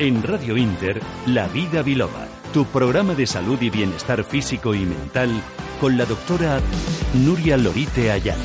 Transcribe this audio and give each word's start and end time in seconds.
En 0.00 0.24
Radio 0.24 0.56
Inter, 0.56 1.00
La 1.26 1.46
Vida 1.46 1.82
Biloba, 1.82 2.26
tu 2.52 2.64
programa 2.64 3.14
de 3.14 3.28
salud 3.28 3.62
y 3.62 3.70
bienestar 3.70 4.24
físico 4.24 4.74
y 4.74 4.80
mental 4.80 5.30
con 5.80 5.96
la 5.96 6.04
doctora 6.04 6.60
Nuria 7.14 7.56
Lorite 7.56 8.10
Ayala. 8.10 8.42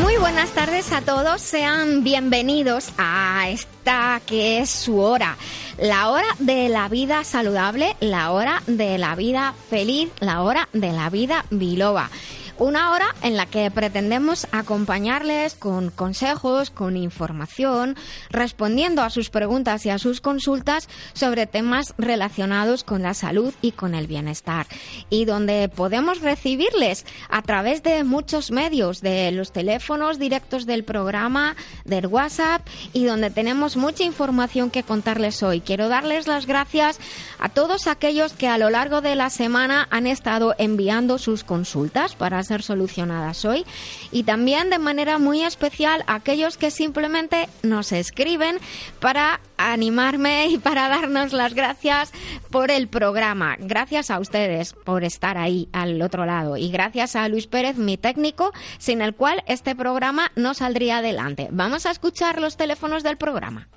Muy 0.00 0.16
buenas 0.16 0.50
tardes 0.50 0.92
a 0.92 1.00
todos, 1.00 1.40
sean 1.40 2.04
bienvenidos 2.04 2.90
a 2.98 3.48
esta 3.48 4.20
que 4.24 4.60
es 4.60 4.70
su 4.70 5.00
hora, 5.00 5.36
la 5.76 6.10
hora 6.10 6.36
de 6.38 6.68
la 6.68 6.88
vida 6.88 7.24
saludable, 7.24 7.96
la 7.98 8.30
hora 8.30 8.62
de 8.68 8.96
la 8.96 9.16
vida 9.16 9.54
feliz, 9.70 10.08
la 10.20 10.42
hora 10.42 10.68
de 10.72 10.92
la 10.92 11.10
vida 11.10 11.44
biloba. 11.50 12.10
Una 12.58 12.92
hora 12.92 13.14
en 13.20 13.36
la 13.36 13.44
que 13.44 13.70
pretendemos 13.70 14.46
acompañarles 14.50 15.54
con 15.54 15.90
consejos, 15.90 16.70
con 16.70 16.96
información, 16.96 17.96
respondiendo 18.30 19.02
a 19.02 19.10
sus 19.10 19.28
preguntas 19.28 19.84
y 19.84 19.90
a 19.90 19.98
sus 19.98 20.22
consultas 20.22 20.88
sobre 21.12 21.46
temas 21.46 21.92
relacionados 21.98 22.82
con 22.82 23.02
la 23.02 23.12
salud 23.12 23.52
y 23.60 23.72
con 23.72 23.94
el 23.94 24.06
bienestar. 24.06 24.66
Y 25.10 25.26
donde 25.26 25.68
podemos 25.68 26.22
recibirles 26.22 27.04
a 27.28 27.42
través 27.42 27.82
de 27.82 28.04
muchos 28.04 28.50
medios, 28.50 29.02
de 29.02 29.32
los 29.32 29.52
teléfonos 29.52 30.18
directos 30.18 30.64
del 30.64 30.82
programa, 30.82 31.56
del 31.84 32.06
WhatsApp 32.06 32.66
y 32.94 33.04
donde 33.04 33.28
tenemos 33.28 33.76
mucha 33.76 34.04
información 34.04 34.70
que 34.70 34.82
contarles 34.82 35.42
hoy. 35.42 35.60
Quiero 35.60 35.88
darles 35.88 36.26
las 36.26 36.46
gracias 36.46 37.00
a 37.38 37.50
todos 37.50 37.86
aquellos 37.86 38.32
que 38.32 38.48
a 38.48 38.56
lo 38.56 38.70
largo 38.70 39.02
de 39.02 39.14
la 39.14 39.28
semana 39.28 39.86
han 39.90 40.06
estado 40.06 40.54
enviando 40.56 41.18
sus 41.18 41.44
consultas 41.44 42.14
para 42.14 42.45
ser 42.46 42.62
solucionadas 42.62 43.44
hoy 43.44 43.64
y 44.10 44.22
también 44.22 44.70
de 44.70 44.78
manera 44.78 45.18
muy 45.18 45.42
especial 45.42 46.02
aquellos 46.06 46.56
que 46.56 46.70
simplemente 46.70 47.48
nos 47.62 47.92
escriben 47.92 48.58
para 49.00 49.40
animarme 49.56 50.48
y 50.48 50.58
para 50.58 50.88
darnos 50.88 51.32
las 51.32 51.54
gracias 51.54 52.12
por 52.50 52.70
el 52.70 52.88
programa. 52.88 53.56
Gracias 53.58 54.10
a 54.10 54.18
ustedes 54.18 54.72
por 54.72 55.04
estar 55.04 55.38
ahí 55.38 55.68
al 55.72 56.00
otro 56.02 56.26
lado 56.26 56.56
y 56.56 56.70
gracias 56.70 57.16
a 57.16 57.28
Luis 57.28 57.46
Pérez, 57.46 57.76
mi 57.76 57.96
técnico, 57.96 58.52
sin 58.78 59.02
el 59.02 59.14
cual 59.14 59.42
este 59.46 59.74
programa 59.74 60.30
no 60.36 60.54
saldría 60.54 60.98
adelante. 60.98 61.48
Vamos 61.50 61.86
a 61.86 61.90
escuchar 61.90 62.40
los 62.40 62.56
teléfonos 62.56 63.02
del 63.02 63.16
programa. 63.16 63.68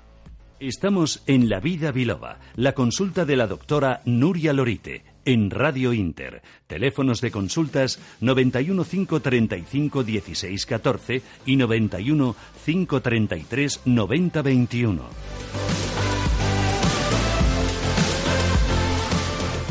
Estamos 0.58 1.22
en 1.26 1.48
La 1.48 1.58
Vida 1.58 1.90
Biloba, 1.90 2.38
la 2.54 2.74
consulta 2.74 3.24
de 3.24 3.36
la 3.36 3.46
doctora 3.46 4.02
Nuria 4.04 4.52
Lorite 4.52 5.09
en 5.32 5.48
Radio 5.50 5.92
Inter. 5.92 6.42
Teléfonos 6.66 7.20
de 7.20 7.30
consultas 7.30 8.00
91 8.20 8.84
535 8.84 10.02
16 10.02 10.66
14 10.66 11.22
y 11.46 11.56
91 11.56 12.34
533 12.64 13.80
90 13.84 14.42
21. 14.42 16.19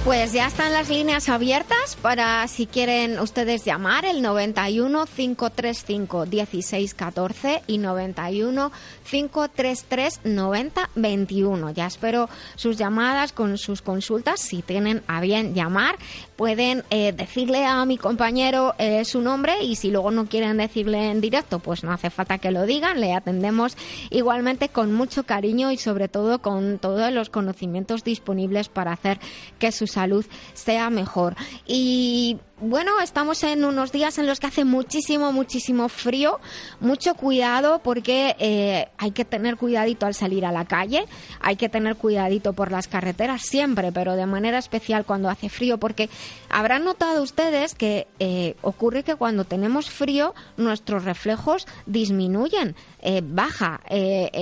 Pues 0.05 0.31
ya 0.31 0.47
están 0.47 0.71
las 0.71 0.89
líneas 0.89 1.27
abiertas 1.27 1.97
para 2.01 2.47
si 2.47 2.67
quieren 2.67 3.19
ustedes 3.19 3.65
llamar 3.65 4.05
el 4.05 4.21
91 4.21 5.05
535 5.05 6.25
1614 6.25 7.63
y 7.67 7.77
91 7.79 8.71
533 9.09 10.21
90 10.23 10.89
21. 10.95 11.71
Ya 11.71 11.85
espero 11.85 12.29
sus 12.55 12.77
llamadas 12.77 13.33
con 13.33 13.57
sus 13.57 13.81
consultas. 13.81 14.39
Si 14.39 14.61
tienen 14.61 15.03
a 15.07 15.19
bien 15.19 15.53
llamar, 15.53 15.97
pueden 16.37 16.85
eh, 16.91 17.11
decirle 17.11 17.65
a 17.65 17.83
mi 17.83 17.97
compañero 17.97 18.75
eh, 18.77 19.03
su 19.03 19.21
nombre 19.21 19.61
y 19.61 19.75
si 19.75 19.91
luego 19.91 20.11
no 20.11 20.27
quieren 20.27 20.57
decirle 20.57 21.11
en 21.11 21.19
directo, 21.19 21.59
pues 21.59 21.83
no 21.83 21.91
hace 21.91 22.09
falta 22.09 22.37
que 22.37 22.51
lo 22.51 22.65
digan. 22.65 23.01
Le 23.01 23.13
atendemos 23.13 23.75
igualmente 24.11 24.69
con 24.69 24.93
mucho 24.93 25.23
cariño 25.23 25.71
y 25.71 25.77
sobre 25.77 26.07
todo 26.07 26.39
con 26.39 26.79
todos 26.79 27.11
los 27.11 27.29
conocimientos 27.29 28.05
disponibles 28.05 28.69
para 28.69 28.93
hacer 28.93 29.19
que 29.59 29.73
sus 29.73 29.89
salud 29.99 30.25
sea 30.53 30.89
mejor. 30.89 31.35
Y 31.67 32.37
bueno, 32.61 32.99
estamos 32.99 33.43
en 33.43 33.63
unos 33.63 33.91
días 33.91 34.17
en 34.17 34.27
los 34.27 34.39
que 34.39 34.47
hace 34.47 34.65
muchísimo, 34.65 35.31
muchísimo 35.31 35.87
frío. 35.87 36.39
Mucho 36.79 37.15
cuidado 37.15 37.79
porque 37.83 38.35
eh, 38.39 38.89
hay 38.97 39.11
que 39.11 39.25
tener 39.25 39.55
cuidadito 39.55 40.05
al 40.05 40.13
salir 40.13 40.45
a 40.45 40.51
la 40.51 40.65
calle, 40.65 41.05
hay 41.39 41.55
que 41.55 41.69
tener 41.69 41.95
cuidadito 41.95 42.53
por 42.53 42.71
las 42.71 42.87
carreteras 42.87 43.43
siempre, 43.43 43.91
pero 43.91 44.15
de 44.15 44.25
manera 44.25 44.57
especial 44.57 45.05
cuando 45.05 45.29
hace 45.29 45.49
frío, 45.49 45.77
porque 45.77 46.09
habrán 46.49 46.83
notado 46.83 47.23
ustedes 47.23 47.75
que 47.75 48.07
eh, 48.19 48.55
ocurre 48.61 49.03
que 49.03 49.15
cuando 49.15 49.45
tenemos 49.45 49.89
frío 49.89 50.33
nuestros 50.57 51.05
reflejos 51.05 51.67
disminuyen, 51.85 52.75
eh, 53.01 53.21
baja 53.23 53.81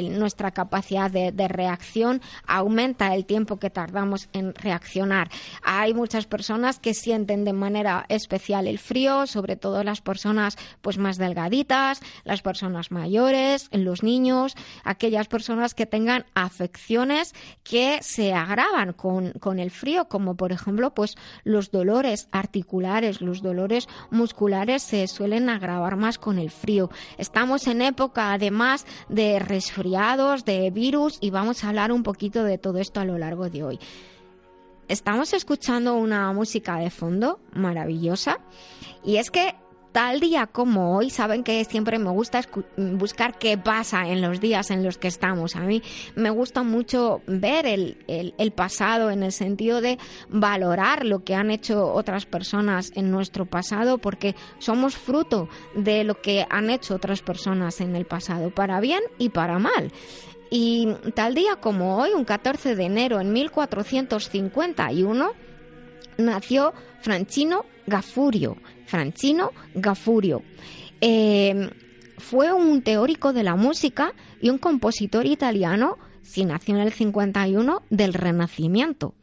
nuestra 0.10 0.52
capacidad 0.52 1.12
de 1.12 1.48
reacción, 1.48 2.22
aumenta 2.46 3.14
el 3.14 3.26
tiempo 3.26 3.58
que 3.58 3.70
tardamos 3.70 4.30
en 4.34 4.56
reaccionar. 4.56 5.30
Hay 5.64 5.94
muchas 5.94 6.26
personas 6.26 6.80
que 6.80 6.94
sienten 6.94 7.46
de 7.46 7.54
manera 7.54 8.07
especial 8.10 8.68
el 8.68 8.80
frío, 8.80 9.28
sobre 9.28 9.56
todo 9.56 9.84
las 9.84 10.02
personas 10.02 10.58
pues 10.82 10.98
más 10.98 11.18
delgaditas, 11.18 12.02
las 12.24 12.42
personas 12.42 12.92
mayores, 12.92 13.70
los 13.72 14.04
niños, 14.04 14.56
aquellas 14.84 15.28
personas 15.28 15.74
que 15.74 15.86
tengan 15.86 16.26
afecciones 16.34 17.34
que 17.64 18.00
se 18.02 18.34
agravan 18.34 18.94
con, 18.94 19.32
con 19.34 19.60
el 19.60 19.72
frío, 19.72 20.08
como 20.08 20.36
por 20.36 20.52
ejemplo 20.52 20.94
pues 20.94 21.16
los 21.44 21.72
dolores 21.72 22.28
articulares, 22.32 23.22
los 23.22 23.42
dolores 23.42 23.88
musculares 24.12 24.84
se 24.84 25.08
suelen 25.08 25.50
agravar 25.50 25.96
más 25.96 26.18
con 26.18 26.40
el 26.40 26.52
frío. 26.52 26.90
Estamos 27.18 27.68
en 27.68 27.82
época 27.82 28.34
además 28.34 28.86
de 29.10 29.40
resfriados, 29.40 30.46
de 30.46 30.70
virus 30.72 31.18
y 31.22 31.30
vamos 31.30 31.64
a 31.64 31.70
hablar 31.70 31.92
un 31.92 32.04
poquito 32.04 32.44
de 32.44 32.58
todo 32.58 32.80
esto 32.80 33.00
a 33.00 33.06
lo 33.06 33.18
largo 33.18 33.50
de 33.50 33.64
hoy 33.64 33.80
estamos 34.88 35.34
escuchando 35.34 35.96
una 35.96 36.32
música 36.34 36.78
de 36.78 36.90
fondo 36.90 37.40
maravillosa 37.54 38.40
y 39.04 39.18
es 39.18 39.32
que 39.32 39.56
tal 39.98 40.20
día 40.20 40.46
como 40.46 40.96
hoy, 40.96 41.10
saben 41.10 41.44
que 41.44 41.66
siempre 41.66 41.98
me 41.98 42.12
gusta 42.12 42.42
buscar 42.78 43.40
qué 43.40 43.58
pasa 43.58 44.08
en 44.08 44.22
los 44.22 44.40
días 44.40 44.70
en 44.70 44.84
los 44.84 45.00
que 45.00 45.08
estamos. 45.08 45.56
A 45.56 45.62
mí 45.62 45.82
me 46.14 46.30
gusta 46.30 46.62
mucho 46.62 47.22
ver 47.26 47.66
el, 47.66 47.98
el, 48.08 48.52
pasado 48.52 49.10
en 49.10 49.24
el 49.24 49.32
sentido 49.32 49.82
de 49.82 49.98
valorar 50.30 51.04
lo 51.04 51.24
que 51.24 51.34
han 51.34 51.50
hecho 51.50 51.92
otras 51.92 52.28
personas 52.28 52.92
en 52.94 53.10
nuestro 53.10 53.48
pasado, 53.48 53.98
porque 53.98 54.36
somos 54.60 54.96
fruto 54.96 55.50
de 55.74 56.04
lo 56.04 56.22
que 56.22 56.46
han 56.48 56.70
hecho 56.70 56.94
otras 56.94 57.24
personas 57.24 57.82
en 57.82 57.96
el 57.96 58.06
pasado, 58.06 58.52
para 58.52 58.80
bien 58.80 59.02
y 59.18 59.30
para 59.30 59.58
mal. 59.58 59.92
Y 60.50 60.88
tal 61.14 61.36
día 61.36 61.58
como 61.58 61.98
hoy, 61.98 62.12
un 62.14 62.26
14 62.26 62.76
de 62.76 62.86
enero 62.86 63.20
en 63.20 63.34
1451, 63.34 65.32
nació 66.18 66.74
Francino 67.02 67.66
Gafurio. 67.86 68.58
Francino 68.86 69.52
Gafurio. 69.74 70.42
Eh, 71.02 71.70
fue 72.18 72.52
un 72.54 72.82
teórico 72.82 73.34
de 73.34 73.44
la 73.44 73.56
música 73.56 74.14
y 74.42 74.50
un 74.50 74.58
compositor 74.58 75.26
italiano, 75.26 75.98
si 76.22 76.46
nació 76.46 76.76
en 76.76 76.82
el 76.82 76.94
51, 76.94 77.84
del 77.90 78.14
Renacimiento 78.14 79.14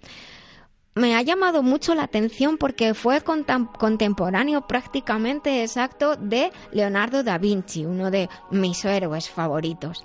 me 0.95 1.17
ha 1.17 1.23
llamado 1.23 1.63
mucho 1.63 1.95
la 1.95 2.05
atención 2.05 2.57
porque 2.57 2.95
fue 2.95 3.21
contemporáneo 3.23 4.67
prácticamente 4.67 5.63
exacto 5.63 6.17
de 6.17 6.53
Leonardo 6.73 7.23
da 7.25 7.39
Vinci, 7.39 7.85
uno 7.85 8.11
de 8.11 8.29
mis 8.51 8.85
héroes 8.85 9.29
favoritos. 9.29 10.05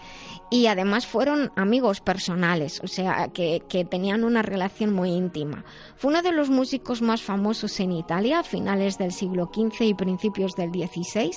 Y 0.51 0.67
además 0.67 1.05
fueron 1.05 1.51
amigos 1.55 2.01
personales, 2.01 2.81
o 2.83 2.87
sea, 2.87 3.27
que, 3.27 3.61
que 3.69 3.85
tenían 3.85 4.23
una 4.23 4.41
relación 4.41 4.93
muy 4.93 5.11
íntima. 5.11 5.63
Fue 5.95 6.09
uno 6.09 6.21
de 6.21 6.31
los 6.31 6.49
músicos 6.49 7.01
más 7.01 7.21
famosos 7.21 7.79
en 7.79 7.91
Italia 7.91 8.39
a 8.39 8.43
finales 8.43 8.97
del 8.97 9.11
siglo 9.11 9.51
XV 9.53 9.81
y 9.81 9.93
principios 9.93 10.55
del 10.55 10.71
XVI 10.71 11.31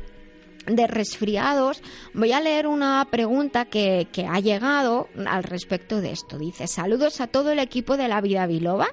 de 0.67 0.85
resfriados, 0.85 1.81
voy 2.13 2.31
a 2.33 2.41
leer 2.41 2.67
una 2.67 3.07
pregunta 3.09 3.65
que, 3.65 4.07
que, 4.11 4.27
ha 4.27 4.39
llegado 4.39 5.07
al 5.25 5.43
respecto 5.43 5.99
de 5.99 6.11
esto. 6.11 6.37
Dice, 6.37 6.67
saludos 6.67 7.21
a 7.21 7.27
todo 7.27 7.51
el 7.53 7.57
equipo 7.57 7.97
de 7.97 8.07
la 8.07 8.21
Vida 8.21 8.45
Biloba. 8.45 8.89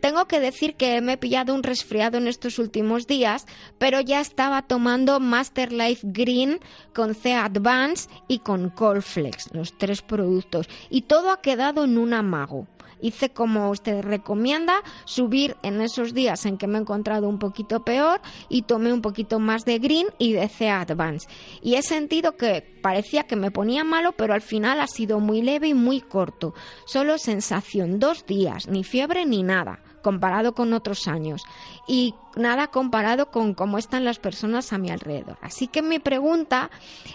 Tengo 0.00 0.26
que 0.26 0.40
decir 0.40 0.74
que 0.76 1.00
me 1.00 1.14
he 1.14 1.16
pillado 1.16 1.54
un 1.54 1.62
resfriado 1.62 2.18
en 2.18 2.28
estos 2.28 2.58
últimos 2.58 3.06
días, 3.06 3.46
pero 3.78 4.00
ya 4.00 4.20
estaba 4.20 4.62
tomando 4.62 5.20
Master 5.20 5.72
Life 5.72 6.06
Green 6.10 6.60
con 6.94 7.14
C 7.14 7.34
Advance 7.34 8.08
y 8.28 8.38
con 8.38 8.70
Colflex, 8.70 9.52
los 9.52 9.76
tres 9.76 10.02
productos, 10.02 10.68
y 10.90 11.02
todo 11.02 11.30
ha 11.30 11.40
quedado 11.40 11.84
en 11.84 11.98
un 11.98 12.14
amago 12.14 12.66
hice 13.00 13.30
como 13.30 13.70
usted 13.70 14.02
recomienda, 14.02 14.82
subir 15.04 15.56
en 15.62 15.80
esos 15.80 16.14
días 16.14 16.44
en 16.46 16.58
que 16.58 16.66
me 16.66 16.78
he 16.78 16.80
encontrado 16.80 17.28
un 17.28 17.38
poquito 17.38 17.84
peor 17.84 18.20
y 18.48 18.62
tomé 18.62 18.92
un 18.92 19.02
poquito 19.02 19.38
más 19.38 19.64
de 19.64 19.78
Green 19.78 20.06
y 20.18 20.32
de 20.32 20.48
C 20.48 20.68
Advance. 20.68 21.28
Y 21.62 21.74
he 21.74 21.82
sentido 21.82 22.36
que 22.36 22.62
parecía 22.82 23.24
que 23.24 23.36
me 23.36 23.50
ponía 23.50 23.84
malo, 23.84 24.12
pero 24.12 24.34
al 24.34 24.42
final 24.42 24.80
ha 24.80 24.86
sido 24.86 25.20
muy 25.20 25.42
leve 25.42 25.68
y 25.68 25.74
muy 25.74 26.00
corto. 26.00 26.54
Solo 26.86 27.18
sensación, 27.18 27.98
dos 27.98 28.26
días, 28.26 28.68
ni 28.68 28.84
fiebre 28.84 29.24
ni 29.26 29.42
nada 29.42 29.80
comparado 30.08 30.54
con 30.54 30.72
otros 30.72 31.06
años 31.06 31.44
y 31.86 32.14
nada 32.34 32.68
comparado 32.68 33.30
con 33.30 33.52
cómo 33.52 33.76
están 33.76 34.06
las 34.06 34.18
personas 34.18 34.72
a 34.72 34.78
mi 34.78 34.88
alrededor. 34.88 35.36
Así 35.42 35.66
que 35.66 35.82
mi 35.82 35.98
pregunta 35.98 36.70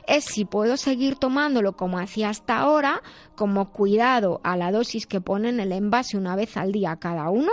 es 0.06 0.25
si 0.25 0.45
puedo 0.45 0.78
seguir 0.78 1.16
tomándolo 1.16 1.75
como 1.75 1.98
hacía 1.98 2.30
hasta 2.30 2.60
ahora, 2.60 3.01
como 3.36 3.72
cuidado 3.72 4.42
a 4.44 4.57
la 4.57 4.72
dosis 4.72 5.07
que 5.07 5.22
ponen 5.22 5.60
el 5.60 5.72
envase 5.72 6.18
una 6.18 6.36
vez 6.36 6.56
al 6.56 6.72
día 6.72 6.95
cada 6.98 7.31
uno 7.31 7.51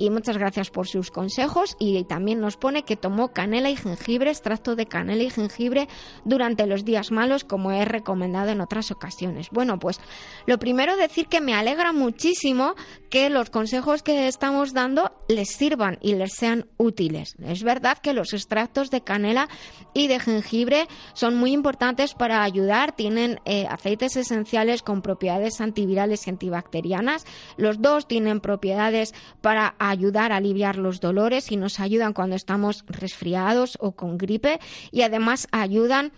y 0.00 0.08
muchas 0.08 0.38
gracias 0.38 0.70
por 0.70 0.88
sus 0.88 1.10
consejos 1.10 1.76
y 1.78 2.02
también 2.04 2.40
nos 2.40 2.56
pone 2.56 2.84
que 2.84 2.96
tomó 2.96 3.34
canela 3.34 3.68
y 3.68 3.76
jengibre, 3.76 4.30
extracto 4.30 4.74
de 4.74 4.86
canela 4.86 5.22
y 5.22 5.28
jengibre 5.28 5.88
durante 6.24 6.66
los 6.66 6.86
días 6.86 7.10
malos 7.10 7.44
como 7.44 7.70
he 7.70 7.84
recomendado 7.84 8.48
en 8.48 8.62
otras 8.62 8.90
ocasiones. 8.90 9.48
Bueno, 9.50 9.78
pues 9.78 10.00
lo 10.46 10.58
primero 10.58 10.96
decir 10.96 11.26
que 11.26 11.42
me 11.42 11.52
alegra 11.52 11.92
muchísimo 11.92 12.76
que 13.10 13.28
los 13.28 13.50
consejos 13.50 14.02
que 14.02 14.26
estamos 14.26 14.72
dando 14.72 15.12
les 15.28 15.50
sirvan 15.50 15.98
y 16.00 16.14
les 16.14 16.32
sean 16.32 16.66
útiles. 16.78 17.36
Es 17.44 17.62
verdad 17.62 17.98
que 17.98 18.14
los 18.14 18.32
extractos 18.32 18.90
de 18.90 19.02
canela 19.02 19.50
y 19.92 20.06
de 20.06 20.18
jengibre 20.18 20.88
son 21.12 21.36
muy 21.36 21.52
importantes 21.52 22.14
para 22.14 22.42
ayudar, 22.42 22.92
tienen 22.96 23.38
eh, 23.44 23.66
aceites 23.68 24.16
esenciales 24.16 24.80
con 24.80 25.02
propiedades 25.02 25.60
antivirales 25.60 26.26
y 26.26 26.30
antibacterianas. 26.30 27.26
Los 27.58 27.82
dos 27.82 28.08
tienen 28.08 28.40
propiedades 28.40 29.12
para 29.42 29.74
ayudar 29.90 30.32
a 30.32 30.36
aliviar 30.36 30.76
los 30.76 31.00
dolores 31.00 31.50
y 31.52 31.56
nos 31.56 31.80
ayudan 31.80 32.12
cuando 32.12 32.36
estamos 32.36 32.84
resfriados 32.86 33.76
o 33.80 33.92
con 33.92 34.18
gripe 34.18 34.60
y 34.90 35.02
además 35.02 35.48
ayudan 35.52 36.12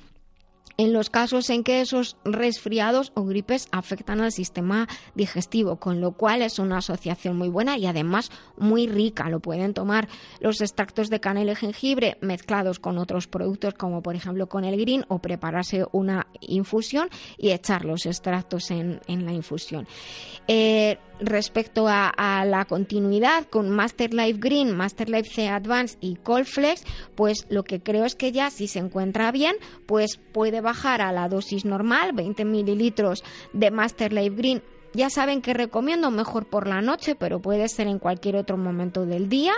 en 0.76 0.92
los 0.92 1.10
casos 1.10 1.50
en 1.50 1.64
que 1.64 1.80
esos 1.80 2.16
resfriados 2.24 3.12
o 3.14 3.24
gripes 3.24 3.69
afectan 3.72 4.20
al 4.20 4.32
sistema 4.32 4.88
digestivo, 5.14 5.76
con 5.76 6.00
lo 6.00 6.12
cual 6.12 6.42
es 6.42 6.58
una 6.58 6.78
asociación 6.78 7.36
muy 7.36 7.48
buena 7.48 7.78
y 7.78 7.86
además 7.86 8.30
muy 8.56 8.86
rica. 8.86 9.28
Lo 9.28 9.40
pueden 9.40 9.75
tomar 9.75 10.08
los 10.40 10.60
extractos 10.60 11.10
de 11.10 11.20
canela 11.20 11.52
y 11.52 11.56
jengibre 11.56 12.16
mezclados 12.20 12.78
con 12.78 12.98
otros 12.98 13.26
productos 13.26 13.75
como 13.75 14.02
por 14.02 14.16
ejemplo 14.16 14.48
con 14.48 14.64
el 14.64 14.78
green 14.80 15.04
o 15.08 15.18
prepararse 15.18 15.84
una 15.92 16.26
infusión 16.40 17.08
y 17.36 17.50
echar 17.50 17.84
los 17.84 18.06
extractos 18.06 18.70
en, 18.70 19.00
la 19.06 19.32
infusión. 19.32 19.86
Eh, 20.48 20.98
respecto 21.22 21.86
a, 21.88 22.44
la 22.44 22.64
continuidad 22.64 23.44
con 23.44 23.70
Master 23.70 24.12
Life 24.12 24.38
Green, 24.40 24.76
Master 24.76 25.08
Life 25.08 25.30
C 25.30 25.48
Advance 25.48 25.96
y 26.00 26.16
Colflex, 26.16 26.84
pues 27.14 27.46
lo 27.48 27.62
que 27.62 27.80
creo 27.80 28.04
es 28.04 28.14
que 28.14 28.32
ya 28.32 28.50
si 28.50 28.66
se 28.66 28.78
encuentra 28.78 29.32
bien, 29.32 29.56
pues 29.86 30.19
puede 30.32 30.60
bajar 30.60 31.00
a 31.00 31.12
la 31.12 31.28
dosis 31.28 31.64
normal, 31.64 32.12
20 32.12 32.44
mililitros 32.44 33.22
de 33.52 33.70
Master 33.70 34.12
Life 34.12 34.36
Green 34.36 34.62
ya 34.94 35.10
saben 35.10 35.42
que 35.42 35.54
recomiendo 35.54 36.10
mejor 36.10 36.46
por 36.46 36.66
la 36.66 36.82
noche, 36.82 37.14
pero 37.14 37.40
puede 37.40 37.68
ser 37.68 37.86
en 37.86 37.98
cualquier 37.98 38.36
otro 38.36 38.56
momento 38.56 39.06
del 39.06 39.28
día. 39.28 39.54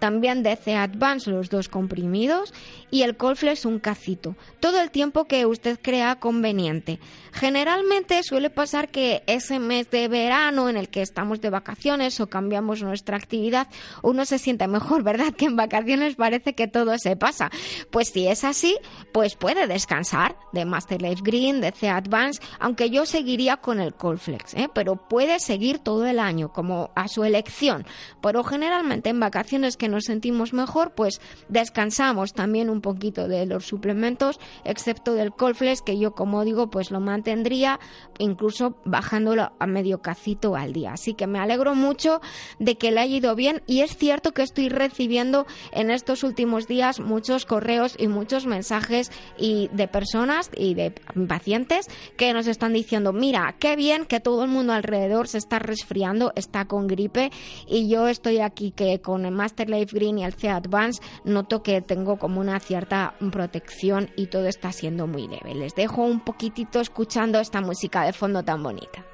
También 0.00 0.42
DC 0.42 0.74
Advance 0.74 1.30
los 1.30 1.50
dos 1.50 1.68
comprimidos 1.68 2.54
y 2.90 3.02
el 3.02 3.18
Colflex 3.18 3.66
un 3.66 3.78
cacito. 3.78 4.34
Todo 4.58 4.80
el 4.80 4.90
tiempo 4.90 5.26
que 5.26 5.44
usted 5.44 5.78
crea 5.80 6.18
conveniente. 6.18 6.98
Generalmente 7.32 8.22
suele 8.22 8.48
pasar 8.48 8.88
que 8.88 9.22
ese 9.26 9.58
mes 9.58 9.90
de 9.90 10.08
verano 10.08 10.70
en 10.70 10.78
el 10.78 10.88
que 10.88 11.02
estamos 11.02 11.42
de 11.42 11.50
vacaciones 11.50 12.18
o 12.18 12.28
cambiamos 12.28 12.82
nuestra 12.82 13.18
actividad, 13.18 13.68
uno 14.02 14.24
se 14.24 14.38
siente 14.38 14.66
mejor, 14.66 15.02
¿verdad? 15.02 15.34
Que 15.36 15.44
en 15.44 15.56
vacaciones 15.56 16.16
parece 16.16 16.54
que 16.54 16.66
todo 16.66 16.96
se 16.98 17.16
pasa. 17.16 17.50
Pues 17.90 18.08
si 18.08 18.26
es 18.26 18.42
así, 18.42 18.78
pues 19.12 19.36
puede 19.36 19.66
descansar 19.66 20.34
de 20.52 20.64
Master 20.64 21.02
Life 21.02 21.20
Green, 21.22 21.60
de 21.60 21.72
Advance, 21.90 22.40
aunque 22.58 22.88
yo 22.88 23.04
seguiría 23.04 23.58
con 23.58 23.80
el 23.80 23.92
Colflex, 23.92 24.54
¿eh? 24.54 24.69
Pero 24.74 24.96
puede 24.96 25.38
seguir 25.40 25.78
todo 25.78 26.06
el 26.06 26.18
año 26.18 26.52
como 26.52 26.90
a 26.94 27.08
su 27.08 27.24
elección. 27.24 27.86
Pero 28.22 28.44
generalmente 28.44 29.10
en 29.10 29.20
vacaciones 29.20 29.76
que 29.76 29.88
nos 29.88 30.04
sentimos 30.04 30.52
mejor, 30.52 30.92
pues 30.94 31.20
descansamos 31.48 32.32
también 32.32 32.70
un 32.70 32.80
poquito 32.80 33.28
de 33.28 33.46
los 33.46 33.66
suplementos, 33.66 34.38
excepto 34.64 35.14
del 35.14 35.32
Colflex 35.32 35.82
que 35.82 35.98
yo 35.98 36.14
como 36.14 36.44
digo 36.44 36.70
pues 36.70 36.90
lo 36.90 37.00
mantendría 37.00 37.80
incluso 38.18 38.76
bajándolo 38.84 39.52
a 39.58 39.66
medio 39.66 40.02
cacito 40.02 40.56
al 40.56 40.72
día. 40.72 40.92
Así 40.92 41.14
que 41.14 41.26
me 41.26 41.38
alegro 41.38 41.74
mucho 41.74 42.20
de 42.58 42.76
que 42.76 42.90
le 42.90 43.00
haya 43.00 43.16
ido 43.16 43.34
bien 43.34 43.62
y 43.66 43.80
es 43.80 43.96
cierto 43.96 44.32
que 44.32 44.42
estoy 44.42 44.68
recibiendo 44.68 45.46
en 45.72 45.90
estos 45.90 46.22
últimos 46.22 46.66
días 46.66 47.00
muchos 47.00 47.46
correos 47.46 47.96
y 47.98 48.08
muchos 48.08 48.46
mensajes 48.46 49.10
y 49.38 49.68
de 49.72 49.88
personas 49.88 50.50
y 50.56 50.74
de 50.74 50.92
pacientes 51.28 51.86
que 52.16 52.32
nos 52.32 52.46
están 52.46 52.72
diciendo, 52.72 53.12
mira, 53.12 53.54
qué 53.58 53.76
bien 53.76 54.04
que 54.04 54.20
todo 54.20 54.44
el 54.44 54.50
mundo 54.50 54.59
alrededor 54.68 55.28
se 55.28 55.38
está 55.38 55.58
resfriando, 55.58 56.32
está 56.36 56.66
con 56.66 56.86
gripe 56.86 57.30
y 57.66 57.88
yo 57.88 58.08
estoy 58.08 58.40
aquí 58.40 58.72
que 58.72 59.00
con 59.00 59.24
el 59.24 59.32
Master 59.32 59.70
Life 59.70 59.96
Green 59.96 60.18
y 60.18 60.24
el 60.24 60.34
C 60.34 60.48
Advance 60.48 61.00
noto 61.24 61.62
que 61.62 61.80
tengo 61.80 62.18
como 62.18 62.40
una 62.40 62.60
cierta 62.60 63.14
protección 63.32 64.10
y 64.16 64.26
todo 64.26 64.46
está 64.46 64.72
siendo 64.72 65.06
muy 65.06 65.28
leve. 65.28 65.54
Les 65.54 65.74
dejo 65.74 66.02
un 66.02 66.20
poquitito 66.20 66.80
escuchando 66.80 67.38
esta 67.38 67.60
música 67.60 68.04
de 68.04 68.12
fondo 68.12 68.42
tan 68.42 68.62
bonita. 68.62 69.04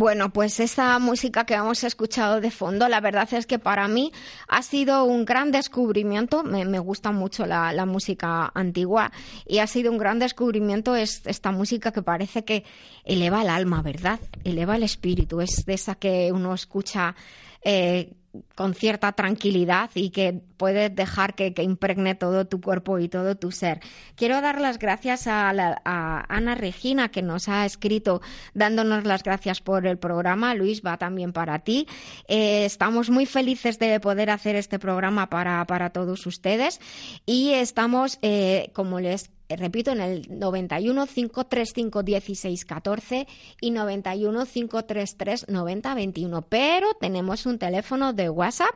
Bueno, 0.00 0.32
pues 0.32 0.60
esa 0.60 0.98
música 0.98 1.44
que 1.44 1.52
hemos 1.52 1.84
escuchado 1.84 2.40
de 2.40 2.50
fondo, 2.50 2.88
la 2.88 3.02
verdad 3.02 3.28
es 3.34 3.44
que 3.44 3.58
para 3.58 3.86
mí 3.86 4.12
ha 4.48 4.62
sido 4.62 5.04
un 5.04 5.26
gran 5.26 5.52
descubrimiento. 5.52 6.42
Me, 6.42 6.78
gusta 6.78 7.12
mucho 7.12 7.44
la, 7.44 7.84
música 7.84 8.50
antigua 8.54 9.12
y 9.46 9.58
ha 9.58 9.66
sido 9.66 9.92
un 9.92 9.98
gran 9.98 10.18
descubrimiento 10.18 10.96
esta 10.96 11.52
música 11.52 11.92
que 11.92 12.00
parece 12.00 12.46
que 12.46 12.64
eleva 13.04 13.42
el 13.42 13.50
alma, 13.50 13.82
¿verdad? 13.82 14.20
Eleva 14.42 14.76
el 14.76 14.84
espíritu. 14.84 15.42
Es 15.42 15.66
de 15.66 15.74
esa 15.74 15.96
que 15.96 16.32
uno 16.32 16.54
escucha 16.54 17.14
eh, 17.62 18.14
con 18.60 18.74
cierta 18.74 19.12
tranquilidad 19.12 19.88
y 19.94 20.10
que 20.10 20.42
puedes 20.58 20.94
dejar 20.94 21.34
que, 21.34 21.54
impregne 21.62 22.14
todo 22.14 22.46
tu 22.46 22.60
cuerpo 22.60 22.98
y 22.98 23.08
todo 23.08 23.34
tu 23.34 23.52
ser. 23.52 23.80
Quiero 24.16 24.42
dar 24.42 24.60
las 24.60 24.78
gracias 24.78 25.26
a, 25.26 25.48
Ana 26.28 26.54
Regina 26.56 27.08
que 27.08 27.22
nos 27.22 27.48
ha 27.48 27.64
escrito 27.64 28.20
dándonos 28.52 29.04
las 29.04 29.22
gracias 29.22 29.62
por 29.62 29.86
el 29.86 29.96
programa. 29.96 30.54
Luis, 30.54 30.82
va 30.84 30.98
también 30.98 31.32
para 31.32 31.60
ti. 31.60 31.86
Eh, 32.28 32.66
estamos 32.66 33.08
muy 33.08 33.24
felices 33.24 33.78
de 33.78 33.98
poder 33.98 34.28
hacer 34.28 34.56
este 34.56 34.78
programa 34.78 35.30
para, 35.30 35.64
para 35.64 35.88
todos 35.88 36.26
ustedes 36.26 36.82
y 37.24 37.52
estamos, 37.52 38.18
eh, 38.20 38.72
como 38.74 39.00
les 39.00 39.30
repito, 39.56 39.90
en 39.90 40.00
el 40.00 40.26
91 40.28 41.06
535 41.06 42.02
16 42.02 42.64
14 42.64 43.26
y 43.60 43.70
91 43.70 44.46
533 44.46 45.48
90 45.48 45.94
21. 45.94 46.42
Pero 46.42 46.94
tenemos 47.00 47.46
un 47.46 47.58
teléfono 47.58 48.12
de 48.12 48.30
WhatsApp 48.30 48.74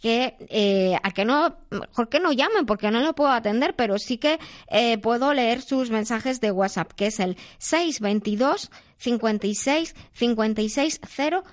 que 0.00 0.36
eh, 0.48 0.96
a 1.02 1.10
que 1.10 1.24
no, 1.24 1.56
mejor 1.70 2.08
que 2.08 2.20
no 2.20 2.32
llamen 2.32 2.66
porque 2.66 2.90
no 2.90 3.00
lo 3.00 3.14
puedo 3.14 3.30
atender, 3.30 3.74
pero 3.74 3.98
sí 3.98 4.18
que 4.18 4.38
eh, 4.68 4.98
puedo 4.98 5.32
leer 5.34 5.62
sus 5.62 5.90
mensajes 5.90 6.40
de 6.40 6.50
WhatsApp, 6.50 6.92
que 6.92 7.06
es 7.06 7.20
el 7.20 7.36
622 7.58 8.70
56 8.98 9.94
56 10.12 11.00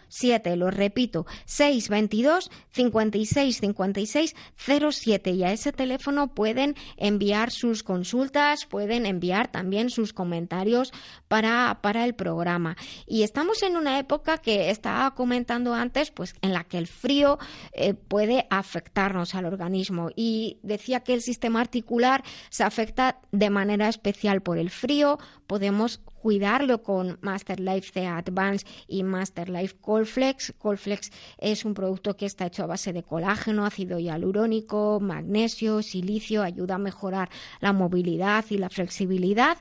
07. 0.10 0.56
Lo 0.56 0.72
repito, 0.72 1.26
622 1.46 2.50
56 2.72 3.58
56 3.58 4.36
07. 4.56 5.32
Y 5.32 5.44
a 5.44 5.52
ese 5.52 5.72
teléfono 5.72 6.34
pueden 6.34 6.76
enviar 6.98 7.52
sus 7.52 7.84
consultas, 7.84 8.66
pueden 8.66 9.06
enviar 9.06 9.52
también 9.52 9.90
sus 9.90 10.14
comentarios 10.14 10.92
para, 11.28 11.80
para 11.82 12.06
el 12.06 12.14
programa. 12.14 12.78
Y 13.06 13.24
estamos 13.24 13.64
en 13.64 13.78
una 13.78 14.00
época 14.00 14.38
que 14.38 14.70
estaba 14.70 15.14
comentando 15.16 15.74
antes, 15.74 16.12
pues 16.12 16.36
en 16.42 16.54
la 16.54 16.64
que 16.64 16.78
el 16.78 16.88
frío 16.88 17.40
eh, 17.74 17.94
puede 17.94 18.48
afectarnos 18.50 19.36
al 19.36 19.46
organismo. 19.46 20.10
Y 20.16 20.60
decía 20.64 21.02
que 21.02 21.14
el 21.14 21.22
sistema 21.22 21.62
articular 21.62 22.24
se 22.50 22.64
afecta 22.64 23.20
de 23.32 23.50
manera 23.50 23.88
especial 23.88 24.42
por 24.42 24.58
el 24.58 24.70
frío. 24.70 25.18
Podemos 25.48 26.02
cuidarlo 26.22 26.84
con 26.84 27.18
Master 27.22 27.60
Life 27.60 27.92
C 27.94 28.06
Advance 28.06 28.66
y 28.88 29.04
Master 29.04 29.50
Life 29.50 29.76
Colflex. 29.82 30.54
Colflex 30.58 31.12
es 31.38 31.66
un 31.66 31.74
producto 31.74 32.16
que 32.16 32.26
está 32.26 32.46
hecho 32.46 32.64
a 32.64 32.68
base 32.68 32.94
de 32.94 33.04
colágeno, 33.04 33.66
ácido 33.66 33.98
hialurónico, 33.98 35.00
magnesio, 35.02 35.82
silicio, 35.82 36.44
ayuda 36.44 36.76
a 36.76 36.78
mejorar 36.78 37.30
la 37.60 37.74
movilidad 37.74 38.46
y 38.50 38.58
la 38.58 38.70
flexibilidad. 38.70 39.58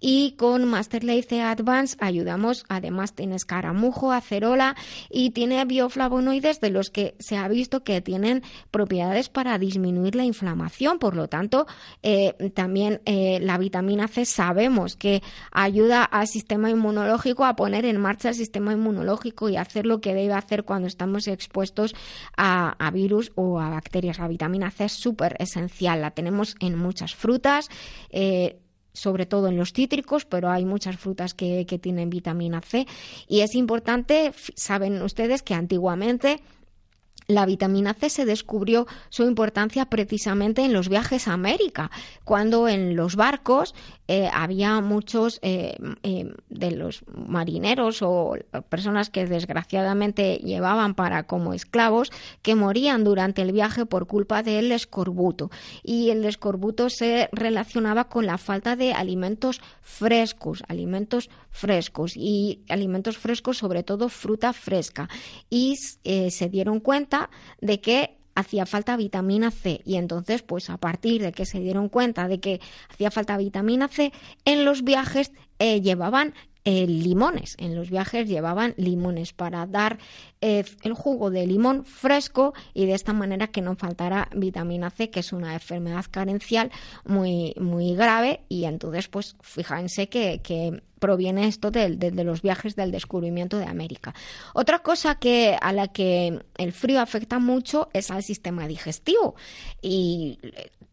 Y 0.00 0.32
con 0.32 0.64
Master 0.66 1.02
Life 1.02 1.28
C 1.30 1.42
Advance 1.42 1.96
ayudamos, 2.00 2.64
además 2.68 3.14
tiene 3.14 3.34
escaramujo, 3.34 4.12
acerola 4.12 4.76
y 5.10 5.30
tiene 5.30 5.64
bioflavonoides 5.64 6.60
de 6.60 6.70
los 6.70 6.90
que 6.90 7.16
se 7.18 7.36
ha 7.36 7.48
visto 7.48 7.82
que 7.82 8.00
tienen 8.00 8.42
propiedades 8.70 9.28
para 9.28 9.58
disminuir 9.58 10.14
la 10.14 10.24
inflamación. 10.24 10.98
Por 10.98 11.16
lo 11.16 11.28
tanto, 11.28 11.66
eh, 12.02 12.52
también 12.54 13.00
eh, 13.04 13.40
la 13.40 13.58
vitamina 13.58 14.06
C 14.06 14.24
sabemos 14.24 14.96
que 14.96 15.22
ayuda 15.50 16.03
al 16.04 16.26
sistema 16.26 16.70
inmunológico 16.70 17.44
a 17.44 17.56
poner 17.56 17.84
en 17.84 18.00
marcha 18.00 18.30
el 18.30 18.34
sistema 18.34 18.72
inmunológico 18.72 19.48
y 19.48 19.56
hacer 19.56 19.86
lo 19.86 20.00
que 20.00 20.14
debe 20.14 20.34
hacer 20.34 20.64
cuando 20.64 20.88
estamos 20.88 21.28
expuestos 21.28 21.94
a, 22.36 22.90
virus 22.92 23.32
o 23.34 23.60
a 23.60 23.70
bacterias. 23.70 24.18
La 24.18 24.28
vitamina 24.28 24.70
C 24.70 24.84
es 24.84 24.92
súper 24.92 25.36
esencial, 25.38 26.00
la 26.00 26.12
tenemos 26.12 26.56
en 26.60 26.76
muchas 26.76 27.14
frutas. 27.14 27.68
Eh, 28.10 28.60
sobre 28.96 29.26
todo 29.26 29.48
en 29.48 29.56
los 29.56 29.72
cítricos, 29.72 30.24
pero 30.24 30.50
hay 30.50 30.64
muchas 30.64 30.96
frutas 30.96 31.34
que, 31.34 31.66
que, 31.66 31.80
tienen 31.80 32.10
vitamina 32.10 32.60
C. 32.60 32.86
Y 33.26 33.40
es 33.40 33.56
importante, 33.56 34.32
saben 34.54 35.02
ustedes 35.02 35.42
que 35.42 35.54
antiguamente 35.54 36.40
la 37.26 37.46
vitamina 37.46 37.94
C 37.94 38.10
se 38.10 38.24
descubrió 38.24 38.86
su 39.08 39.24
importancia 39.24 39.86
precisamente 39.86 40.64
en 40.64 40.72
los 40.72 40.88
viajes 40.88 41.28
a 41.28 41.32
América, 41.32 41.90
cuando 42.24 42.68
en 42.68 42.96
los 42.96 43.16
barcos 43.16 43.74
eh, 44.06 44.28
había 44.32 44.80
muchos 44.82 45.38
eh, 45.40 45.76
eh, 46.02 46.34
de 46.50 46.70
los 46.72 47.02
marineros 47.06 48.02
o 48.02 48.34
personas 48.68 49.08
que 49.08 49.26
desgraciadamente 49.26 50.36
llevaban 50.36 50.94
para 50.94 51.22
como 51.22 51.54
esclavos 51.54 52.12
que 52.42 52.54
morían 52.54 53.04
durante 53.04 53.40
el 53.40 53.52
viaje 53.52 53.86
por 53.86 54.06
culpa 54.06 54.42
del 54.42 54.72
escorbuto. 54.72 55.50
Y 55.82 56.10
el 56.10 56.24
escorbuto 56.24 56.90
se 56.90 57.30
relacionaba 57.32 58.04
con 58.08 58.26
la 58.26 58.36
falta 58.36 58.76
de 58.76 58.92
alimentos 58.92 59.62
frescos, 59.80 60.62
alimentos 60.68 61.30
frescos 61.54 62.16
y 62.16 62.64
alimentos 62.68 63.16
frescos, 63.16 63.58
sobre 63.58 63.84
todo 63.84 64.08
fruta 64.08 64.52
fresca. 64.52 65.08
Y 65.48 65.76
se 65.76 66.48
dieron 66.50 66.80
cuenta 66.80 67.30
de 67.60 67.80
que 67.80 68.18
hacía 68.34 68.66
falta 68.66 68.96
vitamina 68.96 69.50
C 69.50 69.80
y 69.84 69.96
entonces 69.96 70.42
pues 70.42 70.70
a 70.70 70.76
partir 70.78 71.22
de 71.22 71.32
que 71.32 71.46
se 71.46 71.60
dieron 71.60 71.88
cuenta 71.88 72.28
de 72.28 72.40
que 72.40 72.60
hacía 72.90 73.10
falta 73.10 73.36
vitamina 73.36 73.88
C 73.88 74.12
en 74.44 74.64
los 74.64 74.82
viajes 74.82 75.32
eh, 75.58 75.80
llevaban 75.80 76.34
eh, 76.64 76.86
limones. 76.86 77.56
En 77.58 77.76
los 77.76 77.90
viajes 77.90 78.26
llevaban 78.26 78.74
limones 78.76 79.32
para 79.34 79.66
dar 79.66 79.98
eh, 80.46 80.62
el 80.82 80.92
jugo 80.92 81.30
de 81.30 81.46
limón 81.46 81.86
fresco 81.86 82.52
y 82.74 82.84
de 82.84 82.92
esta 82.92 83.14
manera 83.14 83.46
que 83.46 83.62
no 83.62 83.76
faltara 83.76 84.28
vitamina 84.36 84.90
C, 84.90 85.08
que 85.08 85.20
es 85.20 85.32
una 85.32 85.54
enfermedad 85.54 86.04
carencial 86.10 86.70
muy, 87.06 87.54
muy 87.58 87.94
grave. 87.94 88.42
Y 88.50 88.66
entonces, 88.66 89.08
pues 89.08 89.36
fíjense 89.40 90.10
que, 90.10 90.42
que 90.42 90.82
proviene 91.04 91.46
esto 91.48 91.70
de, 91.70 92.12
los 92.24 92.40
viajes 92.40 92.76
del 92.76 92.90
descubrimiento 92.90 93.58
de 93.58 93.66
América. 93.66 94.14
Otra 94.54 94.78
cosa 94.78 95.16
que 95.16 95.54
a 95.60 95.70
la 95.74 95.88
que 95.88 96.40
el 96.56 96.72
frío 96.72 97.02
afecta 97.02 97.38
mucho 97.38 97.90
es 97.92 98.10
al 98.10 98.22
sistema 98.22 98.66
digestivo 98.66 99.34
y 99.82 100.38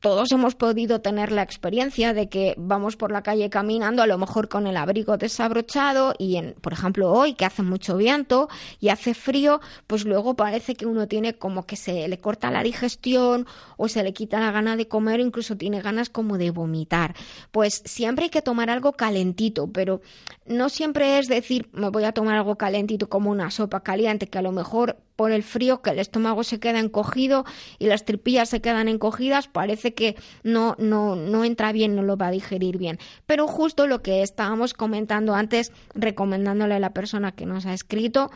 todos 0.02 0.32
hemos 0.34 0.56
podido 0.56 1.00
tener 1.00 1.32
la 1.32 1.44
experiencia 1.44 2.14
de 2.14 2.28
que 2.28 2.56
vamos 2.58 2.98
por 2.98 3.12
la 3.12 3.22
calle 3.22 3.50
caminando, 3.50 4.02
a 4.02 4.08
lo 4.08 4.18
mejor 4.18 4.50
con 4.50 4.68
el 4.68 4.76
abrigo 4.76 5.16
desabrochado 5.16 6.14
y, 6.18 6.36
en, 6.36 6.56
por 6.60 6.74
ejemplo, 6.74 7.10
hoy 7.14 7.34
que 7.36 7.46
hace 7.46 7.62
mucho 7.62 7.96
viento 7.96 8.50
y 8.82 8.90
hace 8.90 9.14
frío, 9.14 9.41
pues 9.88 10.06
luego 10.06 10.36
parece 10.36 10.76
que 10.76 10.86
uno 10.86 11.08
tiene 11.08 11.36
como 11.36 11.66
que 11.66 11.76
se 11.76 12.08
le 12.08 12.18
corta 12.20 12.52
la 12.52 12.64
digestión 12.64 13.48
o 13.78 13.88
se 13.88 14.04
le 14.04 14.14
quita 14.14 14.40
la 14.40 14.52
gana 14.52 14.76
de 14.76 14.88
comer 14.88 15.20
incluso 15.20 15.58
tiene 15.58 15.82
ganas 15.82 16.10
como 16.10 16.38
de 16.38 16.52
vomitar. 16.52 17.16
Pues 17.52 17.82
siempre 17.86 18.26
hay 18.26 18.30
que 18.30 18.42
tomar 18.42 18.70
algo 18.70 18.94
calentito, 18.94 19.68
pero 19.72 20.02
no 20.46 20.70
siempre 20.70 21.20
es 21.20 21.28
decir 21.28 21.70
me 21.74 21.90
voy 21.90 22.04
a 22.04 22.12
tomar 22.12 22.36
algo 22.36 22.58
calentito 22.58 23.10
como 23.10 23.32
una 23.32 23.52
sopa 23.52 23.82
caliente, 23.82 24.28
que 24.28 24.38
a 24.38 24.42
lo 24.42 24.52
mejor 24.52 24.98
por 25.16 25.32
el 25.32 25.44
frío 25.44 25.84
que 25.84 25.92
el 25.92 26.00
estómago 26.00 26.44
se 26.44 26.60
queda 26.60 26.80
encogido 26.80 27.46
y 27.78 27.86
las 27.86 28.06
tripillas 28.06 28.50
se 28.50 28.60
quedan 28.60 28.88
encogidas, 28.88 29.48
parece 29.48 29.94
que 29.94 30.16
no, 30.44 30.76
no, 30.80 31.16
no 31.16 31.44
entra 31.44 31.72
bien, 31.72 31.96
no 31.96 32.02
lo 32.02 32.18
va 32.18 32.28
a 32.28 32.32
digerir 32.32 32.80
bien. 32.80 32.98
Pero 33.28 33.48
justo 33.48 33.86
lo 33.86 34.02
que 34.02 34.24
estábamos 34.24 34.74
comentando 34.74 35.36
antes, 35.36 35.72
recomendándole 35.94 36.74
a 36.74 36.80
la 36.80 36.94
persona 36.94 37.34
que 37.34 37.46
nos 37.46 37.68
ha 37.68 37.74
escrito, 37.74 38.32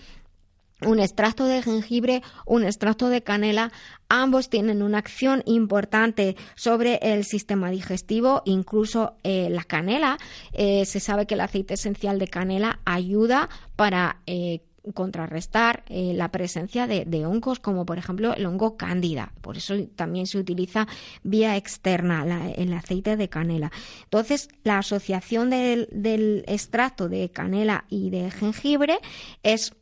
un 0.86 1.00
extracto 1.00 1.46
de 1.46 1.62
jengibre, 1.62 2.22
un 2.46 2.64
extracto 2.64 3.10
de 3.10 3.24
canela, 3.24 3.72
ambos 4.10 4.50
tienen 4.50 4.82
una 4.82 5.00
acción 5.00 5.44
importante 5.46 6.36
sobre 6.56 7.00
el 7.02 7.26
sistema 7.26 7.70
digestivo, 7.70 8.42
incluso 8.46 9.16
eh, 9.24 9.50
la 9.50 9.64
canela. 9.64 10.18
Eh, 10.54 10.86
se 10.86 11.00
sabe 11.00 11.26
que 11.26 11.34
el 11.34 11.42
aceite 11.42 11.74
esencial 11.74 12.20
de 12.20 12.28
canela 12.28 12.80
ayuda 12.86 13.50
para 13.76 14.22
eh, 14.26 14.62
contrarrestar 14.94 15.84
la 15.90 16.30
presencia 16.30 16.86
de, 16.86 17.26
hongos 17.26 17.60
como 17.60 17.88
por 17.88 17.98
ejemplo 17.98 18.36
el 18.36 18.46
hongo 18.46 18.78
cándida. 18.78 19.32
Por 19.42 19.58
eso 19.58 19.74
también 19.96 20.28
se 20.28 20.38
utiliza 20.38 20.88
vía 21.24 21.58
externa 21.58 22.52
el 22.56 22.72
aceite 22.72 23.18
de 23.18 23.28
canela. 23.28 23.72
Entonces, 24.04 24.48
la 24.64 24.78
asociación 24.78 25.50
del, 25.50 25.90
del 25.92 26.46
extracto 26.48 27.10
de 27.10 27.32
canela 27.32 27.86
y 27.90 28.12
de 28.12 28.30
jengibre 28.30 29.00
es 29.42 29.74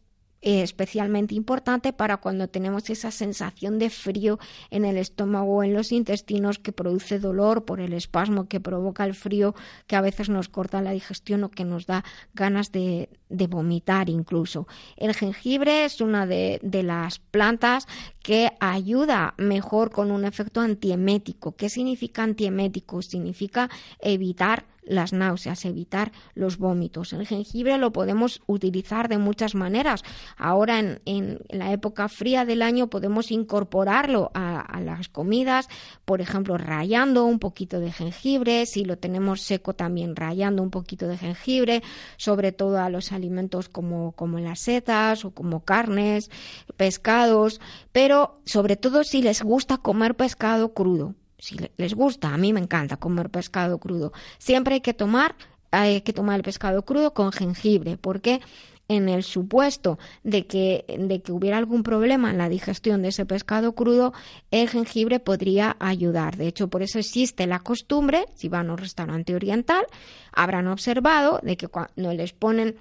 especialmente 0.43 1.35
importante 1.35 1.93
para 1.93 2.17
cuando 2.17 2.49
tenemos 2.49 2.89
esa 2.89 3.11
sensación 3.11 3.79
de 3.79 3.89
frío 3.89 4.39
en 4.69 4.83
el 4.83 4.97
estómago 4.97 5.57
o 5.57 5.63
en 5.63 5.73
los 5.73 5.91
intestinos 5.91 6.59
que 6.59 6.73
produce 6.73 7.17
dolor 7.17 7.63
por 7.63 7.79
el 7.79 7.93
espasmo 7.93 8.47
que 8.47 8.59
provoca 8.59 9.05
el 9.05 9.13
frío 9.13 9.55
que 9.87 9.95
a 9.95 10.01
veces 10.01 10.29
nos 10.29 10.49
corta 10.49 10.81
la 10.81 10.91
digestión 10.91 11.43
o 11.45 11.51
que 11.51 11.63
nos 11.63 11.85
da 11.85 12.03
ganas 12.33 12.71
de, 12.71 13.09
vomitar 13.29 14.09
incluso. 14.09 14.67
El 14.97 15.13
jengibre 15.13 15.85
es 15.85 16.01
una 16.01 16.25
de, 16.25 16.59
de 16.61 16.83
las 16.83 17.19
plantas 17.19 17.87
que 18.21 18.51
ayuda 18.59 19.33
mejor 19.37 19.91
con 19.91 20.11
un 20.11 20.25
efecto 20.25 20.61
antiemético. 20.61 21.55
¿Qué 21.55 21.69
significa 21.69 22.23
antiemético? 22.23 23.01
Significa 23.01 23.69
evitar 23.99 24.65
las 24.85 25.13
náuseas, 25.13 25.65
evitar 25.65 26.11
los 26.35 26.57
vómitos. 26.57 27.13
El 27.13 27.25
jengibre 27.27 27.77
lo 27.77 27.91
podemos 27.91 28.41
utilizar 28.47 29.07
de 29.09 29.17
muchas 29.17 29.55
maneras. 29.55 30.03
Ahora 30.37 30.79
en, 30.79 31.39
la 31.49 31.71
época 31.71 32.09
fría 32.09 32.45
del 32.45 32.61
año 32.61 32.89
podemos 32.89 33.31
incorporarlo 33.31 34.31
a, 34.33 34.59
a, 34.59 34.81
las 34.81 35.09
comidas, 35.09 35.69
por 36.05 36.21
ejemplo, 36.21 36.57
rayando 36.57 37.25
un 37.25 37.39
poquito 37.39 37.79
de 37.79 37.91
jengibre, 37.91 38.65
si 38.65 38.85
lo 38.85 38.97
tenemos 38.97 39.41
seco 39.41 39.73
también 39.73 40.15
rayando 40.15 40.63
un 40.63 40.69
poquito 40.69 41.07
de 41.07 41.17
jengibre, 41.17 41.83
sobre 42.17 42.51
todo 42.51 42.79
a 42.79 42.89
los 42.89 43.11
alimentos 43.11 43.69
como, 43.69 44.13
como 44.13 44.39
las 44.39 44.59
setas 44.59 45.25
o 45.25 45.31
como 45.31 45.63
carnes, 45.63 46.29
pescados, 46.77 47.61
pero 47.91 48.41
sobre 48.45 48.75
todo 48.75 49.03
si 49.03 49.21
les 49.21 49.41
gusta 49.41 49.77
comer 49.77 50.15
pescado 50.15 50.73
crudo 50.73 51.15
si 51.43 51.57
les 51.75 51.93
gusta, 51.93 52.33
a 52.33 52.37
mí 52.37 52.53
me 52.53 52.61
encanta 52.61 52.95
comer 52.95 53.29
pescado 53.29 53.77
crudo. 53.77 54.13
Siempre 54.37 54.75
hay 54.75 54.81
que 54.81 54.93
tomar, 54.93 55.35
hay 55.71 55.99
que 55.99 56.13
tomar 56.13 56.37
el 56.37 56.43
pescado 56.43 56.85
crudo 56.85 57.13
con 57.13 57.33
jengibre, 57.33 57.97
porque 57.97 58.39
en 58.87 59.09
el 59.09 59.23
supuesto 59.23 59.99
de 60.23 60.47
que, 60.47 60.85
de 60.87 61.21
que 61.21 61.33
hubiera 61.33 61.57
algún 61.57 61.83
problema 61.83 62.29
en 62.29 62.37
la 62.37 62.47
digestión 62.47 63.01
de 63.01 63.09
ese 63.09 63.25
pescado 63.25 63.75
crudo, 63.75 64.13
el 64.51 64.69
jengibre 64.69 65.19
podría 65.19 65.75
ayudar. 65.81 66.37
De 66.37 66.47
hecho, 66.47 66.69
por 66.69 66.81
eso 66.81 66.97
existe 66.97 67.45
la 67.45 67.59
costumbre, 67.59 68.23
si 68.35 68.47
van 68.47 68.69
a 68.69 68.73
un 68.73 68.77
restaurante 68.77 69.35
oriental, 69.35 69.85
habrán 70.31 70.69
observado 70.69 71.41
de 71.43 71.57
que 71.57 71.67
cuando 71.67 72.13
les 72.13 72.31
ponen 72.31 72.77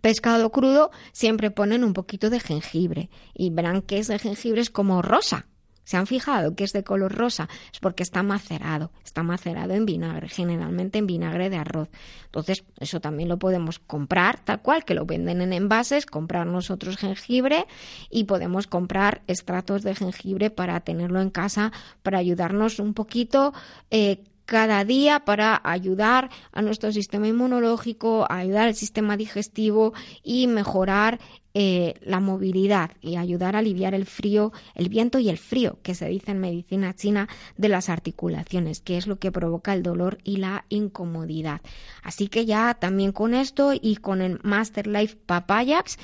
pescado 0.00 0.50
crudo, 0.50 0.92
siempre 1.12 1.50
ponen 1.50 1.84
un 1.84 1.92
poquito 1.92 2.30
de 2.30 2.40
jengibre 2.40 3.10
y 3.34 3.50
verán 3.50 3.82
que 3.82 3.98
ese 3.98 4.18
jengibre 4.18 4.62
es 4.62 4.70
como 4.70 5.02
rosa, 5.02 5.46
¿Se 5.84 5.96
han 5.96 6.06
fijado 6.06 6.54
que 6.54 6.64
es 6.64 6.72
de 6.72 6.84
color 6.84 7.14
rosa? 7.14 7.48
Es 7.72 7.80
porque 7.80 8.02
está 8.02 8.22
macerado, 8.22 8.92
está 9.04 9.22
macerado 9.22 9.74
en 9.74 9.84
vinagre, 9.84 10.28
generalmente 10.28 10.98
en 10.98 11.06
vinagre 11.06 11.50
de 11.50 11.56
arroz. 11.56 11.88
Entonces, 12.26 12.64
eso 12.78 13.00
también 13.00 13.28
lo 13.28 13.38
podemos 13.38 13.78
comprar 13.78 14.38
tal 14.44 14.62
cual, 14.62 14.84
que 14.84 14.94
lo 14.94 15.06
venden 15.06 15.40
en 15.40 15.52
envases, 15.52 16.06
comprar 16.06 16.46
nosotros 16.46 16.96
jengibre 16.96 17.66
y 18.10 18.24
podemos 18.24 18.66
comprar 18.66 19.22
extractos 19.26 19.82
de 19.82 19.94
jengibre 19.94 20.50
para 20.50 20.80
tenerlo 20.80 21.20
en 21.20 21.30
casa, 21.30 21.72
para 22.02 22.18
ayudarnos 22.18 22.78
un 22.78 22.94
poquito 22.94 23.52
eh, 23.90 24.22
cada 24.52 24.84
día 24.84 25.20
para 25.20 25.62
ayudar 25.64 26.28
a 26.52 26.60
nuestro 26.60 26.92
sistema 26.92 27.26
inmunológico, 27.26 28.26
ayudar 28.28 28.68
al 28.68 28.74
sistema 28.74 29.16
digestivo 29.16 29.94
y 30.22 30.46
mejorar 30.46 31.20
eh, 31.54 31.94
la 32.02 32.20
movilidad 32.20 32.90
y 33.00 33.16
ayudar 33.16 33.56
a 33.56 33.60
aliviar 33.60 33.94
el 33.94 34.04
frío, 34.04 34.52
el 34.74 34.90
viento 34.90 35.18
y 35.18 35.30
el 35.30 35.38
frío, 35.38 35.78
que 35.82 35.94
se 35.94 36.06
dice 36.06 36.32
en 36.32 36.40
medicina 36.40 36.94
china, 36.94 37.30
de 37.56 37.70
las 37.70 37.88
articulaciones, 37.88 38.82
que 38.82 38.98
es 38.98 39.06
lo 39.06 39.18
que 39.18 39.32
provoca 39.32 39.72
el 39.72 39.82
dolor 39.82 40.18
y 40.22 40.36
la 40.36 40.66
incomodidad. 40.68 41.62
Así 42.02 42.28
que 42.28 42.44
ya 42.44 42.74
también 42.74 43.12
con 43.12 43.32
esto 43.32 43.72
y 43.72 43.96
con 43.96 44.20
el 44.20 44.38
Master 44.42 44.86
Life 44.86 45.16
Papayax 45.24 45.96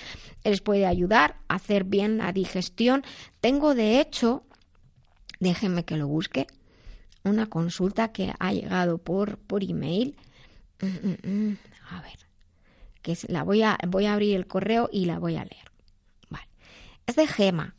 les 0.42 0.62
puede 0.62 0.86
ayudar 0.86 1.36
a 1.48 1.56
hacer 1.56 1.84
bien 1.84 2.16
la 2.16 2.32
digestión. 2.32 3.04
Tengo 3.42 3.74
de 3.74 4.00
hecho, 4.00 4.44
déjenme 5.38 5.84
que 5.84 5.98
lo 5.98 6.08
busque, 6.08 6.46
una 7.28 7.46
consulta 7.46 8.12
que 8.12 8.32
ha 8.38 8.52
llegado 8.52 8.98
por, 8.98 9.38
por 9.38 9.62
email. 9.62 10.16
Mm, 10.80 10.86
mm, 10.86 11.48
mm. 11.48 11.58
A 11.90 12.02
ver 12.02 12.28
que 13.02 13.16
la 13.28 13.42
voy 13.42 13.62
a, 13.62 13.78
voy 13.86 14.06
a 14.06 14.14
abrir 14.14 14.36
el 14.36 14.46
correo 14.46 14.88
y 14.92 15.06
la 15.06 15.18
voy 15.18 15.36
a 15.36 15.44
leer. 15.44 15.70
Vale. 16.28 16.48
Es 17.06 17.16
de 17.16 17.26
Gema 17.26 17.74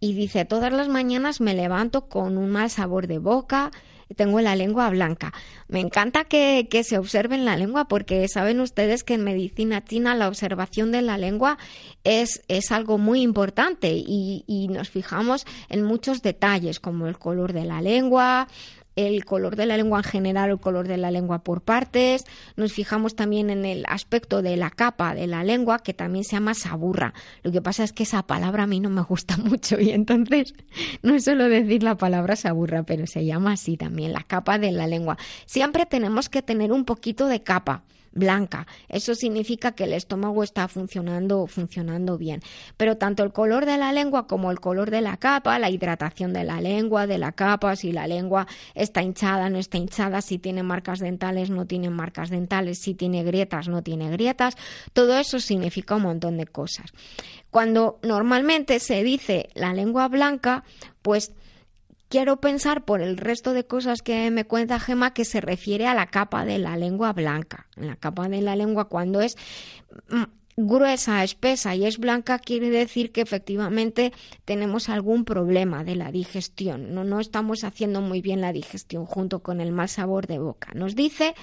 y 0.00 0.14
dice, 0.14 0.44
todas 0.44 0.72
las 0.72 0.88
mañanas 0.88 1.40
me 1.40 1.54
levanto 1.54 2.08
con 2.08 2.36
un 2.36 2.50
mal 2.50 2.70
sabor 2.70 3.06
de 3.06 3.18
boca, 3.18 3.70
tengo 4.14 4.40
la 4.40 4.56
lengua 4.56 4.88
blanca. 4.90 5.32
Me 5.68 5.80
encanta 5.80 6.24
que, 6.24 6.68
se 6.84 6.98
observen 6.98 7.44
la 7.44 7.56
lengua 7.56 7.86
porque 7.86 8.26
saben 8.28 8.60
ustedes 8.60 9.04
que 9.04 9.14
en 9.14 9.24
medicina 9.24 9.84
china 9.84 10.14
la 10.14 10.28
observación 10.28 10.92
de 10.92 11.02
la 11.02 11.18
lengua 11.18 11.58
es, 12.02 12.42
es 12.48 12.72
algo 12.72 12.98
muy 12.98 13.22
importante 13.22 13.92
y, 13.94 14.44
y, 14.46 14.68
nos 14.68 14.90
fijamos 14.90 15.46
en 15.68 15.82
muchos 15.82 16.22
detalles 16.22 16.80
como 16.80 17.06
el 17.06 17.18
color 17.18 17.52
de 17.52 17.64
la 17.64 17.80
lengua, 17.80 18.48
el 18.96 19.24
color 19.24 19.56
de 19.56 19.66
la 19.66 19.76
lengua 19.76 19.98
en 19.98 20.04
general, 20.04 20.50
el 20.50 20.60
color 20.60 20.88
de 20.88 20.96
la 20.96 21.10
lengua 21.10 21.40
por 21.40 21.62
partes. 21.62 22.24
Nos 22.56 22.72
fijamos 22.72 23.16
también 23.16 23.50
en 23.50 23.64
el 23.64 23.84
aspecto 23.88 24.42
de 24.42 24.56
la 24.56 24.70
capa 24.70 25.14
de 25.14 25.26
la 25.26 25.44
lengua, 25.44 25.78
que 25.78 25.94
también 25.94 26.24
se 26.24 26.32
llama 26.32 26.54
saburra. 26.54 27.14
Lo 27.42 27.52
que 27.52 27.62
pasa 27.62 27.84
es 27.84 27.92
que 27.92 28.04
esa 28.04 28.26
palabra 28.26 28.64
a 28.64 28.66
mí 28.66 28.80
no 28.80 28.90
me 28.90 29.02
gusta 29.02 29.36
mucho 29.38 29.80
y 29.80 29.90
entonces 29.90 30.54
no 31.02 31.18
suelo 31.20 31.48
decir 31.48 31.82
la 31.82 31.96
palabra 31.96 32.36
saburra, 32.36 32.84
pero 32.84 33.06
se 33.06 33.24
llama 33.24 33.52
así 33.52 33.76
también, 33.76 34.12
la 34.12 34.22
capa 34.22 34.58
de 34.58 34.72
la 34.72 34.86
lengua. 34.86 35.18
Siempre 35.46 35.86
tenemos 35.86 36.28
que 36.28 36.42
tener 36.42 36.72
un 36.72 36.84
poquito 36.84 37.26
de 37.26 37.42
capa 37.42 37.84
blanca. 38.14 38.66
Eso 38.88 39.14
significa 39.14 39.72
que 39.72 39.84
el 39.84 39.92
estómago 39.92 40.42
está 40.42 40.68
funcionando, 40.68 41.46
funcionando 41.46 42.16
bien. 42.16 42.40
Pero 42.76 42.96
tanto 42.96 43.22
el 43.22 43.32
color 43.32 43.66
de 43.66 43.76
la 43.76 43.92
lengua 43.92 44.26
como 44.26 44.50
el 44.50 44.60
color 44.60 44.90
de 44.90 45.00
la 45.00 45.16
capa, 45.16 45.58
la 45.58 45.70
hidratación 45.70 46.32
de 46.32 46.44
la 46.44 46.60
lengua, 46.60 47.06
de 47.06 47.18
la 47.18 47.32
capa, 47.32 47.76
si 47.76 47.92
la 47.92 48.06
lengua 48.06 48.46
está 48.74 49.02
hinchada, 49.02 49.50
no 49.50 49.58
está 49.58 49.78
hinchada, 49.78 50.20
si 50.22 50.38
tiene 50.38 50.62
marcas 50.62 51.00
dentales, 51.00 51.50
no 51.50 51.66
tiene 51.66 51.90
marcas 51.90 52.30
dentales, 52.30 52.78
si 52.78 52.94
tiene 52.94 53.24
grietas, 53.24 53.68
no 53.68 53.82
tiene 53.82 54.10
grietas, 54.10 54.56
todo 54.92 55.18
eso 55.18 55.40
significa 55.40 55.96
un 55.96 56.02
montón 56.02 56.36
de 56.36 56.46
cosas. 56.46 56.92
Cuando 57.50 57.98
normalmente 58.02 58.80
se 58.80 59.02
dice 59.02 59.50
la 59.54 59.72
lengua 59.74 60.08
blanca, 60.08 60.64
pues 61.02 61.32
quiero 62.08 62.40
pensar 62.40 62.84
por 62.84 63.00
el 63.00 63.16
resto 63.16 63.52
de 63.52 63.66
cosas 63.66 64.02
que 64.02 64.30
me 64.30 64.44
cuenta 64.44 64.80
Gema 64.80 65.14
que 65.14 65.24
se 65.24 65.40
refiere 65.40 65.86
a 65.86 65.94
la 65.94 66.06
capa 66.06 66.44
de 66.44 66.58
la 66.58 66.76
lengua 66.76 67.12
blanca. 67.12 67.66
La 67.76 67.96
capa 67.96 68.28
de 68.28 68.42
la 68.42 68.56
lengua 68.56 68.88
cuando 68.88 69.20
es 69.20 69.36
mm, 70.08 70.24
gruesa, 70.56 71.24
espesa 71.24 71.74
y 71.74 71.84
es 71.84 71.98
blanca 71.98 72.38
quiere 72.38 72.70
decir 72.70 73.12
que 73.12 73.20
efectivamente 73.20 74.12
tenemos 74.44 74.88
algún 74.88 75.24
problema 75.24 75.84
de 75.84 75.96
la 75.96 76.12
digestión. 76.12 76.94
No, 76.94 77.04
no 77.04 77.20
estamos 77.20 77.64
haciendo 77.64 78.00
muy 78.00 78.20
bien 78.20 78.40
la 78.40 78.52
digestión 78.52 79.04
junto 79.06 79.40
con 79.40 79.60
el 79.60 79.72
mal 79.72 79.88
sabor 79.88 80.26
de 80.26 80.38
boca. 80.38 80.72
Nos 80.74 80.94
dice 80.94 81.34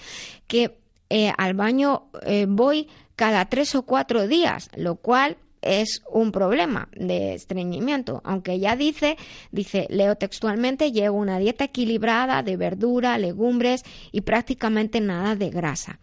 que 0.47 0.77
eh, 1.09 1.33
al 1.37 1.53
baño 1.53 2.09
eh, 2.25 2.45
voy 2.47 2.87
cada 3.17 3.45
tres 3.49 3.75
o 3.75 3.83
cuatro 3.83 4.27
días, 4.27 4.69
lo 4.75 4.95
cual 4.95 5.37
es 5.61 6.01
un 6.09 6.31
problema 6.31 6.89
de 6.93 7.33
estreñimiento, 7.33 8.21
aunque 8.23 8.59
ya 8.59 8.75
dice, 8.75 9.17
dice, 9.51 9.87
leo 9.89 10.15
textualmente, 10.15 10.91
llevo 10.91 11.17
una 11.17 11.39
dieta 11.39 11.65
equilibrada 11.65 12.43
de 12.43 12.57
verdura, 12.57 13.17
legumbres 13.17 13.83
y 14.11 14.21
prácticamente 14.21 15.01
nada 15.01 15.35
de 15.35 15.49
grasa. 15.49 15.99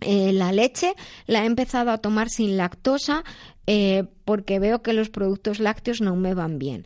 Eh, 0.00 0.32
la 0.32 0.52
leche 0.52 0.94
la 1.26 1.42
he 1.42 1.46
empezado 1.46 1.90
a 1.90 1.98
tomar 1.98 2.28
sin 2.28 2.58
lactosa 2.58 3.24
eh, 3.66 4.04
porque 4.24 4.58
veo 4.58 4.82
que 4.82 4.92
los 4.92 5.08
productos 5.08 5.58
lácteos 5.58 6.00
no 6.00 6.16
me 6.16 6.34
van 6.34 6.58
bien. 6.58 6.84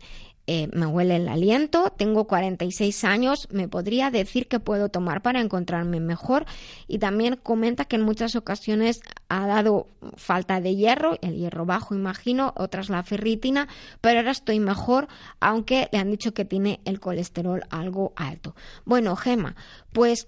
Eh, 0.53 0.67
me 0.73 0.85
huele 0.85 1.15
el 1.15 1.29
aliento, 1.29 1.93
tengo 1.95 2.27
46 2.27 3.05
años, 3.05 3.47
me 3.51 3.69
podría 3.69 4.11
decir 4.11 4.49
que 4.49 4.59
puedo 4.59 4.89
tomar 4.89 5.21
para 5.21 5.39
encontrarme 5.39 6.01
mejor 6.01 6.45
y 6.89 6.99
también 6.99 7.37
comenta 7.41 7.85
que 7.85 7.95
en 7.95 8.01
muchas 8.01 8.35
ocasiones 8.35 8.99
ha 9.29 9.47
dado 9.47 9.87
falta 10.17 10.59
de 10.59 10.75
hierro, 10.75 11.17
el 11.21 11.37
hierro 11.37 11.65
bajo 11.65 11.95
imagino, 11.95 12.53
otras 12.57 12.89
la 12.89 13.01
ferritina, 13.03 13.69
pero 14.01 14.19
ahora 14.19 14.31
estoy 14.31 14.59
mejor, 14.59 15.07
aunque 15.39 15.87
le 15.93 15.99
han 15.99 16.11
dicho 16.11 16.33
que 16.33 16.43
tiene 16.43 16.81
el 16.83 16.99
colesterol 16.99 17.63
algo 17.69 18.11
alto. 18.17 18.53
Bueno, 18.83 19.15
Gema, 19.15 19.55
pues 19.93 20.27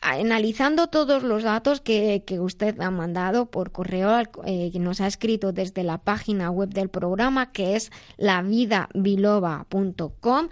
analizando 0.00 0.86
todos 0.88 1.22
los 1.22 1.42
datos 1.42 1.80
que, 1.80 2.22
usted 2.40 2.80
ha 2.80 2.90
mandado 2.90 3.50
por 3.50 3.72
correo, 3.72 4.22
eh, 4.44 4.70
que 4.72 4.78
nos 4.78 5.00
ha 5.00 5.06
escrito 5.06 5.52
desde 5.52 5.84
la 5.84 5.98
página 5.98 6.50
web 6.50 6.70
del 6.70 6.88
programa, 6.88 7.52
que 7.52 7.76
es 7.76 7.92
lavidabiloba.com, 8.16 10.48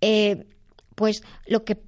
eh, 0.00 0.46
pues 0.94 1.22
lo 1.46 1.64
que 1.64 1.82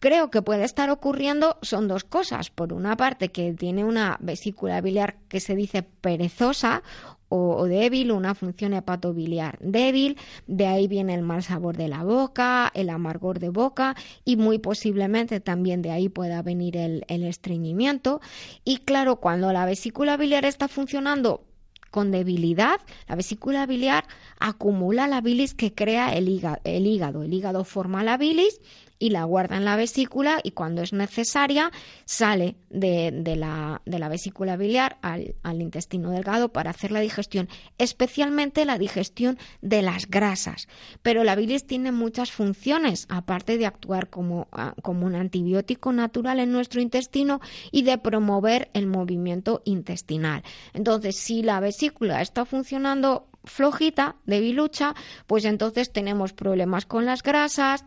creo 0.00 0.30
que 0.30 0.42
puede 0.42 0.64
estar 0.64 0.90
ocurriendo 0.90 1.58
son 1.62 1.88
dos 1.88 2.04
cosas. 2.04 2.50
Por 2.50 2.72
una 2.72 2.96
parte, 2.96 3.30
que 3.30 3.52
tiene 3.54 3.84
una 3.84 4.16
vesícula 4.20 4.80
biliar 4.80 5.16
que 5.28 5.40
se 5.40 5.56
dice 5.56 5.82
perezosa 5.82 6.82
o, 7.28 7.64
débil, 7.66 8.12
una 8.12 8.34
función 8.34 8.72
hepatobiliar 8.72 9.58
débil, 9.60 10.16
de 10.46 10.66
ahí 10.66 10.88
viene 10.88 11.14
el 11.14 11.22
mal 11.22 11.42
sabor 11.42 11.76
de 11.76 11.88
la 11.88 12.04
boca, 12.04 12.70
el 12.74 12.90
amargor 12.90 13.38
de 13.38 13.50
boca 13.50 13.96
y 14.24 14.36
muy 14.36 14.58
posiblemente 14.58 15.40
también 15.40 15.82
de 15.82 15.90
ahí 15.90 16.08
pueda 16.08 16.42
venir 16.42 16.76
el, 16.76 17.04
el 17.08 17.24
estreñimiento. 17.24 18.20
Y 18.64 18.78
claro, 18.78 19.16
cuando 19.16 19.52
la 19.52 19.66
vesícula 19.66 20.16
biliar 20.16 20.44
está 20.44 20.68
funcionando 20.68 21.44
con 21.90 22.10
debilidad, 22.10 22.80
la 23.08 23.16
vesícula 23.16 23.66
biliar 23.66 24.04
acumula 24.38 25.08
la 25.08 25.20
bilis 25.20 25.54
que 25.54 25.74
crea 25.74 26.14
el 26.14 26.28
hígado. 26.28 26.58
El 26.64 26.86
hígado, 26.86 27.22
el 27.22 27.32
hígado 27.32 27.64
forma 27.64 28.04
la 28.04 28.16
bilis 28.16 28.60
y 28.98 29.10
la 29.10 29.24
guarda 29.24 29.56
en 29.56 29.64
la 29.64 29.76
vesícula 29.76 30.40
y 30.42 30.52
cuando 30.52 30.82
es 30.82 30.92
necesaria 30.92 31.70
sale 32.04 32.56
de, 32.70 33.10
la, 33.36 34.08
vesícula 34.08 34.56
biliar 34.56 34.98
al, 35.02 35.34
al, 35.42 35.60
intestino 35.60 36.10
delgado 36.10 36.50
para 36.50 36.70
hacer 36.70 36.92
la 36.92 37.00
digestión, 37.00 37.48
especialmente 37.78 38.64
la 38.64 38.78
digestión 38.78 39.38
de 39.62 39.82
las 39.82 40.08
grasas. 40.08 40.68
Pero 41.02 41.24
la 41.24 41.36
bilis 41.36 41.66
tiene 41.66 41.92
muchas 41.92 42.32
funciones, 42.32 43.06
aparte 43.08 43.58
de 43.58 43.66
actuar 43.66 44.10
como, 44.10 44.48
ah, 44.52 44.74
como 44.82 45.06
un 45.06 45.14
antibiótico 45.14 45.92
natural 45.92 46.40
en 46.40 46.52
nuestro 46.52 46.80
intestino 46.80 47.40
y 47.70 47.82
de 47.82 47.98
promover 47.98 48.70
el 48.74 48.86
movimiento 48.86 49.62
intestinal. 49.64 50.42
Entonces, 50.72 51.16
si 51.16 51.42
la 51.42 51.60
vesícula 51.60 52.20
está 52.20 52.44
funcionando 52.44 53.28
flojita, 53.44 54.16
debilucha, 54.26 54.94
pues 55.26 55.44
entonces 55.44 55.92
tenemos 55.92 56.32
problemas 56.32 56.86
con 56.86 57.06
las 57.06 57.22
grasas. 57.22 57.84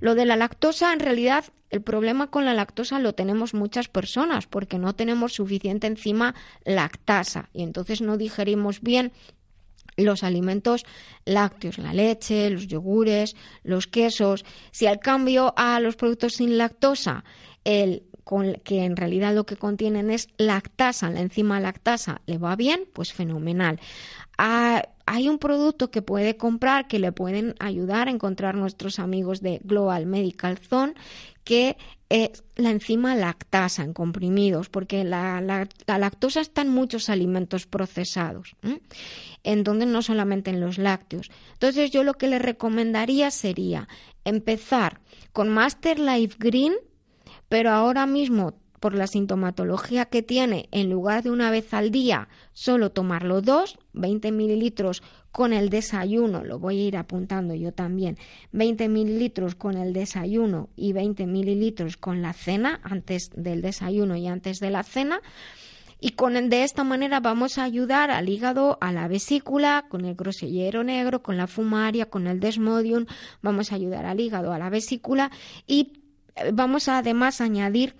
Lo 0.00 0.14
de 0.14 0.24
la 0.24 0.36
lactosa, 0.36 0.92
en 0.92 1.00
realidad, 1.00 1.44
el 1.70 1.82
problema 1.82 2.28
con 2.28 2.44
la 2.44 2.54
lactosa 2.54 2.98
lo 2.98 3.14
tenemos 3.14 3.54
muchas 3.54 3.88
personas 3.88 4.46
porque 4.46 4.78
no 4.78 4.94
tenemos 4.94 5.34
suficiente 5.34 5.86
enzima 5.86 6.34
lactasa 6.64 7.48
y 7.52 7.62
entonces 7.62 8.00
no 8.00 8.16
digerimos 8.16 8.80
bien 8.80 9.12
los 9.96 10.24
alimentos 10.24 10.84
lácteos, 11.24 11.78
la 11.78 11.92
leche, 11.92 12.50
los 12.50 12.66
yogures, 12.66 13.36
los 13.62 13.86
quesos. 13.86 14.44
Si 14.70 14.86
al 14.86 14.98
cambio 15.00 15.54
a 15.56 15.80
los 15.80 15.96
productos 15.96 16.34
sin 16.34 16.58
lactosa, 16.58 17.24
el 17.64 18.02
que 18.64 18.84
en 18.84 18.96
realidad 18.96 19.34
lo 19.34 19.44
que 19.44 19.56
contienen 19.56 20.10
es 20.10 20.28
lactasa, 20.38 21.10
la 21.10 21.20
enzima 21.20 21.60
lactasa, 21.60 22.22
le 22.26 22.38
va 22.38 22.56
bien, 22.56 22.88
pues 22.92 23.12
fenomenal. 23.12 23.80
Ah, 24.38 24.82
hay 25.06 25.28
un 25.28 25.38
producto 25.38 25.90
que 25.90 26.02
puede 26.02 26.36
comprar 26.36 26.88
que 26.88 26.98
le 26.98 27.12
pueden 27.12 27.54
ayudar 27.60 28.08
a 28.08 28.10
encontrar 28.10 28.54
nuestros 28.54 28.98
amigos 28.98 29.42
de 29.42 29.60
Global 29.62 30.06
Medical 30.06 30.58
Zone 30.58 30.94
que 31.44 31.76
es 32.08 32.42
la 32.56 32.70
enzima 32.70 33.14
lactasa 33.14 33.82
en 33.82 33.92
comprimidos, 33.92 34.68
porque 34.68 35.04
la, 35.04 35.40
lactosa 35.86 36.40
está 36.40 36.62
en 36.62 36.70
muchos 36.70 37.08
alimentos 37.08 37.66
procesados, 37.66 38.56
en 39.42 39.64
donde 39.64 39.86
no 39.86 40.00
solamente 40.02 40.50
en 40.50 40.60
los 40.60 40.78
lácteos. 40.78 41.30
Entonces 41.52 41.90
yo 41.90 42.02
lo 42.02 42.14
que 42.14 42.28
le 42.28 42.38
recomendaría 42.38 43.30
sería 43.30 43.88
empezar 44.24 45.00
con 45.32 45.48
Master 45.50 45.98
Life 45.98 46.36
Green, 46.38 46.74
pero 47.48 47.70
ahora 47.70 48.06
mismo 48.06 48.54
por 48.84 48.94
la 48.94 49.06
sintomatología 49.06 50.04
que 50.04 50.22
tiene, 50.22 50.68
en 50.70 50.90
lugar 50.90 51.22
de 51.22 51.30
una 51.30 51.50
vez 51.50 51.72
al 51.72 51.90
día, 51.90 52.28
solo 52.52 52.90
tomarlo 52.90 53.40
dos, 53.40 53.78
20 53.94 54.30
mililitros 54.30 55.02
con 55.32 55.54
el 55.54 55.70
desayuno, 55.70 56.44
lo 56.44 56.58
voy 56.58 56.80
a 56.80 56.84
ir 56.88 56.96
apuntando 56.98 57.54
yo 57.54 57.72
también, 57.72 58.18
20 58.52 58.90
mililitros 58.90 59.54
con 59.54 59.78
el 59.78 59.94
desayuno 59.94 60.68
y 60.76 60.92
20 60.92 61.26
mililitros 61.26 61.96
con 61.96 62.20
la 62.20 62.34
cena, 62.34 62.80
antes 62.82 63.30
del 63.34 63.62
desayuno 63.62 64.16
y 64.16 64.26
antes 64.26 64.60
de 64.60 64.68
la 64.68 64.82
cena. 64.82 65.22
Y 65.98 66.10
con, 66.10 66.50
de 66.50 66.64
esta 66.64 66.84
manera 66.84 67.20
vamos 67.20 67.56
a 67.56 67.64
ayudar 67.64 68.10
al 68.10 68.28
hígado, 68.28 68.76
a 68.82 68.92
la 68.92 69.08
vesícula, 69.08 69.86
con 69.88 70.04
el 70.04 70.14
grosellero 70.14 70.84
negro, 70.84 71.22
con 71.22 71.38
la 71.38 71.46
fumaria, 71.46 72.10
con 72.10 72.26
el 72.26 72.38
desmodium, 72.38 73.06
vamos 73.40 73.72
a 73.72 73.76
ayudar 73.76 74.04
al 74.04 74.20
hígado, 74.20 74.52
a 74.52 74.58
la 74.58 74.68
vesícula 74.68 75.30
y 75.66 76.03
vamos 76.52 76.88
a 76.88 76.98
además 76.98 77.40
añadir 77.40 77.96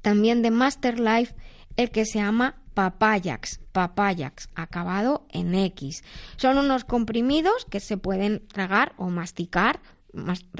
también 0.00 0.42
de 0.42 0.50
Master 0.50 0.98
Life 1.00 1.34
el 1.76 1.90
que 1.90 2.04
se 2.04 2.18
llama 2.18 2.56
Papayax, 2.74 3.60
Papayax, 3.72 4.48
acabado 4.54 5.26
en 5.30 5.54
X. 5.54 6.04
Son 6.36 6.58
unos 6.58 6.84
comprimidos 6.84 7.64
que 7.66 7.80
se 7.80 7.96
pueden 7.96 8.46
tragar 8.48 8.94
o 8.96 9.08
masticar, 9.08 9.80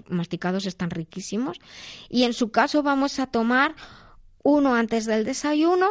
masticados 0.09 0.67
están 0.67 0.91
riquísimos, 0.91 1.59
y 2.09 2.25
en 2.25 2.33
su 2.33 2.51
caso 2.51 2.83
vamos 2.83 3.19
a 3.19 3.27
tomar 3.27 3.75
uno 4.43 4.75
antes 4.75 5.05
del 5.05 5.25
desayuno, 5.25 5.89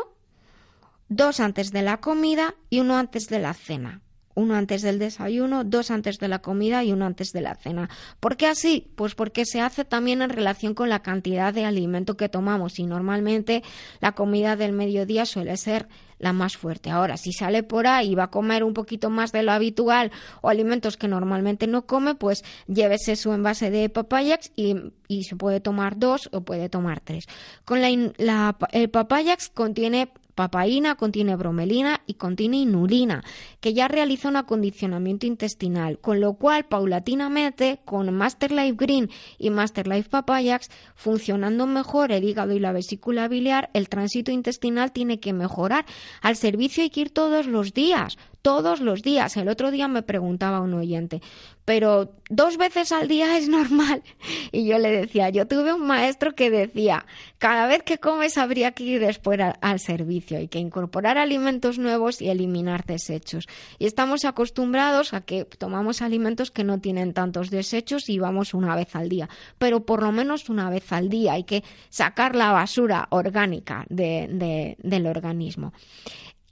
dos 1.09 1.39
antes 1.39 1.71
de 1.71 1.81
la 1.81 1.97
comida 2.01 2.55
y 2.69 2.79
uno 2.79 2.97
antes 2.97 3.27
de 3.27 3.39
la 3.39 3.53
cena 3.53 4.01
uno 4.35 4.55
antes 4.55 4.81
del 4.81 4.99
desayuno, 4.99 5.63
dos 5.63 5.91
antes 5.91 6.17
de 6.17 6.27
la 6.27 6.39
comida 6.39 6.83
y 6.83 6.91
uno 6.91 7.05
antes 7.05 7.31
de 7.31 7.41
la 7.41 7.55
cena. 7.55 7.89
¿Por 8.19 8.37
qué 8.37 8.47
así? 8.47 8.87
Pues 8.95 9.15
porque 9.15 9.45
se 9.45 9.61
hace 9.61 9.85
también 9.85 10.21
en 10.21 10.29
relación 10.29 10.73
con 10.73 10.89
la 10.89 11.01
cantidad 11.01 11.53
de 11.53 11.65
alimento 11.65 12.17
que 12.17 12.29
tomamos 12.29 12.79
y 12.79 12.85
normalmente 12.85 13.63
la 13.99 14.13
comida 14.13 14.55
del 14.55 14.73
mediodía 14.73 15.25
suele 15.25 15.57
ser 15.57 15.87
la 16.21 16.33
más 16.33 16.55
fuerte. 16.55 16.91
Ahora, 16.91 17.17
si 17.17 17.33
sale 17.33 17.63
por 17.63 17.87
ahí 17.87 18.11
y 18.11 18.15
va 18.15 18.25
a 18.25 18.29
comer 18.29 18.63
un 18.63 18.73
poquito 18.73 19.09
más 19.09 19.31
de 19.31 19.43
lo 19.43 19.51
habitual 19.51 20.11
o 20.41 20.49
alimentos 20.49 20.95
que 20.95 21.07
normalmente 21.07 21.65
no 21.67 21.85
come, 21.87 22.15
pues 22.15 22.43
llévese 22.67 23.15
su 23.15 23.33
envase 23.33 23.71
de 23.71 23.89
papayax 23.89 24.51
y, 24.55 24.75
y 25.07 25.23
se 25.23 25.35
puede 25.35 25.59
tomar 25.59 25.97
dos 25.97 26.29
o 26.31 26.41
puede 26.41 26.69
tomar 26.69 26.99
tres. 26.99 27.25
Con 27.65 27.81
la, 27.81 28.57
el 28.71 28.89
papayax 28.89 29.49
contiene 29.49 30.11
papaína, 30.33 30.95
contiene 30.95 31.35
bromelina 31.35 32.01
y 32.05 32.15
contiene 32.15 32.57
inulina, 32.57 33.23
que 33.59 33.73
ya 33.73 33.87
realiza 33.87 34.29
un 34.29 34.35
acondicionamiento 34.35 35.25
intestinal, 35.25 35.99
con 35.99 36.19
lo 36.19 36.33
cual 36.33 36.65
paulatinamente 36.65 37.79
con 37.85 38.13
Master 38.13 38.51
Life 38.51 38.75
Green 38.77 39.09
y 39.37 39.49
Master 39.49 39.87
Life 39.87 40.09
Papayax, 40.09 40.69
funcionando 40.95 41.67
mejor 41.67 42.11
el 42.11 42.23
hígado 42.23 42.53
y 42.53 42.59
la 42.59 42.71
vesícula 42.71 43.27
biliar, 43.27 43.69
el 43.73 43.89
tránsito 43.89 44.31
intestinal 44.31 44.91
tiene 44.91 45.19
que 45.19 45.33
mejorar. 45.33 45.85
Al 46.21 46.35
servicio 46.35 46.83
hay 46.83 46.89
que 46.89 47.01
ir 47.01 47.09
todos 47.11 47.47
los 47.47 47.73
días, 47.73 48.17
todos 48.41 48.81
los 48.81 49.01
días. 49.01 49.37
El 49.37 49.49
otro 49.49 49.71
día 49.71 49.87
me 49.87 50.03
preguntaba 50.03 50.61
un 50.61 50.73
oyente, 50.73 51.21
pero 51.65 52.13
dos 52.29 52.57
veces 52.57 52.91
al 52.91 53.07
día 53.07 53.37
es 53.37 53.47
normal. 53.47 54.03
Y 54.53 54.65
yo 54.65 54.77
le 54.79 54.91
decía, 54.91 55.29
yo 55.29 55.47
tuve 55.47 55.73
un 55.73 55.87
maestro 55.87 56.35
que 56.35 56.49
decía, 56.49 57.05
cada 57.37 57.67
vez 57.67 57.83
que 57.83 57.99
comes 57.99 58.37
habría 58.37 58.71
que 58.71 58.83
ir 58.83 58.99
después 58.99 59.39
al 59.61 59.79
servicio, 59.79 60.37
hay 60.37 60.49
que 60.49 60.59
incorporar 60.59 61.17
alimentos 61.17 61.79
nuevos 61.79 62.21
y 62.21 62.29
eliminar 62.29 62.85
desechos. 62.85 63.47
Y 63.79 63.85
estamos 63.85 64.25
acostumbrados 64.25 65.13
a 65.13 65.21
que 65.21 65.45
tomamos 65.45 66.01
alimentos 66.01 66.51
que 66.51 66.65
no 66.65 66.81
tienen 66.81 67.13
tantos 67.13 67.49
desechos 67.49 68.09
y 68.09 68.19
vamos 68.19 68.53
una 68.53 68.75
vez 68.75 68.95
al 68.95 69.07
día, 69.07 69.29
pero 69.57 69.85
por 69.85 70.03
lo 70.03 70.11
menos 70.11 70.49
una 70.49 70.69
vez 70.69 70.91
al 70.91 71.07
día 71.07 71.33
hay 71.33 71.45
que 71.45 71.63
sacar 71.89 72.35
la 72.35 72.51
basura 72.51 73.07
orgánica 73.09 73.85
del 73.89 75.07
organismo. 75.07 75.73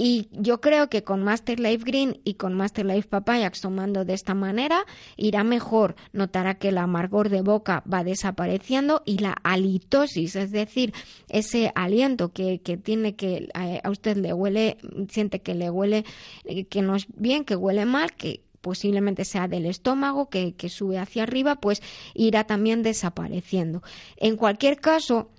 Y 0.01 0.29
yo 0.31 0.61
creo 0.61 0.89
que 0.89 1.03
con 1.03 1.23
Master 1.23 1.59
Life 1.59 1.83
Green 1.83 2.21
y 2.23 2.35
con 2.35 2.53
Master 2.53 2.85
Life 2.85 3.09
Papayax 3.09 3.59
tomando 3.59 4.05
de 4.05 4.13
esta 4.13 4.33
manera 4.33 4.85
irá 5.17 5.43
mejor. 5.43 5.97
Notará 6.13 6.57
que 6.57 6.69
el 6.69 6.77
amargor 6.77 7.27
de 7.27 7.41
boca 7.41 7.83
va 7.91 8.05
desapareciendo 8.05 9.03
y 9.05 9.17
la 9.17 9.35
halitosis, 9.43 10.37
es 10.37 10.51
decir, 10.51 10.93
ese 11.27 11.73
aliento 11.75 12.31
que, 12.31 12.61
que 12.61 12.77
tiene 12.77 13.17
que 13.17 13.49
eh, 13.53 13.81
a 13.83 13.89
usted 13.89 14.15
le 14.15 14.31
huele, 14.31 14.77
siente 15.09 15.41
que 15.41 15.53
le 15.53 15.69
huele, 15.69 16.05
eh, 16.45 16.63
que 16.63 16.81
no 16.81 16.95
es 16.95 17.05
bien, 17.17 17.43
que 17.43 17.57
huele 17.57 17.85
mal, 17.85 18.13
que 18.13 18.41
posiblemente 18.61 19.25
sea 19.25 19.49
del 19.49 19.65
estómago 19.65 20.29
que, 20.29 20.55
que 20.55 20.69
sube 20.69 20.97
hacia 20.97 21.23
arriba, 21.23 21.55
pues 21.55 21.81
irá 22.13 22.45
también 22.45 22.83
desapareciendo. 22.83 23.83
En 24.15 24.37
cualquier 24.37 24.79
caso, 24.79 25.29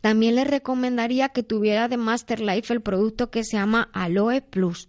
también 0.00 0.34
le 0.34 0.44
recomendaría 0.44 1.28
que 1.30 1.42
tuviera 1.42 1.88
de 1.88 1.96
Master 1.96 2.40
Life 2.40 2.72
el 2.72 2.80
producto 2.80 3.30
que 3.30 3.44
se 3.44 3.56
llama 3.56 3.90
Aloe 3.92 4.42
Plus, 4.42 4.88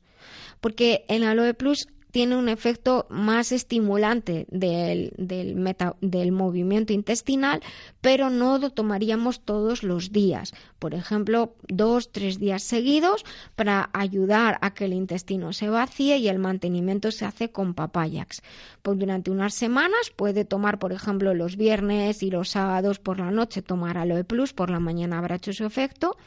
porque 0.61 1.05
en 1.07 1.23
Aloe 1.23 1.53
Plus 1.53 1.87
tiene 2.11 2.35
un 2.35 2.49
efecto 2.49 3.05
más 3.09 3.51
estimulante 3.51 4.45
del, 4.49 5.13
del, 5.17 6.31
movimiento 6.31 6.93
intestinal, 6.93 7.61
pero 8.01 8.29
no 8.29 8.57
lo 8.57 8.71
tomaríamos 8.71 9.41
todos 9.41 9.83
los 9.83 10.11
días. 10.11 10.53
Por 10.79 10.93
ejemplo, 10.93 11.53
dos, 11.67 12.11
tres 12.11 12.39
días 12.39 12.63
seguidos 12.63 13.25
para 13.55 13.89
ayudar 13.93 14.57
a 14.61 14.73
que 14.73 14.85
el 14.85 14.93
intestino 14.93 15.53
se 15.53 15.69
vacíe 15.69 16.17
y 16.17 16.27
el 16.27 16.39
mantenimiento 16.39 17.11
se 17.11 17.25
hace 17.25 17.51
con 17.51 17.73
papayax. 17.73 18.41
Pues 18.81 18.97
durante 18.97 19.31
unas 19.31 19.53
semanas 19.53 20.11
puede 20.15 20.45
tomar, 20.45 20.79
por 20.79 20.93
ejemplo, 20.93 21.33
los 21.33 21.57
viernes 21.57 22.23
y 22.23 22.31
los 22.31 22.49
sábados 22.49 22.99
por 22.99 23.19
la 23.19 23.31
noche 23.31 23.61
tomar 23.61 23.97
Aloe 23.97 24.23
Plus, 24.23 24.53
por 24.53 24.69
la 24.69 24.79
mañana 24.79 25.19
habrá 25.19 25.35
hecho 25.35 25.53
su 25.53 25.65
efecto 25.65 26.17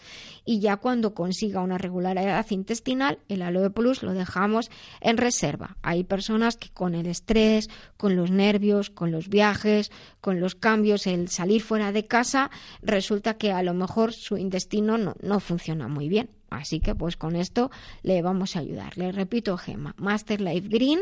y 0.44 0.60
ya 0.60 0.76
cuando 0.76 1.14
consiga 1.14 1.60
una 1.60 1.78
regularidad 1.78 2.46
intestinal, 2.50 3.18
el 3.28 3.42
Aloe 3.42 3.70
Plus 3.70 4.02
lo 4.02 4.12
dejamos 4.12 4.70
en 5.00 5.16
reserva. 5.16 5.76
Hay 5.82 6.04
personas 6.04 6.56
que 6.56 6.70
con 6.70 6.94
el 6.94 7.06
estrés, 7.06 7.68
con 7.96 8.16
los 8.16 8.30
nervios, 8.30 8.90
con 8.90 9.12
los 9.12 9.28
viajes, 9.28 9.90
con 10.20 10.40
los 10.40 10.54
cambios, 10.54 11.06
el 11.06 11.28
salir 11.28 11.62
fuera 11.62 11.92
de 11.92 12.06
casa, 12.06 12.50
resulta 12.82 13.34
que 13.34 13.52
a 13.52 13.62
lo 13.62 13.74
mejor 13.74 14.12
su 14.12 14.36
intestino 14.36 14.98
no, 14.98 15.40
funciona 15.40 15.88
muy 15.88 16.08
bien. 16.08 16.30
Así 16.50 16.80
que 16.80 16.94
pues 16.94 17.16
con 17.16 17.36
esto 17.36 17.70
le 18.02 18.20
vamos 18.20 18.56
a 18.56 18.60
ayudar. 18.60 18.98
Le 18.98 19.12
repito, 19.12 19.56
Gema, 19.56 19.94
Master 19.96 20.40
Life 20.40 20.68
Green. 20.68 21.00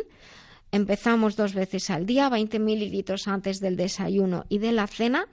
Empezamos 0.73 1.35
dos 1.35 1.55
veces 1.55 1.91
al 1.91 2.07
día, 2.07 2.29
20 2.29 2.61
mililitros 2.61 3.27
antes 3.27 3.59
del 3.59 3.75
desayuno 3.75 4.45
y 4.49 4.59
de 4.59 4.71
la 4.71 4.87
cena. 4.87 5.27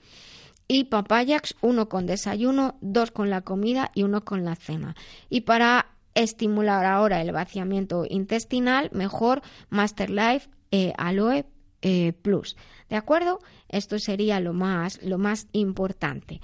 Y 0.68 0.84
papayax, 0.84 1.54
uno 1.62 1.88
con 1.88 2.06
desayuno, 2.06 2.76
dos 2.82 3.10
con 3.10 3.30
la 3.30 3.40
comida 3.40 3.90
y 3.94 4.02
uno 4.02 4.22
con 4.24 4.44
la 4.44 4.54
cena. 4.54 4.94
Y 5.30 5.40
para 5.40 5.86
estimular 6.14 6.84
ahora 6.84 7.22
el 7.22 7.32
vaciamiento 7.32 8.04
intestinal, 8.08 8.90
mejor 8.92 9.40
Master 9.70 10.10
Life 10.10 10.50
eh, 10.70 10.92
Aloe 10.98 11.46
eh, 11.80 12.12
Plus. 12.12 12.56
¿De 12.90 12.96
acuerdo? 12.96 13.38
Esto 13.68 13.98
sería 13.98 14.40
lo 14.40 14.52
más, 14.52 15.02
lo 15.02 15.16
más 15.16 15.46
importante. 15.52 16.40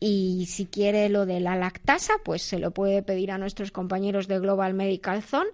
Y 0.00 0.46
si 0.46 0.66
quiere 0.66 1.08
lo 1.08 1.24
de 1.24 1.40
la 1.40 1.56
lactasa, 1.56 2.14
pues 2.24 2.42
se 2.42 2.58
lo 2.58 2.72
puede 2.72 3.02
pedir 3.02 3.30
a 3.30 3.38
nuestros 3.38 3.70
compañeros 3.70 4.28
de 4.28 4.40
Global 4.40 4.74
Medical 4.74 5.22
Zone, 5.22 5.50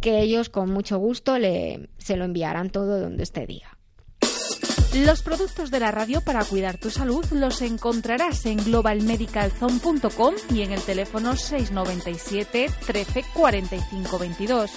que 0.00 0.20
ellos 0.20 0.48
con 0.48 0.70
mucho 0.70 0.98
gusto 0.98 1.38
le, 1.38 1.88
se 1.98 2.16
lo 2.16 2.24
enviarán 2.24 2.70
todo 2.70 3.00
donde 3.00 3.22
usted 3.22 3.46
diga. 3.46 3.73
Los 4.94 5.22
productos 5.22 5.72
de 5.72 5.80
la 5.80 5.90
radio 5.90 6.20
para 6.20 6.44
cuidar 6.44 6.78
tu 6.78 6.88
salud 6.88 7.24
los 7.32 7.62
encontrarás 7.62 8.46
en 8.46 8.58
globalmedicalzone.com 8.58 10.34
y 10.50 10.62
en 10.62 10.70
el 10.70 10.80
teléfono 10.82 11.34
697 11.34 12.70
13 12.86 13.24
45 13.34 14.18
22. 14.20 14.70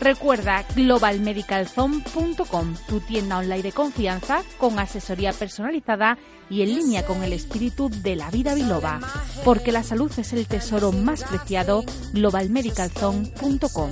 Recuerda 0.00 0.64
globalmedicalzone.com, 0.74 2.76
tu 2.88 3.00
tienda 3.00 3.36
online 3.36 3.62
de 3.62 3.72
confianza 3.72 4.42
con 4.56 4.78
asesoría 4.78 5.34
personalizada 5.34 6.16
y 6.48 6.62
en 6.62 6.74
línea 6.74 7.04
con 7.04 7.22
el 7.22 7.34
espíritu 7.34 7.90
de 7.90 8.16
la 8.16 8.30
vida 8.30 8.54
biloba. 8.54 9.00
Porque 9.44 9.70
la 9.70 9.82
salud 9.82 10.10
es 10.16 10.32
el 10.32 10.46
tesoro 10.46 10.92
más 10.92 11.24
preciado, 11.24 11.84
globalmedicalzone.com. 12.14 13.90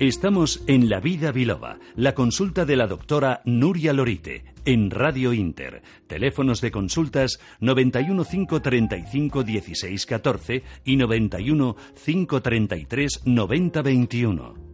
Estamos 0.00 0.62
en 0.66 0.88
La 0.88 0.98
Vida 0.98 1.30
Biloba, 1.30 1.78
la 1.94 2.14
consulta 2.14 2.64
de 2.64 2.74
la 2.74 2.86
doctora 2.86 3.42
Nuria 3.44 3.92
Lorite, 3.92 4.44
en 4.64 4.90
Radio 4.90 5.34
Inter. 5.34 5.82
Teléfonos 6.06 6.62
de 6.62 6.70
consultas 6.70 7.38
91 7.60 8.24
535 8.24 9.42
16 9.42 10.06
14 10.06 10.62
y 10.86 10.96
91 10.96 11.76
533 12.02 13.20
90 13.26 13.82
21. 13.82 14.69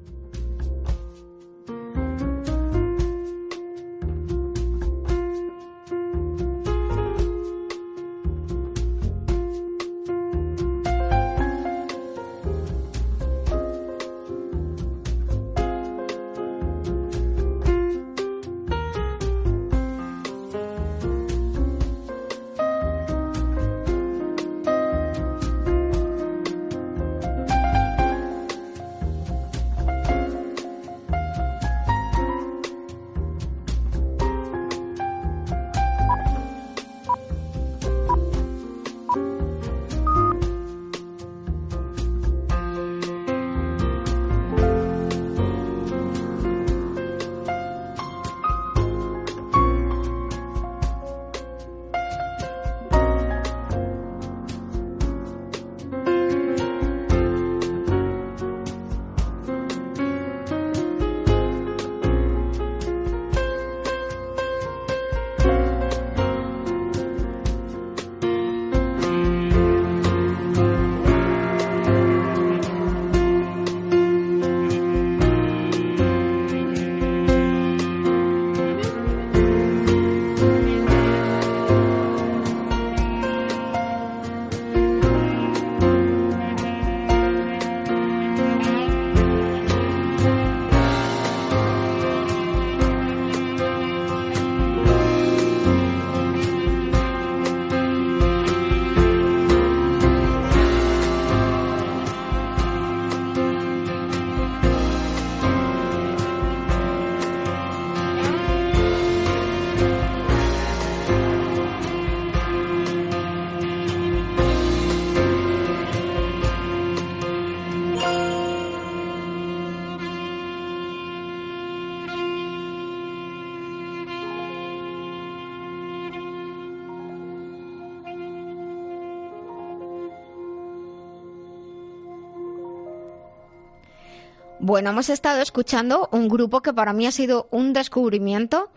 Bueno, 134.76 134.90
hemos 134.90 135.08
estado 135.08 135.40
escuchando 135.40 136.06
un 136.12 136.28
grupo 136.28 136.60
que 136.60 136.74
para 136.74 136.92
mí 136.92 137.06
ha 137.06 137.10
sido 137.10 137.48
un 137.50 137.72
descubrimiento 137.72 138.68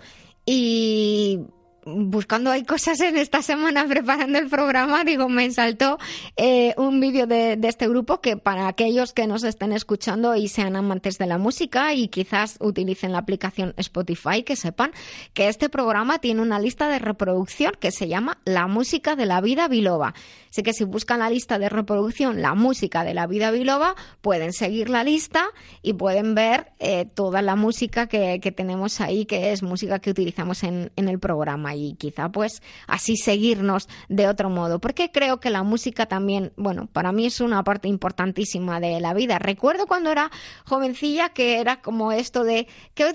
y 0.46 1.42
buscando 1.86 2.52
hay 2.52 2.64
cosas 2.64 3.00
en 3.02 3.18
esta 3.18 3.42
semana 3.42 3.86
preparando 3.88 4.38
el 4.40 4.50
programa, 4.50 5.04
digo, 5.04 5.30
me 5.30 5.50
saltó 5.52 5.98
eh, 6.38 6.74
un 6.78 7.00
vídeo 7.00 7.28
de, 7.28 7.58
este 7.64 7.88
grupo 7.88 8.22
que 8.22 8.38
para 8.38 8.68
aquellos 8.68 9.14
que 9.14 9.28
nos 9.28 9.44
estén 9.44 9.72
escuchando 9.72 10.36
y 10.36 10.48
sean 10.48 10.76
amantes 10.76 11.18
de 11.18 11.28
la 11.28 11.38
música 11.38 11.94
y 11.94 12.08
quizás 12.08 12.58
utilicen 12.60 13.12
la 13.12 13.20
aplicación 13.20 13.74
Spotify, 13.78 14.44
que 14.44 14.56
sepan 14.56 14.92
que 15.34 15.48
este 15.48 15.70
programa 15.70 16.20
tiene 16.20 16.42
una 16.42 16.60
lista 16.60 16.88
de 16.88 17.00
reproducción 17.00 17.74
que 17.80 17.92
se 17.92 18.08
llama 18.08 18.40
La 18.46 18.68
música 18.68 19.16
de 19.16 19.26
la 19.26 19.42
vida 19.42 19.68
biloba. 19.68 20.14
Así 20.50 20.64
que 20.64 20.74
si 20.74 20.84
buscan 20.84 21.20
la 21.20 21.30
lista 21.30 21.60
de 21.60 21.70
reproducción 21.70 22.42
La 22.42 22.56
música 22.56 23.04
de 23.04 23.14
la 23.14 23.28
vida 23.28 23.52
biloba, 23.52 23.96
pueden 24.22 24.52
seguir 24.54 24.90
la 24.90 25.04
lista 25.04 25.46
y 25.82 25.94
pueden 25.94 26.34
ver 26.34 26.72
eh, 26.80 27.06
toda 27.06 27.42
la 27.42 27.56
música 27.56 28.08
que, 28.08 28.40
tenemos 28.56 29.00
ahí, 29.00 29.26
que 29.26 29.52
es 29.52 29.62
música 29.62 30.00
que 30.00 30.10
utilizamos 30.10 30.64
en, 30.64 30.92
en 30.96 31.08
el 31.08 31.20
programa 31.20 31.69
y 31.76 31.94
quizá 31.94 32.30
pues 32.30 32.62
así 32.88 33.16
seguirnos 33.18 33.88
de 34.08 34.28
otro 34.28 34.50
modo. 34.50 34.80
Porque 34.80 35.12
creo 35.12 35.40
que 35.40 35.50
la 35.50 35.64
música 35.64 36.06
también, 36.06 36.52
bueno, 36.56 36.88
para 36.92 37.12
mí 37.12 37.26
es 37.26 37.42
una 37.42 37.64
parte 37.64 37.88
importantísima 37.88 38.80
de 38.80 39.00
la 39.00 39.14
vida. 39.14 39.40
Recuerdo 39.40 39.88
cuando 39.88 40.12
era 40.12 40.32
jovencilla 40.66 41.30
que 41.30 41.60
era 41.60 41.82
como 41.82 42.12
esto 42.12 42.44
de 42.44 42.68
¿qué 42.94 43.14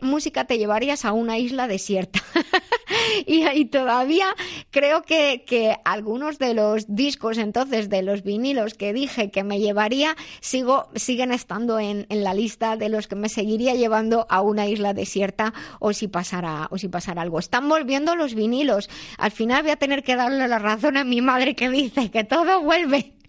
música 0.00 0.44
te 0.44 0.58
llevarías 0.58 1.04
a 1.04 1.12
una 1.12 1.38
isla 1.38 1.66
desierta? 1.66 2.20
y, 3.26 3.46
y, 3.46 3.64
todavía 3.66 4.26
creo 4.70 5.02
que, 5.02 5.44
que 5.46 5.76
algunos 5.84 6.38
de 6.38 6.54
los 6.54 6.84
discos 6.94 7.38
entonces, 7.38 7.88
de 7.88 8.02
los 8.02 8.22
vinilos 8.22 8.74
que 8.74 8.92
dije 8.92 9.30
que 9.30 9.44
me 9.44 9.58
llevaría, 9.58 10.16
sigo, 10.40 10.88
siguen 10.94 11.32
estando 11.32 11.78
en, 11.78 12.06
en 12.08 12.24
la 12.24 12.34
lista 12.34 12.76
de 12.76 12.88
los 12.88 13.06
que 13.06 13.16
me 13.16 13.28
seguiría 13.28 13.74
llevando 13.74 14.26
a 14.28 14.40
una 14.40 14.66
isla 14.66 14.94
desierta 14.94 15.54
o 15.80 15.92
si 15.92 16.08
pasara, 16.08 16.68
o 16.70 16.78
si 16.78 16.88
pasara 16.88 17.22
algo. 17.22 17.38
Están 17.38 17.68
volviendo 17.74 18.14
los 18.14 18.34
vinilos. 18.34 18.88
Al 19.18 19.32
final 19.32 19.62
voy 19.62 19.72
a 19.72 19.76
tener 19.76 20.04
que 20.04 20.14
darle 20.14 20.46
la 20.46 20.60
razón 20.60 20.96
a 20.96 21.02
mi 21.02 21.20
madre 21.20 21.56
que 21.56 21.68
dice 21.68 22.10
que 22.10 22.24
todo 22.24 22.60
vuelve. 22.60 23.12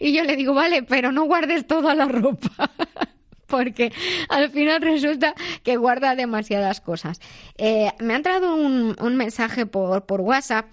Y 0.00 0.14
yo 0.14 0.24
le 0.24 0.34
digo, 0.34 0.54
vale, 0.54 0.82
pero 0.82 1.12
no 1.12 1.24
guardes 1.24 1.66
toda 1.66 1.94
la 1.94 2.06
ropa. 2.06 2.70
porque 3.46 3.92
al 4.30 4.50
final 4.50 4.80
resulta 4.80 5.34
que 5.62 5.76
guarda 5.76 6.14
demasiadas 6.14 6.80
cosas. 6.80 7.20
Eh, 7.58 7.90
me 7.98 8.14
ha 8.14 8.16
entrado 8.16 8.54
un, 8.54 8.96
un 8.98 9.16
mensaje 9.16 9.66
por, 9.66 10.06
por 10.06 10.22
WhatsApp 10.22 10.66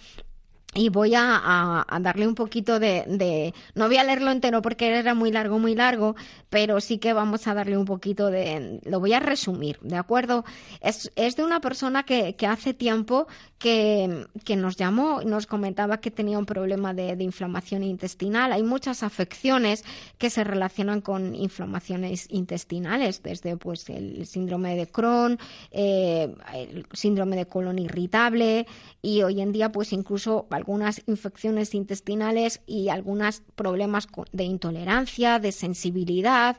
y 0.75 0.89
voy 0.89 1.13
a, 1.15 1.85
darle 2.01 2.27
un 2.27 2.35
poquito 2.35 2.79
de, 2.79 3.53
No 3.75 3.88
voy 3.88 3.97
a 3.97 4.03
leerlo 4.03 4.29
entero 4.29 4.61
porque 4.61 4.89
era 4.89 5.15
muy 5.15 5.31
largo, 5.31 5.57
muy 5.57 5.73
largo, 5.73 6.15
pero 6.49 6.81
sí 6.81 6.97
que 6.97 7.13
vamos 7.13 7.47
a 7.47 7.53
darle 7.53 7.77
un 7.77 7.85
poquito 7.85 8.29
de... 8.29 8.81
Lo 8.83 8.99
voy 8.99 9.13
a 9.13 9.21
resumir, 9.21 9.79
¿de 9.81 9.95
acuerdo? 9.95 10.43
Es, 10.81 11.11
es 11.15 11.38
de 11.38 11.45
una 11.45 11.61
persona 11.61 12.03
que, 12.03 12.35
que 12.35 12.45
hace 12.45 12.73
tiempo 12.73 13.27
que, 13.57 14.27
que, 14.43 14.57
nos 14.57 14.75
llamó, 14.75 15.21
nos 15.21 15.47
comentaba 15.47 16.01
que 16.01 16.11
tenía 16.11 16.38
un 16.38 16.45
problema 16.45 16.93
de, 16.93 17.15
de, 17.15 17.23
inflamación 17.23 17.81
intestinal. 17.83 18.51
Hay 18.51 18.63
muchas 18.63 19.01
afecciones 19.01 19.85
que 20.17 20.29
se 20.29 20.43
relacionan 20.43 20.99
con 20.99 21.35
inflamaciones 21.35 22.27
intestinales, 22.29 23.23
desde 23.23 23.55
pues 23.55 23.89
el 23.89 24.27
síndrome 24.27 24.75
de 24.75 24.88
Crohn, 24.88 25.39
eh, 25.71 26.35
el 26.53 26.85
síndrome 26.91 27.38
de 27.38 27.45
colon 27.45 27.79
irritable 27.79 28.67
y 29.01 29.21
hoy 29.21 29.39
en 29.39 29.53
día 29.53 29.71
pues 29.71 29.93
incluso 29.93 30.47
algunas 30.65 31.04
infecciones 31.06 31.75
intestinales 31.75 32.60
y 32.65 32.89
algunos 32.89 33.43
problemas 33.56 34.08
de 34.32 34.45
intolerancia, 34.45 35.38
de 35.38 35.51
sensibilidad, 35.51 36.58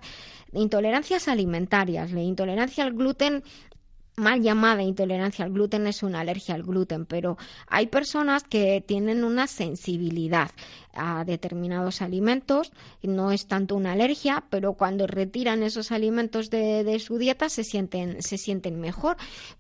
intolerancias 0.52 1.26
alimentarias. 1.26 2.12
La 2.12 2.22
intolerancia 2.22 2.84
al 2.84 2.92
gluten 2.92 3.42
mal 4.16 4.40
llamada 4.40 4.82
intolerancia 4.82 5.44
al 5.44 5.52
gluten 5.52 5.86
es 5.86 6.02
una 6.02 6.20
alergia 6.20 6.54
al 6.54 6.62
gluten, 6.62 7.04
pero 7.04 7.36
hay 7.66 7.88
personas 7.88 8.44
que 8.44 8.80
tienen 8.80 9.24
una 9.24 9.46
sensibilidad 9.46 10.50
a 10.94 11.24
determinados 11.26 12.00
alimentos, 12.00 12.72
no 13.02 13.30
es 13.30 13.46
tanto 13.46 13.76
una 13.76 13.92
alergia, 13.92 14.44
pero 14.48 14.72
cuando 14.72 15.06
retiran 15.06 15.62
esos 15.62 15.92
alimentos 15.92 16.48
de, 16.48 16.98
su 16.98 17.18
dieta 17.18 17.50
se 17.50 17.62
sienten, 17.62 18.22
se 18.22 18.38
sienten 18.38 18.80
mejor. 18.80 19.18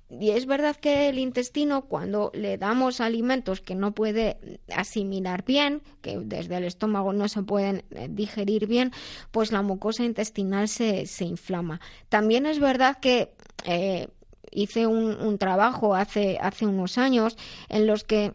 Y 0.08 0.30
es 0.30 0.46
verdad 0.46 0.74
que 0.76 1.10
el 1.10 1.18
intestino, 1.18 1.82
cuando 1.82 2.30
le 2.32 2.56
damos 2.56 3.02
alimentos 3.02 3.60
que 3.60 3.74
no 3.74 3.92
puede 3.92 4.38
asimilar 4.74 5.44
bien, 5.44 5.82
que 6.00 6.18
desde 6.18 6.56
el 6.56 6.64
estómago 6.64 7.12
no 7.12 7.28
se 7.28 7.42
pueden 7.42 7.84
eh, 7.90 8.08
digerir 8.08 8.66
bien, 8.66 8.92
pues 9.32 9.52
la 9.52 9.60
mucosa 9.60 10.02
intestinal 10.04 10.68
se, 10.68 11.04
se 11.04 11.26
inflama. 11.26 11.80
También 12.08 12.46
es 12.46 12.58
verdad 12.58 12.96
que 12.98 13.34
eh, 13.64 14.08
hice 14.50 14.86
un, 14.86 15.38
trabajo 15.38 15.94
hace, 15.94 16.38
hace 16.40 16.66
unos 16.66 16.98
años 16.98 17.36
en 17.68 17.86
los 17.86 18.04
que 18.04 18.32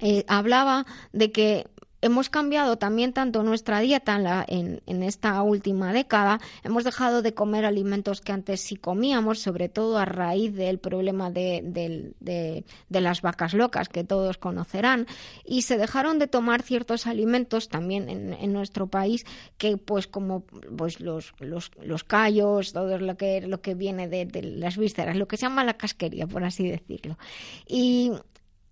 eh, 0.00 0.24
hablaba 0.28 0.86
de 1.12 1.32
que 1.32 1.66
hemos 2.00 2.28
cambiado 2.30 2.78
también 2.78 3.12
tanto 3.12 3.42
nuestra 3.42 3.80
dieta 3.80 4.16
en, 4.16 4.24
la, 4.24 4.44
en, 4.48 5.02
esta 5.02 5.42
última 5.42 5.92
década, 5.92 6.40
hemos 6.62 6.84
dejado 6.84 7.22
de 7.22 7.34
comer 7.34 7.64
alimentos 7.64 8.20
que 8.20 8.32
antes 8.32 8.60
sí 8.60 8.76
comíamos, 8.76 9.40
sobre 9.40 9.68
todo 9.68 9.98
a 9.98 10.04
raíz 10.04 10.54
del 10.54 10.78
problema 10.78 11.30
de, 11.30 12.64
las 12.88 13.22
vacas 13.22 13.54
locas 13.54 13.88
que 13.88 14.04
todos 14.04 14.38
conocerán, 14.38 15.06
y 15.44 15.62
se 15.62 15.78
dejaron 15.78 16.18
de 16.18 16.26
tomar 16.26 16.62
ciertos 16.62 17.06
alimentos 17.06 17.68
también 17.68 18.08
en, 18.08 18.48
nuestro 18.52 18.86
país 18.86 19.26
que 19.58 19.76
pues 19.76 20.06
como 20.06 20.40
pues 20.76 21.00
los, 21.00 21.34
los, 21.38 21.70
los 21.82 22.04
callos, 22.04 22.72
todo 22.72 22.98
lo 22.98 23.16
que, 23.16 23.42
lo 23.42 23.60
que 23.60 23.74
viene 23.74 24.08
de 24.08 24.42
las 24.42 24.78
vísceras, 24.78 25.16
lo 25.16 25.28
que 25.28 25.36
se 25.36 25.42
llama 25.42 25.64
la 25.64 25.76
casquería, 25.76 26.26
por 26.26 26.44
así 26.44 26.68
decirlo. 26.68 27.18
Y 27.66 28.12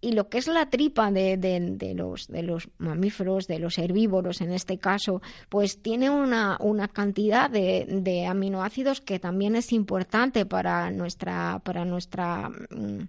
y 0.07 0.13
lo 0.13 0.29
que 0.29 0.39
es 0.39 0.47
la 0.47 0.71
tripa 0.71 1.11
de, 1.11 1.37
de, 1.37 1.95
los, 1.95 2.29
de 2.29 2.45
los 2.45 2.69
mamíferos, 2.79 3.49
de 3.49 3.59
los 3.59 3.77
herbívoros 3.77 4.41
en 4.41 4.53
este 4.53 4.79
caso, 4.79 5.21
pues 5.49 5.83
tiene 5.83 6.11
una, 6.11 6.59
una 6.61 6.87
cantidad 6.87 7.51
de, 7.51 7.87
de 7.89 8.25
aminoácidos 8.25 9.01
que 9.01 9.19
también 9.19 9.57
es 9.57 9.73
importante 9.73 10.47
para 10.47 10.93
nuestra, 10.93 11.59
para 11.65 11.85
nuestra 11.85 12.51
mm, 12.51 13.09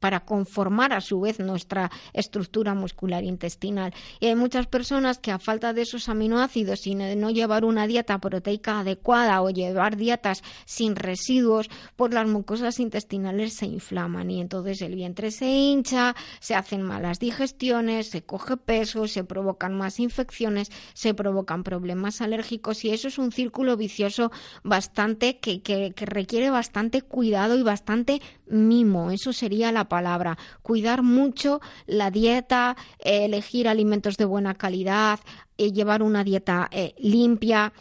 para 0.00 0.20
conformar 0.20 0.92
a 0.92 1.00
su 1.00 1.20
vez 1.20 1.38
nuestra 1.38 1.90
estructura 2.12 2.74
muscular 2.74 3.22
intestinal. 3.22 3.94
Y 4.18 4.26
hay 4.26 4.34
muchas 4.34 4.66
personas 4.66 5.18
que 5.18 5.30
a 5.30 5.38
falta 5.38 5.72
de 5.72 5.82
esos 5.82 6.08
aminoácidos 6.08 6.86
y 6.86 6.94
no 6.94 7.30
llevar 7.30 7.64
una 7.64 7.86
dieta 7.86 8.18
proteica 8.18 8.80
adecuada 8.80 9.42
o 9.42 9.50
llevar 9.50 9.96
dietas 9.96 10.42
sin 10.64 10.96
residuos, 10.96 11.68
pues 11.96 12.12
las 12.12 12.26
mucosas 12.26 12.80
intestinales 12.80 13.54
se 13.54 13.66
inflaman 13.66 14.30
y 14.30 14.40
entonces 14.40 14.80
el 14.82 14.94
vientre 14.94 15.30
se 15.30 15.46
hincha, 15.46 16.16
se 16.40 16.54
hacen 16.54 16.82
malas 16.82 17.18
digestiones, 17.18 18.08
se 18.08 18.22
coge 18.22 18.56
peso, 18.56 19.06
se 19.06 19.24
provocan 19.24 19.76
más 19.76 20.00
infecciones, 20.00 20.70
se 20.94 21.14
provocan 21.14 21.62
problemas 21.62 22.20
alérgicos 22.20 22.84
y 22.84 22.90
eso 22.90 23.08
es 23.08 23.18
un 23.18 23.32
círculo 23.32 23.76
vicioso 23.76 24.32
bastante 24.64 25.38
que, 25.38 25.62
que, 25.62 25.92
que 25.92 26.06
requiere 26.06 26.50
bastante 26.50 27.02
cuidado 27.02 27.58
y 27.58 27.62
bastante 27.62 28.22
mimo. 28.50 29.10
Eso 29.10 29.32
sería 29.32 29.72
la 29.72 29.88
palabra. 29.88 30.36
Cuidar 30.62 31.02
mucho 31.02 31.60
la 31.86 32.10
dieta, 32.10 32.76
elegir 32.98 33.68
alimentos 33.68 34.16
de 34.16 34.24
buena 34.24 34.54
calidad, 34.54 35.20
eh, 35.58 35.72
llevar 35.72 36.02
una 36.02 36.24
dieta 36.24 36.68
eh, 36.70 36.94
limpia, 36.98 37.72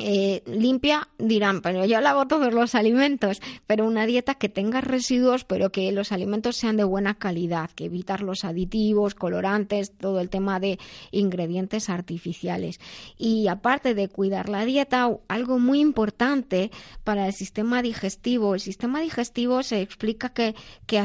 eh, 0.00 0.42
limpia, 0.46 1.08
dirán, 1.18 1.60
pero 1.60 1.84
yo 1.84 2.00
lavo 2.00 2.26
todos 2.26 2.52
los 2.52 2.74
alimentos, 2.74 3.40
pero 3.66 3.86
una 3.86 4.06
dieta 4.06 4.34
que 4.34 4.48
tenga 4.48 4.80
residuos, 4.80 5.44
pero 5.44 5.70
que 5.70 5.92
los 5.92 6.12
alimentos 6.12 6.56
sean 6.56 6.76
de 6.76 6.84
buena 6.84 7.14
calidad, 7.14 7.70
que 7.70 7.84
evitar 7.84 8.22
los 8.22 8.44
aditivos, 8.44 9.14
colorantes, 9.14 9.92
todo 9.96 10.20
el 10.20 10.30
tema 10.30 10.60
de 10.60 10.78
ingredientes 11.10 11.90
artificiales. 11.90 12.80
Y 13.16 13.48
aparte 13.48 13.94
de 13.94 14.08
cuidar 14.08 14.48
la 14.48 14.64
dieta, 14.64 15.10
algo 15.28 15.58
muy 15.58 15.80
importante 15.80 16.70
para 17.04 17.26
el 17.26 17.32
sistema 17.32 17.82
digestivo, 17.82 18.54
el 18.54 18.60
sistema 18.60 19.00
digestivo 19.00 19.62
se 19.62 19.80
explica 19.80 20.30
que, 20.30 20.54
que 20.86 20.98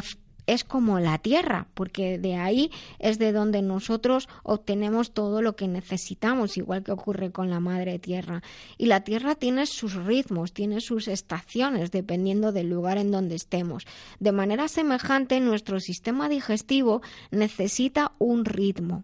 es 0.48 0.64
como 0.64 1.00
la 1.00 1.18
tierra, 1.18 1.68
porque 1.74 2.18
de 2.18 2.36
ahí 2.36 2.72
es 3.00 3.20
de 3.20 3.32
donde 3.32 3.62
nosotros 3.62 4.30
obtenemos 4.44 5.12
todo 5.12 5.42
lo 5.42 5.56
que 5.56 5.68
necesitamos, 5.68 6.58
igual 6.58 6.84
que 6.84 6.92
ocurre 6.92 7.32
con 7.32 7.50
la 7.50 7.60
madre 7.60 8.00
tierra. 8.00 8.44
Y 8.78 8.86
la 8.86 9.02
tierra 9.02 9.36
tiene 9.36 9.66
sus 9.66 9.94
ritmos, 9.96 10.54
tiene 10.54 10.82
sus 10.82 11.08
estaciones, 11.08 11.92
dependiendo 11.92 12.52
del 12.52 12.70
lugar 12.70 12.98
en 12.98 13.12
donde 13.12 13.36
estemos. 13.36 13.86
De 14.20 14.32
manera 14.32 14.68
semejante, 14.68 15.40
nuestro 15.40 15.80
sistema 15.80 16.30
digestivo 16.30 17.02
necesita 17.32 18.14
un 18.20 18.46
ritmo. 18.46 19.04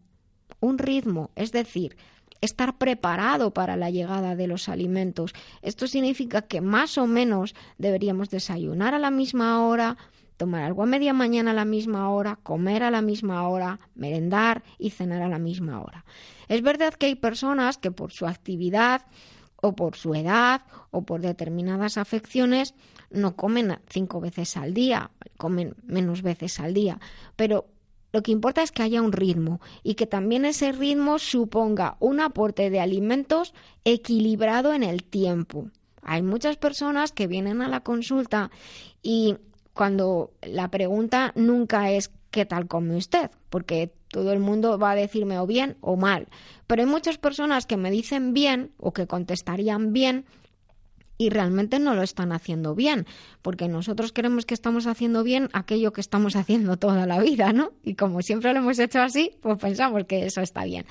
Un 0.59 0.77
ritmo, 0.77 1.31
es 1.35 1.51
decir, 1.51 1.97
estar 2.41 2.77
preparado 2.77 3.51
para 3.51 3.77
la 3.77 3.89
llegada 3.89 4.35
de 4.35 4.47
los 4.47 4.67
alimentos. 4.67 5.33
Esto 5.61 5.87
significa 5.87 6.41
que 6.41 6.59
más 6.59 6.97
o 6.97 7.07
menos 7.07 7.55
deberíamos 7.77 8.29
desayunar 8.29 8.93
a 8.93 8.99
la 8.99 9.11
misma 9.11 9.65
hora, 9.65 9.97
tomar 10.41 10.63
algo 10.63 10.81
a 10.81 10.87
media 10.87 11.13
mañana 11.13 11.51
a 11.51 11.53
la 11.53 11.65
misma 11.65 12.09
hora, 12.09 12.39
comer 12.41 12.81
a 12.81 12.89
la 12.89 13.03
misma 13.03 13.47
hora, 13.47 13.77
merendar 13.93 14.63
y 14.79 14.89
cenar 14.89 15.21
a 15.21 15.29
la 15.29 15.37
misma 15.37 15.79
hora. 15.79 16.03
Es 16.47 16.63
verdad 16.63 16.95
que 16.95 17.05
hay 17.05 17.13
personas 17.13 17.77
que 17.77 17.91
por 17.91 18.11
su 18.11 18.25
actividad 18.25 19.05
o 19.57 19.75
por 19.75 19.95
su 19.95 20.15
edad 20.15 20.63
o 20.89 21.03
por 21.03 21.21
determinadas 21.21 21.99
afecciones 21.99 22.73
no 23.11 23.35
comen 23.35 23.77
cinco 23.87 24.19
veces 24.19 24.57
al 24.57 24.73
día, 24.73 25.11
comen 25.37 25.75
menos 25.83 26.23
veces 26.23 26.59
al 26.59 26.73
día, 26.73 26.99
pero 27.35 27.67
lo 28.11 28.23
que 28.23 28.31
importa 28.31 28.63
es 28.63 28.71
que 28.71 28.81
haya 28.81 29.03
un 29.03 29.11
ritmo 29.11 29.61
y 29.83 29.93
que 29.93 30.07
también 30.07 30.45
ese 30.45 30.71
ritmo 30.71 31.19
suponga 31.19 31.97
un 31.99 32.19
aporte 32.19 32.71
de 32.71 32.79
alimentos 32.79 33.53
equilibrado 33.85 34.73
en 34.73 34.81
el 34.81 35.03
tiempo. 35.03 35.69
Hay 36.01 36.23
muchas 36.23 36.57
personas 36.57 37.11
que 37.11 37.27
vienen 37.27 37.61
a 37.61 37.67
la 37.67 37.81
consulta 37.81 38.49
y 39.03 39.37
cuando 39.73 40.31
la 40.41 40.69
pregunta 40.69 41.31
nunca 41.35 41.91
es 41.91 42.11
¿qué 42.31 42.45
tal 42.45 42.67
come 42.67 42.95
usted? 42.95 43.29
Porque 43.49 43.93
todo 44.07 44.33
el 44.33 44.39
mundo 44.39 44.77
va 44.77 44.91
a 44.91 44.95
decirme 44.95 45.37
o 45.39 45.45
bien 45.45 45.77
o 45.81 45.95
mal. 45.95 46.27
Pero 46.67 46.81
hay 46.81 46.87
muchas 46.87 47.17
personas 47.17 47.65
que 47.65 47.77
me 47.77 47.91
dicen 47.91 48.33
bien 48.33 48.71
o 48.77 48.93
que 48.93 49.07
contestarían 49.07 49.93
bien 49.93 50.25
y 51.21 51.29
realmente 51.29 51.77
no 51.77 51.93
lo 51.93 52.01
están 52.01 52.31
haciendo 52.31 52.73
bien, 52.73 53.05
porque 53.43 53.67
nosotros 53.67 54.11
creemos 54.11 54.47
que 54.47 54.55
estamos 54.55 54.87
haciendo 54.87 55.21
bien 55.21 55.49
aquello 55.53 55.93
que 55.93 56.01
estamos 56.01 56.35
haciendo 56.35 56.77
toda 56.77 57.05
la 57.05 57.19
vida, 57.19 57.53
¿no? 57.53 57.73
Y 57.83 57.93
como 57.93 58.23
siempre 58.23 58.51
lo 58.53 58.57
hemos 58.57 58.79
hecho 58.79 58.99
así, 58.99 59.37
pues 59.39 59.59
pensamos 59.59 60.05
que 60.05 60.25
eso 60.25 60.41
está 60.41 60.63
bien. 60.63 60.87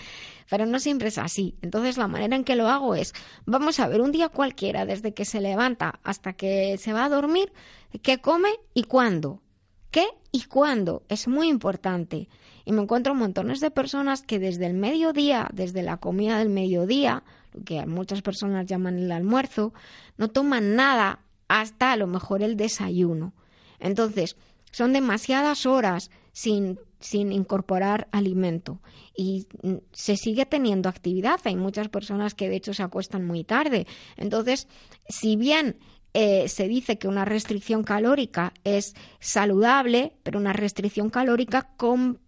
Pero 0.49 0.66
no 0.66 0.78
siempre 0.78 1.09
es 1.09 1.18
así. 1.18 1.57
Entonces 1.62 1.97
la 1.97 2.07
manera 2.07 2.37
en 2.37 2.45
que 2.45 2.55
lo 2.55 2.68
hago 2.68 2.95
es, 2.95 3.12
vamos 3.45 3.81
a 3.81 3.89
ver 3.89 4.01
un 4.01 4.12
día 4.12 4.28
cualquiera, 4.28 4.87
desde 4.87 5.14
que 5.14 5.24
se 5.24 5.41
levanta 5.41 5.99
hasta 6.05 6.35
que 6.35 6.78
se 6.78 6.93
va 6.93 7.07
a 7.07 7.09
dormir, 7.09 7.53
qué 8.01 8.18
come 8.18 8.51
y 8.72 8.85
cuándo. 8.85 9.43
¿Qué 9.91 10.07
y 10.31 10.43
cuándo? 10.43 11.03
Es 11.09 11.26
muy 11.26 11.49
importante. 11.49 12.28
Y 12.70 12.72
me 12.72 12.82
encuentro 12.82 13.16
montones 13.16 13.58
de 13.58 13.72
personas 13.72 14.22
que 14.22 14.38
desde 14.38 14.64
el 14.64 14.74
mediodía, 14.74 15.48
desde 15.52 15.82
la 15.82 15.96
comida 15.96 16.38
del 16.38 16.50
mediodía, 16.50 17.24
lo 17.52 17.64
que 17.64 17.84
muchas 17.84 18.22
personas 18.22 18.64
llaman 18.66 18.96
el 18.96 19.10
almuerzo, 19.10 19.74
no 20.18 20.28
toman 20.28 20.76
nada 20.76 21.18
hasta 21.48 21.90
a 21.90 21.96
lo 21.96 22.06
mejor 22.06 22.44
el 22.44 22.56
desayuno. 22.56 23.32
Entonces, 23.80 24.36
son 24.70 24.92
demasiadas 24.92 25.66
horas 25.66 26.12
sin, 26.30 26.78
sin 27.00 27.32
incorporar 27.32 28.06
alimento 28.12 28.78
y 29.16 29.48
se 29.90 30.16
sigue 30.16 30.46
teniendo 30.46 30.88
actividad. 30.88 31.40
Hay 31.42 31.56
muchas 31.56 31.88
personas 31.88 32.36
que 32.36 32.48
de 32.48 32.54
hecho 32.54 32.72
se 32.72 32.84
acuestan 32.84 33.26
muy 33.26 33.42
tarde. 33.42 33.88
Entonces, 34.16 34.68
si 35.08 35.34
bien 35.34 35.76
eh, 36.14 36.46
se 36.46 36.68
dice 36.68 36.98
que 36.98 37.08
una 37.08 37.24
restricción 37.24 37.82
calórica 37.82 38.52
es 38.62 38.94
saludable, 39.18 40.12
pero 40.22 40.38
una 40.38 40.52
restricción 40.52 41.10
calórica 41.10 41.72
con 41.76 42.20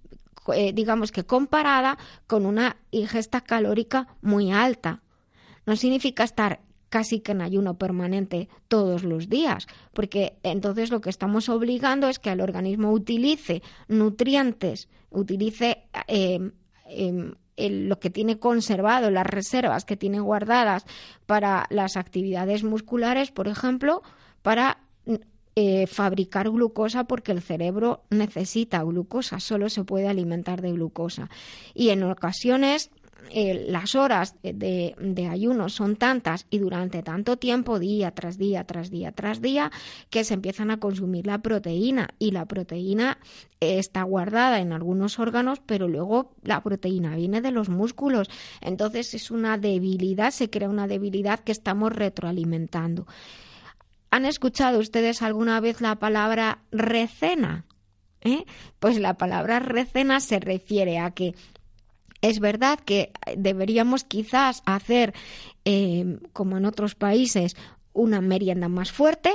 eh, 0.55 0.73
digamos 0.73 1.13
que 1.13 1.25
comparada 1.25 1.99
con 2.27 2.47
una 2.47 2.77
ingesta 2.91 3.43
calórica 3.43 4.09
muy 4.21 4.53
alta. 4.53 5.03
No 5.67 5.77
significa 5.77 6.25
estar 6.25 6.61
casi 6.93 7.21
que 7.21 7.33
en 7.33 7.41
ayuno 7.41 7.79
permanente 7.79 8.51
todos 8.69 9.03
los 9.03 9.31
días, 9.31 9.67
porque 9.95 10.35
entonces 10.43 10.91
lo 10.91 11.01
que 11.01 11.09
estamos 11.09 11.49
obligando 11.49 12.07
es 12.07 12.19
que 12.19 12.31
el 12.31 12.43
organismo 12.43 12.93
utilice 12.93 13.63
nutrientes, 13.89 14.91
utilice 15.11 15.85
em, 16.07 16.53
em, 16.85 17.33
lo 17.57 17.99
que 17.99 18.11
tiene 18.11 18.39
conservado, 18.39 19.11
las 19.11 19.27
reservas 19.27 19.87
que 19.87 19.97
tiene 19.97 20.21
guardadas 20.21 20.85
para 21.25 21.67
las 21.71 21.97
actividades 21.97 22.63
musculares, 22.63 23.31
por 23.31 23.49
ejemplo, 23.49 24.03
para 24.43 24.79
eh, 25.55 25.87
fabricar 25.87 26.51
glucosa 26.51 27.05
porque 27.05 27.33
el 27.33 27.43
cerebro 27.43 28.05
necesita 28.11 28.83
glucosa, 28.83 29.41
solo 29.41 29.69
se 29.69 29.85
puede 29.85 30.09
alimentar 30.09 30.63
de 30.63 30.73
glucosa. 30.73 31.29
Y 31.75 31.91
en 31.91 32.03
ocasiones 32.05 32.91
eh, 33.31 33.67
las 33.69 33.95
horas 33.95 34.37
de, 34.43 35.29
ayuno 35.31 35.69
son 35.69 35.97
tantas 35.97 36.47
y 36.51 36.59
durante 36.59 37.03
tanto 37.03 37.37
tiempo, 37.37 37.79
día 37.79 38.11
tras 38.11 38.37
día, 38.37 38.65
tras 38.65 38.91
día, 38.91 39.13
tras 39.13 39.41
día, 39.41 39.71
que 40.11 40.25
se 40.25 40.35
empiezan 40.35 40.71
a 40.71 40.81
consumir 40.81 41.27
la 41.27 41.39
proteína 41.39 42.09
y 42.19 42.33
la 42.33 42.47
proteína 42.47 43.19
está 43.61 44.03
guardada 44.03 44.61
en 44.61 44.73
algunos 44.73 45.19
órganos, 45.19 45.61
pero 45.65 45.89
luego 45.89 46.33
la 46.43 46.63
proteína 46.63 47.17
viene 47.17 47.41
de 47.41 47.53
los 47.53 47.69
músculos. 47.69 48.29
Entonces 48.61 49.15
es 49.15 49.31
una 49.31 49.57
debilidad, 49.57 50.31
se 50.31 50.51
crea 50.51 50.69
una 50.69 50.87
debilidad 50.87 51.41
que 51.41 51.53
estamos 51.53 51.93
retroalimentando. 51.93 53.07
¿Han 54.13 54.27
escuchado 54.27 54.79
ustedes 54.79 55.23
alguna 55.23 55.59
vez 55.61 55.81
la 55.81 55.97
palabra 55.97 56.59
recena? 56.71 57.65
¿Eh? 58.21 58.45
Pues 58.79 59.01
la 59.01 59.15
palabra 59.15 59.59
recena 59.59 60.21
se 60.21 60.39
refiere 60.39 60.99
a 60.99 61.13
que 61.13 61.35
es 62.21 62.39
verdad 62.39 62.79
que 62.79 63.11
deberíamos 63.39 64.05
quizás 64.05 64.63
hacer, 64.67 65.15
eh, 65.65 66.19
como 66.35 66.59
en 66.59 66.67
otros 66.67 66.95
países, 66.95 67.57
una 67.95 68.21
merienda 68.21 68.69
más 68.69 68.93
fuerte, 68.93 69.35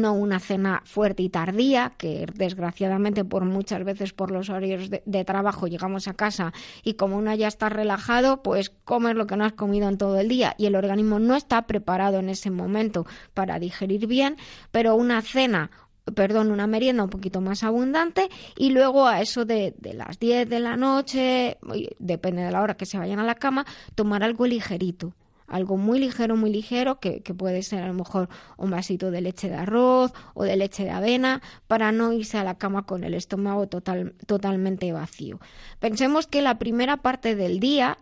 no 0.00 0.14
una 0.14 0.40
cena 0.40 0.82
fuerte 0.84 1.22
y 1.22 1.28
tardía, 1.28 1.92
que 1.96 2.26
desgraciadamente 2.34 3.24
por 3.24 3.44
muchas 3.44 3.84
veces 3.84 4.12
por 4.12 4.30
los 4.30 4.50
horarios 4.50 4.90
de, 4.90 5.24
trabajo 5.24 5.66
llegamos 5.66 6.08
a 6.08 6.14
casa 6.14 6.52
y 6.82 6.94
como 6.94 7.16
uno 7.16 7.34
ya 7.34 7.48
está 7.48 7.68
relajado, 7.68 8.42
pues 8.42 8.70
comes 8.84 9.14
lo 9.14 9.26
que 9.26 9.36
no 9.36 9.44
has 9.44 9.52
comido 9.52 9.88
en 9.88 9.98
todo 9.98 10.18
el 10.18 10.28
día 10.28 10.54
y 10.58 10.66
el 10.66 10.76
organismo 10.76 11.18
no 11.18 11.36
está 11.36 11.66
preparado 11.66 12.18
en 12.18 12.28
ese 12.28 12.50
momento 12.50 13.06
para 13.32 13.58
digerir 13.58 14.06
bien, 14.06 14.36
pero 14.70 14.96
una 14.96 15.22
cena 15.22 15.70
perdón, 16.14 16.50
una 16.50 16.66
merienda 16.66 17.04
un 17.04 17.08
poquito 17.08 17.40
más 17.40 17.64
abundante 17.64 18.28
y 18.58 18.70
luego 18.70 19.06
a 19.06 19.22
eso 19.22 19.46
de, 19.46 19.74
de, 19.78 19.94
las 19.94 20.18
10 20.18 20.48
de 20.50 20.60
la 20.60 20.76
noche, 20.76 21.56
depende 21.98 22.42
de 22.42 22.50
la 22.50 22.60
hora 22.60 22.76
que 22.76 22.84
se 22.84 22.98
vayan 22.98 23.20
a 23.20 23.24
la 23.24 23.36
cama, 23.36 23.64
tomar 23.94 24.22
algo 24.22 24.46
ligerito. 24.46 25.14
Algo 25.46 25.76
muy 25.76 25.98
ligero, 25.98 26.36
muy 26.36 26.50
ligero, 26.50 27.00
que, 27.00 27.20
puede 27.36 27.62
ser 27.62 27.82
a 27.82 27.88
lo 27.88 27.94
mejor 27.94 28.28
un 28.56 28.70
vasito 28.70 29.10
de 29.10 29.20
leche 29.20 29.48
de 29.48 29.56
arroz 29.56 30.12
o 30.34 30.44
de 30.44 30.56
leche 30.56 30.84
de 30.84 30.90
avena, 30.90 31.42
para 31.66 31.92
no 31.92 32.12
irse 32.12 32.38
a 32.38 32.44
la 32.44 32.56
cama 32.56 32.86
con 32.86 33.04
el 33.04 33.14
estómago 33.14 33.66
total, 33.66 34.14
totalmente 34.26 34.92
vacío. 34.92 35.40
Pensemos 35.80 36.26
que 36.26 36.42
la 36.42 36.58
primera 36.58 36.98
parte 36.98 37.34
del 37.34 37.60
día, 37.60 37.98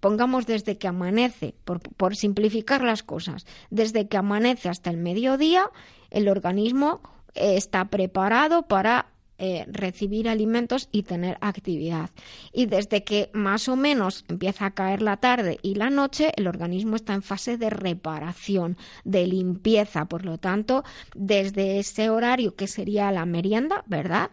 pongamos 0.00 0.46
desde 0.46 0.76
que 0.76 0.88
amanece, 0.88 1.54
por, 1.64 1.80
por, 1.80 2.16
simplificar 2.16 2.82
las 2.82 3.02
cosas, 3.02 3.46
desde 3.70 4.08
que 4.08 4.16
amanece 4.16 4.68
hasta 4.68 4.90
el 4.90 4.98
mediodía, 4.98 5.70
el 6.10 6.28
organismo 6.28 7.00
está 7.34 7.86
preparado 7.86 8.62
para 8.62 9.11
eh, 9.38 9.64
recibir 9.68 10.28
alimentos 10.28 10.88
y 10.92 11.02
tener 11.02 11.38
actividad. 11.40 12.10
Y 12.52 12.66
desde 12.66 13.02
que 13.02 13.30
más 13.32 13.68
o 13.68 13.76
menos 13.76 14.24
empieza 14.28 14.66
a 14.66 14.70
caer 14.74 15.02
la 15.02 15.16
tarde 15.16 15.58
y 15.62 15.74
la 15.74 15.90
noche, 15.90 16.32
el 16.36 16.46
organismo 16.46 16.96
está 16.96 17.14
en 17.14 17.22
fase 17.22 17.56
de 17.56 17.70
reparación, 17.70 18.76
de 19.04 19.26
limpieza. 19.26 20.04
Por 20.04 20.24
lo 20.24 20.38
tanto, 20.38 20.84
desde 21.14 21.78
ese 21.78 22.10
horario 22.10 22.54
que 22.54 22.66
sería 22.66 23.10
la 23.10 23.26
merienda, 23.26 23.82
¿verdad? 23.86 24.30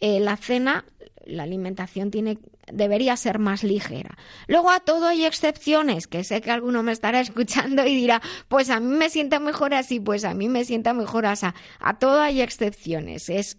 Eh, 0.00 0.20
la 0.20 0.36
cena 0.36 0.84
la 1.26 1.44
alimentación 1.44 2.10
tiene 2.10 2.38
debería 2.72 3.16
ser 3.16 3.38
más 3.38 3.64
ligera. 3.64 4.16
Luego 4.46 4.70
a 4.70 4.80
todo 4.80 5.06
hay 5.06 5.24
excepciones, 5.24 6.06
que 6.06 6.24
sé 6.24 6.40
que 6.40 6.50
alguno 6.50 6.82
me 6.82 6.92
estará 6.92 7.20
escuchando 7.20 7.86
y 7.86 7.94
dirá, 7.94 8.20
pues 8.48 8.70
a 8.70 8.80
mí 8.80 8.94
me 8.94 9.10
sienta 9.10 9.40
mejor 9.40 9.74
así, 9.74 10.00
pues 10.00 10.24
a 10.24 10.34
mí 10.34 10.48
me 10.48 10.64
sienta 10.64 10.94
mejor 10.94 11.26
así. 11.26 11.46
A 11.78 11.98
todo 11.98 12.20
hay 12.20 12.42
excepciones. 12.42 13.30
Es, 13.30 13.58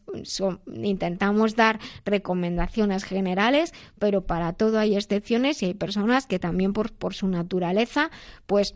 intentamos 0.73 1.55
dar 1.55 1.79
recomendaciones 2.05 3.03
generales, 3.03 3.73
pero 3.97 4.25
para 4.25 4.53
todo 4.53 4.79
hay 4.79 4.95
excepciones 4.95 5.61
y 5.63 5.67
hay 5.67 5.73
personas 5.73 6.27
que 6.27 6.39
también 6.39 6.73
por, 6.73 6.91
por 6.91 7.13
su 7.13 7.27
naturaleza, 7.27 8.11
pues 8.45 8.75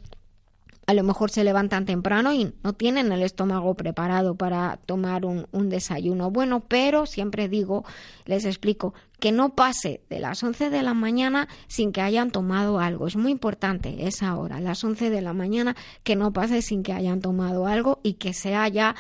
a 0.88 0.94
lo 0.94 1.04
mejor 1.04 1.32
se 1.32 1.44
levantan 1.44 1.86
temprano 1.86 2.34
y 2.34 2.54
no 2.64 2.74
tienen 2.74 3.12
el 3.12 3.24
estómago 3.24 3.74
preparado 3.76 4.36
para 4.36 4.80
tomar 4.86 5.26
un, 5.26 5.46
desayuno 5.70 6.30
bueno, 6.30 6.60
pero 6.60 7.06
siempre 7.06 7.50
digo, 7.50 7.86
les 8.26 8.46
explico, 8.46 8.94
que 9.26 9.32
no 9.32 9.55
pase 9.55 10.01
de 10.07 10.19
las 10.19 10.43
11 10.43 10.69
de 10.69 10.84
la 10.84 10.93
mañana 10.93 11.47
sin 11.65 11.91
que 11.91 12.01
hayan 12.01 12.30
tomado 12.30 12.80
algo. 12.80 13.07
Es 13.07 13.15
muy 13.15 13.32
importante 13.32 14.05
esa 14.05 14.38
hora, 14.38 14.59
las 14.59 14.84
11 14.84 15.09
de 15.09 15.21
la 15.23 15.34
mañana, 15.34 15.76
que 16.03 16.15
no 16.15 16.32
pase 16.32 16.61
sin 16.61 16.84
que 16.84 16.93
hayan 16.93 17.21
tomado 17.21 17.65
algo 17.65 18.01
y 18.03 18.13
que 18.13 18.34
sea 18.34 18.67
ya 18.67 18.95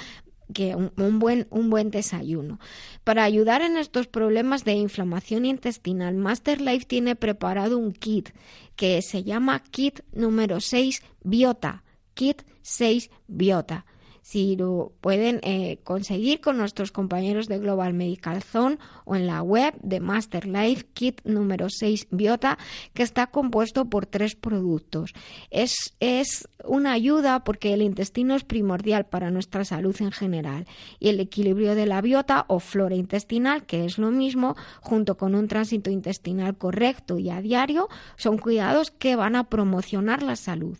que 0.51 0.75
un, 0.75 1.19
buen, 1.19 1.45
un 1.51 1.69
buen 1.69 1.91
desayuno. 1.91 2.59
Para 3.03 3.23
ayudar 3.23 3.61
en 3.61 3.77
estos 3.77 4.07
problemas 4.07 4.63
de 4.63 4.73
inflamación 4.73 5.45
intestinal, 5.45 6.15
Master 6.15 6.59
Life 6.59 6.87
tiene 6.87 7.15
preparado 7.15 7.77
un 7.77 7.91
kit 7.91 8.29
que 8.75 9.03
se 9.03 9.23
llama 9.23 9.61
kit 9.69 9.99
número 10.11 10.59
6 10.59 11.03
Biota. 11.21 11.83
Kit 12.15 12.41
6 12.63 13.11
Biota 13.27 13.85
si 14.25 14.55
lo 14.55 14.91
pueden 15.01 15.39
eh, 15.43 15.77
conseguir 15.83 16.41
con 16.41 16.57
nuestros 16.57 16.91
compañeros 16.91 17.47
de 17.47 17.59
Global 17.59 17.93
Medical 17.93 18.41
Zone 18.41 18.79
o 19.03 19.15
en 19.15 19.27
la 19.27 19.43
web 19.43 19.75
de 19.83 19.99
Master 19.99 20.47
Life 20.47 20.87
Kit 20.95 21.21
número 21.25 21.67
6 21.69 22.07
Biota, 22.09 22.57
que 22.95 23.03
está 23.03 23.27
compuesto 23.27 23.85
por 23.85 24.07
tres 24.07 24.33
productos. 24.35 25.13
Es, 25.51 25.75
es 25.99 26.49
una 26.63 26.93
ayuda 26.93 27.43
porque 27.43 27.75
el 27.75 27.83
intestino 27.83 28.33
es 28.33 28.43
primordial 28.43 29.05
para 29.05 29.29
nuestra 29.29 29.63
salud 29.63 29.95
en 29.99 30.11
general 30.11 30.65
y 30.99 31.09
el 31.09 31.19
equilibrio 31.19 31.75
de 31.75 31.85
la 31.85 32.01
biota 32.01 32.45
o 32.47 32.59
flora 32.59 32.95
intestinal, 32.95 33.67
que 33.67 33.85
es 33.85 33.99
lo 33.99 34.09
mismo, 34.09 34.55
junto 34.81 35.17
con 35.17 35.35
un 35.35 35.47
tránsito 35.47 35.91
intestinal 35.91 36.57
correcto 36.57 37.19
y 37.19 37.29
a 37.29 37.41
diario, 37.41 37.89
son 38.15 38.39
cuidados 38.39 38.89
que 38.89 39.15
van 39.15 39.35
a 39.35 39.49
promocionar 39.49 40.23
la 40.23 40.35
salud. 40.35 40.79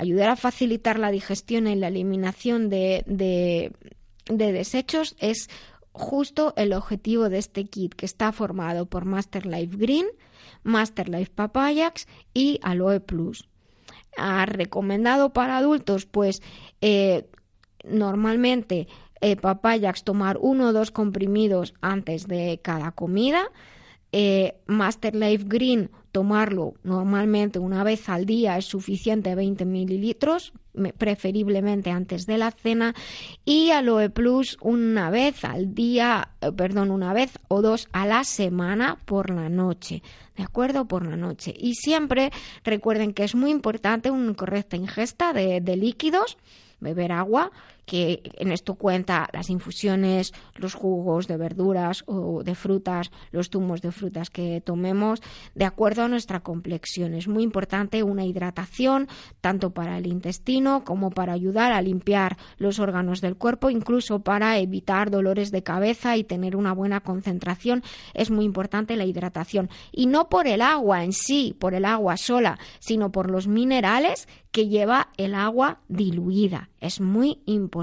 Ayudar 0.00 0.30
a 0.30 0.36
facilitar 0.36 0.98
la 0.98 1.10
digestión 1.10 1.66
y 1.66 1.76
la 1.76 1.88
eliminación 1.88 2.70
de, 2.70 3.04
de, 3.06 3.72
desechos 4.28 5.14
es 5.18 5.50
justo 5.92 6.54
el 6.56 6.72
objetivo 6.72 7.28
de 7.28 7.36
este 7.36 7.66
kit 7.66 7.94
que 7.94 8.06
está 8.06 8.32
formado 8.32 8.86
por 8.86 9.04
Master 9.04 9.44
Life 9.44 9.76
Green, 9.76 10.06
Master 10.62 11.10
Life 11.10 11.32
Papayax 11.34 12.06
y 12.32 12.60
Aloe 12.62 13.00
Plus. 13.00 13.46
Ha 14.16 14.46
recomendado 14.46 15.34
para 15.34 15.58
adultos, 15.58 16.06
pues 16.06 16.42
eh, 16.80 17.26
normalmente 17.84 18.88
eh, 19.20 19.36
Papayax 19.36 20.02
tomar 20.02 20.38
uno 20.40 20.68
o 20.68 20.72
dos 20.72 20.90
comprimidos 20.90 21.74
antes 21.82 22.26
de 22.26 22.58
cada 22.62 22.92
comida. 22.92 23.50
Eh, 24.12 24.56
Master 24.66 25.14
Life 25.14 25.44
Green 25.46 25.90
tomarlo 26.12 26.74
normalmente 26.82 27.58
una 27.58 27.84
vez 27.84 28.08
al 28.08 28.26
día 28.26 28.56
es 28.58 28.64
suficiente 28.64 29.34
20 29.34 29.64
mililitros 29.64 30.52
preferiblemente 30.98 31.90
antes 31.90 32.26
de 32.26 32.38
la 32.38 32.50
cena 32.50 32.94
y 33.44 33.70
aloe 33.70 34.10
plus 34.10 34.56
una 34.60 35.10
vez 35.10 35.44
al 35.44 35.74
día 35.74 36.30
eh, 36.40 36.52
perdón 36.52 36.90
una 36.90 37.12
vez 37.12 37.38
o 37.48 37.62
dos 37.62 37.88
a 37.92 38.06
la 38.06 38.24
semana 38.24 38.98
por 39.04 39.30
la 39.30 39.48
noche 39.48 40.02
de 40.36 40.44
acuerdo 40.44 40.86
por 40.86 41.04
la 41.04 41.16
noche. 41.16 41.52
Y 41.54 41.74
siempre 41.74 42.30
recuerden 42.64 43.12
que 43.12 43.24
es 43.24 43.34
muy 43.34 43.50
importante 43.50 44.10
una 44.10 44.32
correcta 44.32 44.76
ingesta 44.76 45.34
de 45.34 45.76
líquidos 45.76 46.38
beber 46.80 47.12
agua 47.12 47.52
que 47.90 48.22
en 48.38 48.52
esto 48.52 48.76
cuenta 48.76 49.28
las 49.32 49.50
infusiones, 49.50 50.32
los 50.54 50.74
jugos 50.74 51.26
de 51.26 51.36
verduras 51.36 52.04
o 52.06 52.44
de 52.44 52.54
frutas, 52.54 53.10
los 53.32 53.50
zumos 53.50 53.82
de 53.82 53.90
frutas 53.90 54.30
que 54.30 54.60
tomemos, 54.60 55.20
de 55.56 55.64
acuerdo 55.64 56.04
a 56.04 56.08
nuestra 56.08 56.38
complexión. 56.38 57.14
Es 57.14 57.26
muy 57.26 57.42
importante 57.42 58.04
una 58.04 58.24
hidratación 58.24 59.08
tanto 59.40 59.70
para 59.70 59.98
el 59.98 60.06
intestino 60.06 60.84
como 60.84 61.10
para 61.10 61.32
ayudar 61.32 61.72
a 61.72 61.82
limpiar 61.82 62.36
los 62.58 62.78
órganos 62.78 63.20
del 63.20 63.36
cuerpo, 63.36 63.70
incluso 63.70 64.20
para 64.20 64.56
evitar 64.58 65.10
dolores 65.10 65.50
de 65.50 65.64
cabeza 65.64 66.16
y 66.16 66.22
tener 66.22 66.54
una 66.54 66.72
buena 66.72 67.00
concentración. 67.00 67.82
Es 68.14 68.30
muy 68.30 68.44
importante 68.44 68.94
la 68.94 69.04
hidratación. 69.04 69.68
Y 69.90 70.06
no 70.06 70.28
por 70.28 70.46
el 70.46 70.62
agua 70.62 71.02
en 71.02 71.12
sí, 71.12 71.56
por 71.58 71.74
el 71.74 71.86
agua 71.86 72.16
sola, 72.16 72.56
sino 72.78 73.10
por 73.10 73.32
los 73.32 73.48
minerales 73.48 74.28
que 74.52 74.68
lleva 74.68 75.08
el 75.16 75.34
agua 75.34 75.80
diluida. 75.88 76.70
Es 76.80 77.00
muy 77.00 77.40
importante. 77.46 77.79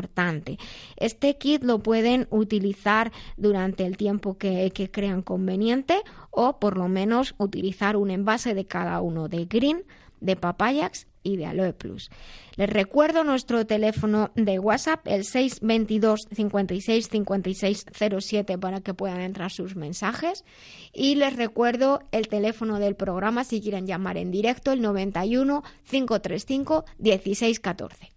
Este 0.97 1.37
kit 1.37 1.63
lo 1.63 1.79
pueden 1.79 2.27
utilizar 2.29 3.11
durante 3.37 3.85
el 3.85 3.97
tiempo 3.97 4.37
que, 4.37 4.71
crean 4.91 5.21
conveniente 5.21 6.01
o 6.31 6.59
por 6.59 6.77
lo 6.77 6.87
menos 6.87 7.35
utilizar 7.37 7.97
un 7.97 8.11
envase 8.11 8.53
de 8.53 8.65
cada 8.65 9.01
uno 9.01 9.27
de 9.27 9.45
Green, 9.45 9.83
de 10.21 10.35
Papayax 10.35 11.07
y 11.23 11.37
de 11.37 11.45
Aloe 11.45 11.73
Plus. 11.73 12.09
Les 12.55 12.69
recuerdo 12.69 13.23
nuestro 13.23 13.65
teléfono 13.65 14.31
de 14.35 14.59
WhatsApp, 14.59 15.05
el 15.07 15.25
622 15.25 16.27
56 16.31 17.09
56 17.09 17.85
07 18.19 18.57
para 18.57 18.81
que 18.81 18.93
puedan 18.93 19.21
entrar 19.21 19.51
sus 19.51 19.75
mensajes. 19.75 20.45
Y 20.93 21.15
les 21.15 21.35
recuerdo 21.35 22.01
el 22.11 22.29
teléfono 22.29 22.79
del 22.79 22.95
programa 22.95 23.43
si 23.43 23.61
quieren 23.61 23.85
llamar 23.85 24.17
en 24.17 24.31
directo, 24.31 24.71
el 24.71 24.81
91 24.81 25.63
535 25.83 26.85
1614. 26.97 28.16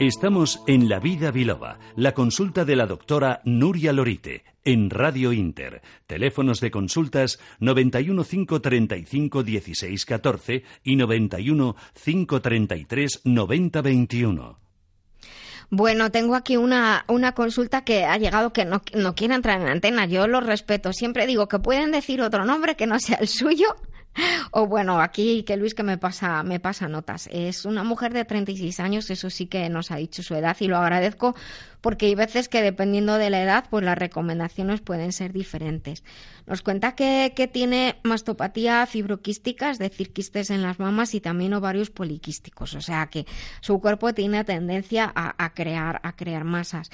Estamos 0.00 0.62
en 0.66 0.88
La 0.88 0.98
Vida 0.98 1.30
Biloba, 1.30 1.78
la 1.94 2.14
consulta 2.14 2.64
de 2.64 2.74
la 2.74 2.86
doctora 2.86 3.42
Nuria 3.44 3.92
Lorite, 3.92 4.44
en 4.64 4.88
Radio 4.88 5.30
Inter. 5.30 5.82
Teléfonos 6.06 6.60
de 6.60 6.70
consultas 6.70 7.38
91 7.58 8.24
535 8.24 9.42
16 9.42 10.06
14 10.06 10.64
y 10.84 10.96
91 10.96 11.76
533 12.02 13.20
90 13.24 13.82
21. 13.82 14.58
Bueno, 15.68 16.10
tengo 16.10 16.34
aquí 16.34 16.56
una, 16.56 17.04
una 17.06 17.32
consulta 17.32 17.84
que 17.84 18.06
ha 18.06 18.16
llegado 18.16 18.54
que 18.54 18.64
no, 18.64 18.80
no 18.94 19.14
quiere 19.14 19.34
entrar 19.34 19.60
en 19.60 19.68
antena. 19.68 20.06
Yo 20.06 20.26
lo 20.26 20.40
respeto. 20.40 20.94
Siempre 20.94 21.26
digo 21.26 21.46
que 21.46 21.58
pueden 21.58 21.92
decir 21.92 22.22
otro 22.22 22.46
nombre 22.46 22.74
que 22.74 22.86
no 22.86 22.98
sea 22.98 23.16
el 23.16 23.28
suyo 23.28 23.76
o 24.50 24.66
bueno, 24.66 25.00
aquí 25.00 25.42
que 25.44 25.56
Luis 25.56 25.74
que 25.74 25.82
me 25.82 25.98
pasa, 25.98 26.42
me 26.42 26.60
pasa 26.60 26.88
notas. 26.88 27.28
Es 27.32 27.64
una 27.64 27.84
mujer 27.84 28.12
de 28.12 28.24
36 28.24 28.80
años, 28.80 29.10
eso 29.10 29.30
sí 29.30 29.46
que 29.46 29.68
nos 29.68 29.90
ha 29.90 29.96
dicho 29.96 30.22
su 30.22 30.34
edad 30.34 30.56
y 30.60 30.68
lo 30.68 30.76
agradezco 30.76 31.34
porque 31.80 32.06
hay 32.06 32.14
veces 32.14 32.48
que 32.48 32.62
dependiendo 32.62 33.16
de 33.16 33.30
la 33.30 33.42
edad, 33.42 33.64
pues 33.70 33.84
las 33.84 33.96
recomendaciones 33.96 34.80
pueden 34.80 35.12
ser 35.12 35.32
diferentes. 35.32 36.04
Nos 36.46 36.62
cuenta 36.62 36.94
que, 36.94 37.32
tiene 37.52 37.96
mastopatía 38.02 38.86
fibroquística, 38.86 39.70
es 39.70 39.78
decir, 39.78 40.12
quistes 40.12 40.50
en 40.50 40.62
las 40.62 40.78
mamas 40.78 41.14
y 41.14 41.20
también 41.20 41.54
ovarios 41.54 41.90
poliquísticos, 41.90 42.74
o 42.74 42.80
sea 42.80 43.06
que 43.06 43.26
su 43.60 43.80
cuerpo 43.80 44.12
tiene 44.12 44.44
tendencia 44.44 45.10
a, 45.14 45.54
crear, 45.54 46.00
a 46.02 46.16
crear 46.16 46.44
masas. 46.44 46.90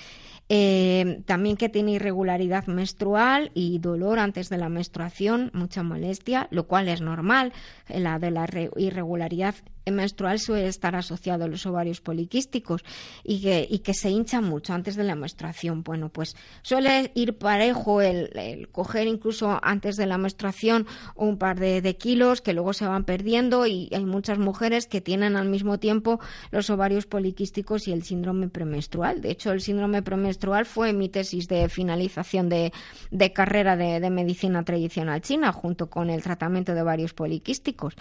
Eh, 0.48 1.22
también 1.26 1.56
que 1.56 1.68
tiene 1.68 1.92
irregularidad 1.92 2.66
menstrual 2.66 3.50
y 3.54 3.78
dolor 3.78 4.18
antes 4.18 4.48
de 4.48 4.58
la 4.58 4.68
menstruación, 4.68 5.50
mucha 5.54 5.82
molestia, 5.82 6.46
lo 6.50 6.66
cual 6.66 6.88
es 6.88 7.00
normal. 7.00 7.52
La 7.88 8.18
de 8.18 8.30
la 8.30 8.48
irregularidad 8.76 9.56
menstrual 9.92 10.38
suele 10.38 10.66
estar 10.66 10.96
asociado 10.96 11.44
a 11.44 11.48
los 11.48 11.64
ovarios 11.66 12.00
poliquísticos 12.00 12.84
y 13.22 13.40
que, 13.40 13.66
y 13.70 13.80
que 13.80 13.94
se 13.94 14.10
hincha 14.10 14.40
mucho 14.40 14.72
antes 14.72 14.96
de 14.96 15.04
la 15.04 15.14
menstruación. 15.14 15.82
Bueno, 15.82 16.08
pues 16.08 16.36
suele 16.62 17.12
ir 17.14 17.38
parejo 17.38 18.02
el, 18.02 18.68
coger 18.72 19.06
incluso 19.06 19.58
antes 19.62 19.96
de 19.96 20.06
la 20.06 20.18
menstruación 20.18 20.86
un 21.14 21.38
par 21.38 21.58
de, 21.60 21.96
kilos 21.96 22.40
que 22.40 22.52
luego 22.52 22.72
se 22.72 22.86
van 22.86 23.04
perdiendo 23.04 23.66
y 23.66 23.88
hay 23.92 24.04
muchas 24.04 24.38
mujeres 24.38 24.86
que 24.86 25.00
tienen 25.00 25.36
al 25.36 25.48
mismo 25.48 25.78
tiempo 25.78 26.20
los 26.50 26.68
ovarios 26.68 27.06
poliquísticos 27.06 27.88
y 27.88 27.92
el 27.92 28.02
síndrome 28.02 28.48
premenstrual. 28.48 29.20
De 29.20 29.30
hecho, 29.30 29.52
el 29.52 29.60
síndrome 29.60 30.02
premenstrual 30.02 30.66
fue 30.66 30.92
mi 30.92 31.08
tesis 31.08 31.48
de 31.48 31.68
finalización 31.68 32.48
de, 32.48 32.72
de 33.10 33.32
carrera 33.32 33.76
de, 33.76 34.00
de 34.00 34.10
medicina 34.10 34.64
tradicional 34.64 35.20
china 35.20 35.52
junto 35.52 35.88
con 35.88 36.10
el 36.10 36.22
tratamiento 36.22 36.74
de 36.74 36.82
ovarios 36.82 37.14
poliquísticos. 37.14 37.94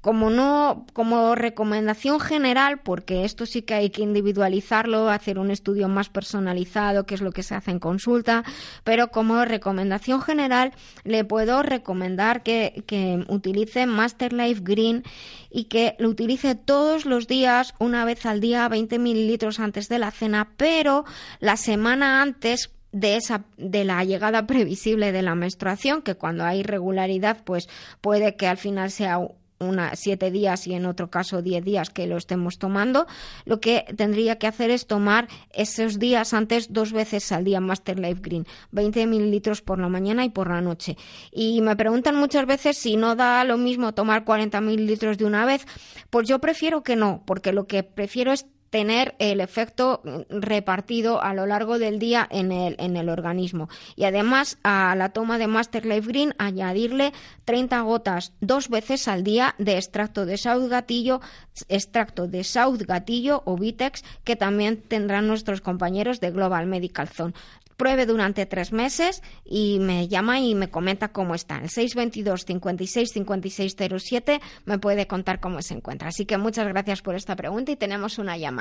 Como 0.00 0.30
no, 0.30 0.86
como 0.92 1.09
como 1.10 1.34
recomendación 1.34 2.20
general, 2.20 2.82
porque 2.84 3.24
esto 3.24 3.44
sí 3.44 3.62
que 3.62 3.74
hay 3.74 3.90
que 3.90 4.02
individualizarlo, 4.02 5.10
hacer 5.10 5.40
un 5.40 5.50
estudio 5.50 5.88
más 5.88 6.08
personalizado, 6.08 7.04
que 7.04 7.16
es 7.16 7.20
lo 7.20 7.32
que 7.32 7.42
se 7.42 7.56
hace 7.56 7.72
en 7.72 7.80
consulta, 7.80 8.44
pero 8.84 9.08
como 9.08 9.44
recomendación 9.44 10.22
general 10.22 10.72
le 11.02 11.24
puedo 11.24 11.64
recomendar 11.64 12.44
que, 12.44 12.84
que 12.86 13.24
utilice 13.26 13.86
Master 13.86 14.32
Life 14.32 14.60
Green 14.62 15.02
y 15.50 15.64
que 15.64 15.96
lo 15.98 16.10
utilice 16.10 16.54
todos 16.54 17.06
los 17.06 17.26
días, 17.26 17.74
una 17.80 18.04
vez 18.04 18.24
al 18.24 18.40
día, 18.40 18.68
20 18.68 19.00
mililitros 19.00 19.58
antes 19.58 19.88
de 19.88 19.98
la 19.98 20.12
cena, 20.12 20.52
pero 20.56 21.04
la 21.40 21.56
semana 21.56 22.22
antes 22.22 22.70
de 22.92 23.16
esa 23.16 23.44
de 23.56 23.84
la 23.84 24.04
llegada 24.04 24.46
previsible 24.46 25.10
de 25.10 25.22
la 25.22 25.34
menstruación 25.34 26.02
que 26.02 26.16
cuando 26.16 26.44
hay 26.44 26.60
irregularidad 26.60 27.38
pues 27.44 27.68
puede 28.00 28.34
que 28.34 28.48
al 28.48 28.56
final 28.56 28.90
sea 28.90 29.20
una, 29.60 29.94
siete 29.94 30.30
días 30.30 30.66
y 30.66 30.72
en 30.72 30.86
otro 30.86 31.10
caso 31.10 31.42
diez 31.42 31.62
días 31.62 31.90
que 31.90 32.06
lo 32.06 32.16
estemos 32.16 32.58
tomando, 32.58 33.06
lo 33.44 33.60
que 33.60 33.84
tendría 33.96 34.38
que 34.38 34.46
hacer 34.46 34.70
es 34.70 34.86
tomar 34.86 35.28
esos 35.52 35.98
días 35.98 36.32
antes 36.32 36.72
dos 36.72 36.92
veces 36.92 37.30
al 37.30 37.44
día 37.44 37.60
Master 37.60 37.98
Life 37.98 38.20
Green, 38.22 38.46
20 38.72 39.06
mililitros 39.06 39.60
por 39.60 39.78
la 39.78 39.88
mañana 39.88 40.24
y 40.24 40.30
por 40.30 40.48
la 40.48 40.62
noche. 40.62 40.96
Y 41.30 41.60
me 41.60 41.76
preguntan 41.76 42.16
muchas 42.16 42.46
veces 42.46 42.78
si 42.78 42.96
no 42.96 43.16
da 43.16 43.44
lo 43.44 43.58
mismo 43.58 43.92
tomar 43.92 44.24
40 44.24 44.60
mililitros 44.62 45.18
de 45.18 45.26
una 45.26 45.44
vez. 45.44 45.66
Pues 46.08 46.26
yo 46.26 46.38
prefiero 46.38 46.82
que 46.82 46.96
no, 46.96 47.22
porque 47.26 47.52
lo 47.52 47.66
que 47.66 47.82
prefiero 47.82 48.32
es 48.32 48.46
tener 48.70 49.14
el 49.18 49.40
efecto 49.40 50.02
repartido 50.30 51.22
a 51.22 51.34
lo 51.34 51.46
largo 51.46 51.78
del 51.78 51.98
día 51.98 52.26
en 52.30 52.52
el, 52.52 52.76
en 52.78 52.96
el 52.96 53.08
organismo. 53.08 53.68
Y 53.96 54.04
además 54.04 54.58
a 54.62 54.94
la 54.96 55.10
toma 55.10 55.38
de 55.38 55.48
Master 55.48 55.84
Life 55.84 56.08
Green 56.08 56.34
añadirle 56.38 57.12
30 57.44 57.80
gotas 57.82 58.32
dos 58.40 58.68
veces 58.68 59.08
al 59.08 59.24
día 59.24 59.54
de 59.58 59.76
extracto 59.76 60.24
de 60.24 60.36
South 60.36 60.68
Gatillo, 60.68 61.20
extracto 61.68 62.28
de 62.28 62.44
South 62.44 62.82
Gatillo 62.86 63.42
o 63.44 63.56
Vitex 63.56 64.04
que 64.24 64.36
también 64.36 64.80
tendrán 64.80 65.26
nuestros 65.26 65.60
compañeros 65.60 66.20
de 66.20 66.30
Global 66.30 66.66
Medical 66.66 67.08
Zone 67.08 67.34
pruebe 67.80 68.04
durante 68.04 68.44
tres 68.44 68.74
meses 68.74 69.22
y 69.42 69.78
me 69.80 70.06
llama 70.06 70.38
y 70.38 70.54
me 70.54 70.68
comenta 70.68 71.12
cómo 71.12 71.34
está. 71.34 71.56
El 71.56 71.70
622 71.70 72.44
56 72.44 73.10
56 73.10 73.76
07 73.96 74.40
me 74.66 74.78
puede 74.78 75.06
contar 75.06 75.40
cómo 75.40 75.62
se 75.62 75.72
encuentra. 75.72 76.08
Así 76.10 76.26
que 76.26 76.36
muchas 76.36 76.68
gracias 76.68 77.00
por 77.00 77.14
esta 77.14 77.36
pregunta 77.36 77.72
y 77.72 77.76
tenemos 77.76 78.18
una 78.18 78.36
llamada. 78.36 78.59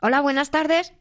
Hola, 0.00 0.20
buenas 0.20 0.50
tardes. 0.50 0.92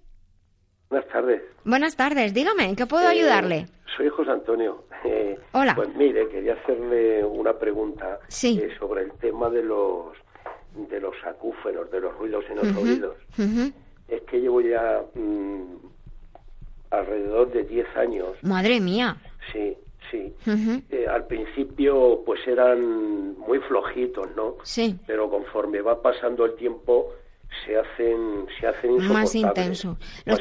Buenas 0.89 1.07
tardes. 1.09 1.41
Buenas 1.63 1.95
tardes, 1.95 2.33
dígame, 2.33 2.65
¿en 2.65 2.75
qué 2.75 2.85
puedo 2.85 3.05
eh, 3.05 3.13
ayudarle? 3.13 3.67
Soy 3.95 4.09
José 4.09 4.31
Antonio. 4.31 4.83
Eh, 5.05 5.39
Hola. 5.53 5.73
Pues 5.75 5.89
mire, 5.95 6.27
quería 6.29 6.53
hacerle 6.53 7.23
una 7.23 7.53
pregunta 7.53 8.19
eh, 8.43 8.69
sobre 8.77 9.03
el 9.03 9.11
tema 9.13 9.49
de 9.49 9.63
los 9.63 10.15
de 10.75 10.99
los 10.99 11.15
acúferos, 11.25 11.89
de 11.91 11.99
los 11.99 12.17
ruidos 12.17 12.45
en 12.49 12.55
los 12.57 12.77
oídos. 12.77 13.15
Es 14.07 14.21
que 14.23 14.39
llevo 14.39 14.61
ya 14.61 15.01
mm, 15.15 15.75
alrededor 16.91 17.51
de 17.51 17.63
10 17.63 17.87
años. 17.97 18.37
Madre 18.41 18.79
mía. 18.79 19.17
Sí, 19.51 19.75
sí. 20.09 20.33
Al 21.09 21.25
principio 21.27 22.21
pues 22.25 22.45
eran 22.47 23.37
muy 23.39 23.59
flojitos, 23.59 24.27
¿no? 24.35 24.55
Sí. 24.63 24.97
Pero 25.07 25.29
conforme 25.29 25.81
va 25.81 26.01
pasando 26.01 26.45
el 26.45 26.55
tiempo 26.55 27.13
se 27.65 27.77
hacen 27.77 28.45
se 28.59 28.67
hacen 28.67 28.97
más 29.07 29.35
intensos. 29.35 29.97
¿Lo, 30.25 30.37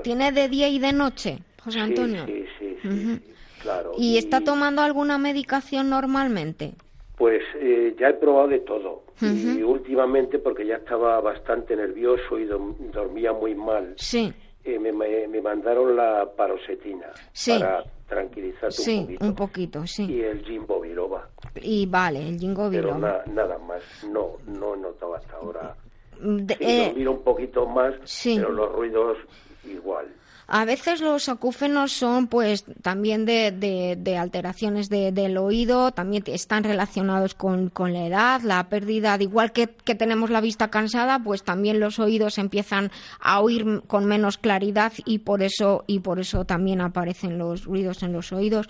tiene 0.00 0.32
de 0.32 0.48
día 0.48 0.68
y 0.68 0.78
de 0.78 0.92
noche, 0.92 1.38
José 1.62 1.80
Antonio? 1.80 2.26
Sí, 2.26 2.44
sí, 2.58 2.76
sí, 2.82 3.20
claro. 3.60 3.92
¿Y, 3.98 4.18
está 4.18 4.40
tomando 4.40 4.82
alguna 4.82 5.18
medicación 5.18 5.90
normalmente? 5.90 6.74
Pues 7.16 7.42
eh, 7.60 7.94
ya 7.98 8.08
he 8.08 8.14
probado 8.14 8.48
de 8.48 8.60
todo. 8.60 9.04
Y 9.20 9.62
últimamente, 9.62 10.40
porque 10.40 10.66
ya 10.66 10.76
estaba 10.76 11.20
bastante 11.20 11.76
nervioso 11.76 12.40
y 12.40 12.46
dormía 12.46 13.32
muy 13.32 13.54
mal. 13.54 13.94
Sí 13.96 14.34
eh, 14.64 14.78
me, 14.78 14.92
me, 14.92 15.40
mandaron 15.40 15.96
la 15.96 16.30
parosetina 16.36 17.10
para 17.46 17.84
tranquilizar 18.08 18.70
un 18.70 19.06
poquito. 19.06 19.24
un 19.24 19.34
poquito, 19.34 19.86
sí. 19.86 20.04
Y 20.04 20.20
el 20.20 20.44
Jimbo 20.44 20.80
Biloba. 20.80 21.28
Y 21.56 21.86
vale, 21.86 22.28
el 22.28 22.38
Jimbo 22.38 22.70
Biloba. 22.70 23.22
Pero 23.24 23.34
nada 23.34 23.58
más, 23.58 23.82
no, 24.08 24.36
no 24.46 24.74
he 24.74 24.78
notado 24.78 25.16
hasta 25.16 25.34
ahora. 25.36 25.76
De, 26.22 26.56
eh, 26.60 27.08
un 27.08 27.22
poquito 27.22 27.66
más, 27.66 27.94
pero 28.22 28.52
los 28.52 28.72
ruidos 28.72 29.18
igual. 29.64 30.06
A 30.54 30.64
veces 30.64 31.00
los 31.00 31.28
acúfenos 31.28 31.92
son 31.92 32.26
pues 32.26 32.64
también 32.82 33.24
de, 33.24 33.96
de, 33.96 34.16
alteraciones 34.18 34.90
del 34.90 35.38
oído, 35.38 35.92
también 35.92 36.24
están 36.26 36.64
relacionados 36.64 37.34
con, 37.34 37.70
con, 37.70 37.92
la 37.92 38.06
edad, 38.06 38.42
la 38.42 38.68
pérdida, 38.68 39.16
de 39.16 39.24
igual 39.24 39.52
que, 39.52 39.68
que, 39.68 39.94
tenemos 39.94 40.30
la 40.30 40.42
vista 40.42 40.68
cansada, 40.68 41.20
pues 41.20 41.42
también 41.42 41.80
los 41.80 41.98
oídos 41.98 42.36
empiezan 42.38 42.90
a 43.20 43.40
oír 43.40 43.82
con 43.86 44.04
menos 44.04 44.36
claridad 44.36 44.92
y 45.06 45.20
por 45.20 45.42
eso, 45.42 45.84
y 45.86 46.00
por 46.00 46.20
eso 46.20 46.44
también 46.44 46.82
aparecen 46.82 47.38
los 47.38 47.64
ruidos 47.64 48.02
en 48.02 48.12
los 48.12 48.30
oídos. 48.32 48.68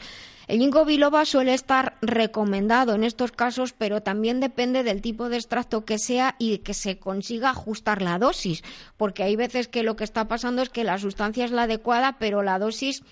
El 0.48 0.58
ginkgo 0.58 0.84
biloba 0.84 1.24
suele 1.24 1.54
estar 1.54 1.96
recomendado 2.00 2.94
en 2.94 3.04
estos 3.04 3.32
casos, 3.32 3.72
pero 3.72 4.02
también 4.02 4.40
depende 4.40 4.82
del 4.82 5.02
tipo 5.02 5.28
de 5.28 5.36
extracto 5.36 5.84
que 5.84 5.98
sea 5.98 6.34
y 6.38 6.58
que 6.58 6.74
se 6.74 6.98
consiga 6.98 7.50
ajustar 7.50 8.02
la 8.02 8.18
dosis, 8.18 8.62
porque 8.96 9.22
hay 9.22 9.36
veces 9.36 9.68
que 9.68 9.82
lo 9.82 9.96
que 9.96 10.04
está 10.04 10.28
pasando 10.28 10.62
es 10.62 10.68
que 10.68 10.84
la 10.84 10.98
sustancia 10.98 11.44
es 11.44 11.50
la 11.50 11.62
adecuada, 11.62 12.16
pero 12.18 12.42
la 12.42 12.58
dosis 12.58 13.02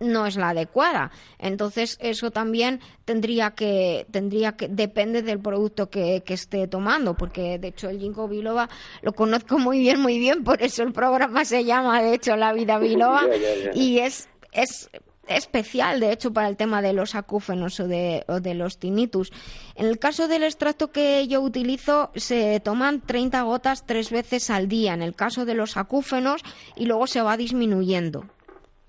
no 0.00 0.26
es 0.26 0.36
la 0.36 0.50
adecuada. 0.50 1.10
Entonces, 1.38 1.98
eso 2.00 2.30
también 2.30 2.80
tendría 3.04 3.50
que, 3.50 4.06
tendría 4.10 4.52
que, 4.52 4.66
depende 4.68 5.22
del 5.22 5.38
producto 5.40 5.90
que, 5.90 6.22
esté 6.26 6.66
tomando, 6.68 7.14
porque 7.14 7.58
de 7.58 7.68
hecho 7.68 7.88
el 7.88 7.98
ginkgo 7.98 8.26
biloba 8.26 8.68
lo 9.02 9.12
conozco 9.12 9.58
muy 9.58 9.78
bien, 9.78 10.00
muy 10.00 10.18
bien, 10.18 10.42
por 10.42 10.62
eso 10.62 10.82
el 10.82 10.92
programa 10.92 11.44
se 11.44 11.64
llama, 11.64 12.02
de 12.02 12.14
hecho, 12.14 12.36
La 12.36 12.52
Vida 12.52 12.78
Biloba, 12.78 13.26
y 13.74 13.98
es, 13.98 14.28
es 14.52 14.88
especial, 15.36 16.00
de 16.00 16.12
hecho, 16.12 16.32
para 16.32 16.48
el 16.48 16.56
tema 16.56 16.82
de 16.82 16.92
los 16.92 17.14
acúfenos 17.14 17.80
o 17.80 17.86
de, 17.86 18.54
los 18.54 18.78
tinnitus. 18.78 19.32
En 19.74 19.86
el 19.86 19.98
caso 19.98 20.28
del 20.28 20.42
extracto 20.42 20.90
que 20.90 21.26
yo 21.28 21.40
utilizo, 21.40 22.10
se 22.14 22.60
toman 22.60 23.00
30 23.00 23.42
gotas 23.42 23.86
tres 23.86 24.10
veces 24.10 24.50
al 24.50 24.68
día, 24.68 24.94
en 24.94 25.02
el 25.02 25.14
caso 25.14 25.44
de 25.44 25.54
los 25.54 25.76
acúfenos, 25.76 26.42
y 26.76 26.86
luego 26.86 27.06
se 27.06 27.22
va 27.22 27.36
disminuyendo. 27.36 28.26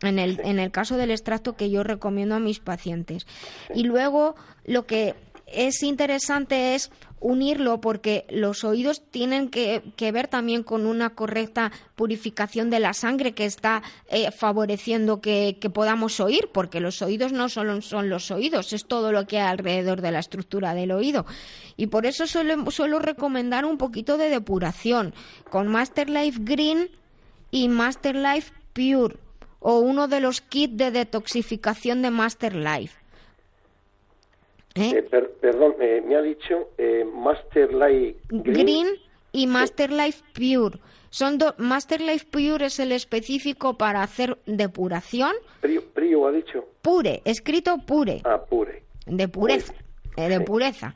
En 0.01 0.17
el, 0.17 0.41
en 0.43 0.57
el 0.59 0.71
caso 0.71 0.97
del 0.97 1.11
extracto 1.11 1.55
que 1.55 1.69
yo 1.69 1.83
recomiendo 1.83 2.33
a 2.33 2.39
mis 2.39 2.59
pacientes. 2.59 3.27
Y 3.75 3.83
luego 3.83 4.35
lo 4.65 4.87
que 4.87 5.13
es 5.45 5.83
interesante 5.83 6.73
es 6.73 6.91
unirlo 7.21 7.79
porque 7.79 8.25
los 8.29 8.63
oídos 8.63 9.01
tienen 9.09 9.49
que, 9.49 9.81
ver 10.11 10.27
también 10.27 10.63
con 10.63 10.85
una 10.85 11.11
correcta 11.11 11.71
purificación 11.95 12.69
de 12.69 12.79
la 12.79 12.93
sangre 12.93 13.33
que 13.33 13.45
está 13.45 13.83
eh, 14.09 14.31
favoreciendo 14.31 15.21
que, 15.21 15.55
podamos 15.73 16.19
oír, 16.19 16.49
porque 16.51 16.81
los 16.81 17.01
oídos 17.01 17.31
no 17.31 17.47
solo 17.47 17.81
son 17.81 18.09
los 18.09 18.31
oídos, 18.31 18.73
es 18.73 18.85
todo 18.85 19.11
lo 19.11 19.25
que 19.25 19.39
hay 19.39 19.47
alrededor 19.47 20.01
de 20.01 20.11
la 20.11 20.19
estructura 20.19 20.73
del 20.73 20.91
oído. 20.91 21.25
Y 21.77 21.87
por 21.87 22.05
eso 22.05 22.27
suelo, 22.27 22.69
suelo 22.71 22.99
recomendar 22.99 23.65
un 23.65 23.77
poquito 23.77 24.17
de 24.17 24.29
depuración 24.29 25.13
con 25.49 25.67
Master 25.67 26.09
Life 26.09 26.39
Green 26.41 26.89
y 27.51 27.69
Master 27.69 28.15
Life 28.15 28.51
Pure 28.73 29.15
o 29.59 29.79
uno 29.79 30.07
de 30.07 30.19
los 30.19 30.41
kits 30.41 30.75
de 30.75 30.91
detoxificación 30.91 32.01
de 32.01 32.09
Master 32.09 32.55
Life. 32.55 33.01
¿Eh? 34.75 34.91
Eh, 34.95 35.03
perdón, 35.41 35.75
eh, 35.81 36.01
me 36.05 36.15
ha 36.15 36.21
dicho 36.21 36.69
Master 37.21 37.73
Life 37.73 38.19
Green, 38.29 38.87
y 39.31 39.47
Master 39.47 39.91
Life 39.91 40.23
Pure. 40.33 40.79
Son 41.09 41.37
Master 41.57 42.01
Life 42.01 42.25
Pure 42.31 42.65
es 42.65 42.79
el 42.79 42.91
específico 42.91 43.77
para 43.77 44.01
hacer 44.01 44.37
depuración. 44.45 45.31
Prio, 45.61 46.27
ha 46.27 46.31
dicho. 46.31 46.65
Pure, 46.81 47.21
escrito 47.25 47.77
pure. 47.85 48.21
Ah, 48.23 48.41
pure. 48.43 48.83
De 49.05 49.27
pureza. 49.27 49.73
de 50.15 50.39
pureza. 50.41 50.95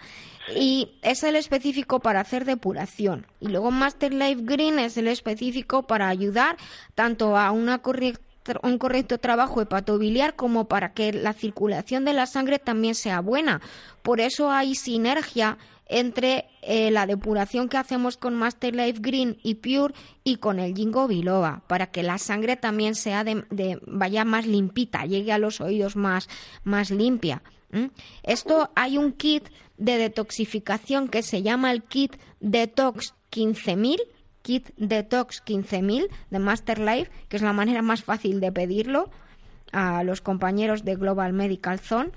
Y 0.56 0.98
es 1.02 1.24
el 1.24 1.36
específico 1.36 2.00
para 2.00 2.22
hacer 2.22 2.46
depuración. 2.46 3.26
Y 3.40 3.50
luego 3.50 3.72
Master 3.72 4.14
Life 4.14 4.42
Green 4.44 4.80
es 4.80 4.98
el 4.98 5.08
específico 5.08 5.84
para 5.84 6.08
ayudar 6.08 6.58
tanto 6.94 7.38
a 7.38 7.52
una 7.52 7.80
correcta 7.80 8.22
un 8.62 8.78
correcto 8.78 9.18
trabajo 9.18 9.62
hepatobiliar 9.62 10.36
como 10.36 10.66
para 10.66 10.94
que 10.94 11.12
la 11.12 11.34
circulación 11.34 12.06
de 12.06 12.14
la 12.14 12.28
sangre 12.28 12.60
también 12.60 12.94
sea 12.94 13.20
buena. 13.20 13.62
Por 14.04 14.20
eso 14.20 14.52
hay 14.52 14.76
sinergia 14.76 15.58
entre 15.88 16.46
eh, 16.62 16.92
la 16.92 17.06
depuración 17.06 17.70
que 17.70 17.78
hacemos 17.78 18.18
con 18.18 18.36
Master 18.36 18.76
Life 18.76 19.00
Green 19.02 19.38
y 19.44 19.56
Pure 19.56 19.94
y 20.24 20.38
con 20.38 20.60
el 20.60 20.76
Jingo 20.76 21.08
Biloba, 21.08 21.64
para 21.68 21.88
que 21.88 22.04
la 22.04 22.18
sangre 22.18 22.56
también 22.58 22.96
sea 22.96 23.24
de, 23.24 23.80
vaya 23.86 24.26
más 24.26 24.48
limpita, 24.48 25.06
llegue 25.06 25.32
a 25.32 25.38
los 25.38 25.62
oídos 25.62 25.96
más, 25.96 26.28
más 26.64 26.92
limpia. 26.92 27.42
Esto 28.24 28.72
hay 28.76 28.98
un 28.98 29.12
kit 29.12 29.50
de 29.78 29.98
detoxificación 29.98 31.10
que 31.10 31.24
se 31.24 31.42
llama 31.42 31.72
el 31.72 31.84
kit 31.84 32.16
Detox 32.40 33.16
15000 33.32 34.00
Kit 34.46 34.70
Detox 34.78 35.42
15000 35.44 36.08
de 36.30 36.40
Master 36.40 36.78
Life, 36.80 37.12
que 37.28 37.38
es 37.38 37.42
la 37.42 37.52
manera 37.52 37.82
más 37.82 38.04
fácil 38.04 38.40
de 38.40 38.52
pedirlo 38.52 39.10
a 39.72 40.04
los 40.04 40.22
compañeros 40.22 40.86
de 40.86 40.96
Global 40.96 41.34
Medical 41.34 41.80
Zone. 41.80 42.12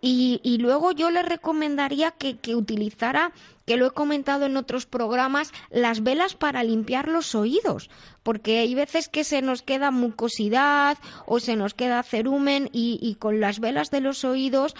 Y, 0.00 0.58
luego 0.60 0.92
yo 0.92 1.10
le 1.10 1.22
recomendaría 1.22 2.12
que, 2.12 2.54
utilizara, 2.54 3.32
que 3.66 3.76
lo 3.76 3.86
he 3.86 3.90
comentado 3.90 4.46
en 4.46 4.56
otros 4.56 4.86
programas, 4.86 5.52
las 5.70 6.02
velas 6.02 6.34
para 6.34 6.62
limpiar 6.62 7.08
los 7.08 7.34
oídos, 7.34 7.90
porque 8.22 8.60
hay 8.60 8.74
veces 8.74 9.08
que 9.08 9.24
se 9.24 9.42
nos 9.42 9.62
queda 9.62 9.90
mucosidad 9.90 10.98
o 11.26 11.40
se 11.40 11.56
nos 11.56 11.74
queda 11.74 12.02
cerumen 12.02 12.70
y, 12.72 13.16
con 13.18 13.40
las 13.40 13.58
velas 13.58 13.90
de 13.90 14.00
los 14.00 14.24
oídos 14.24 14.74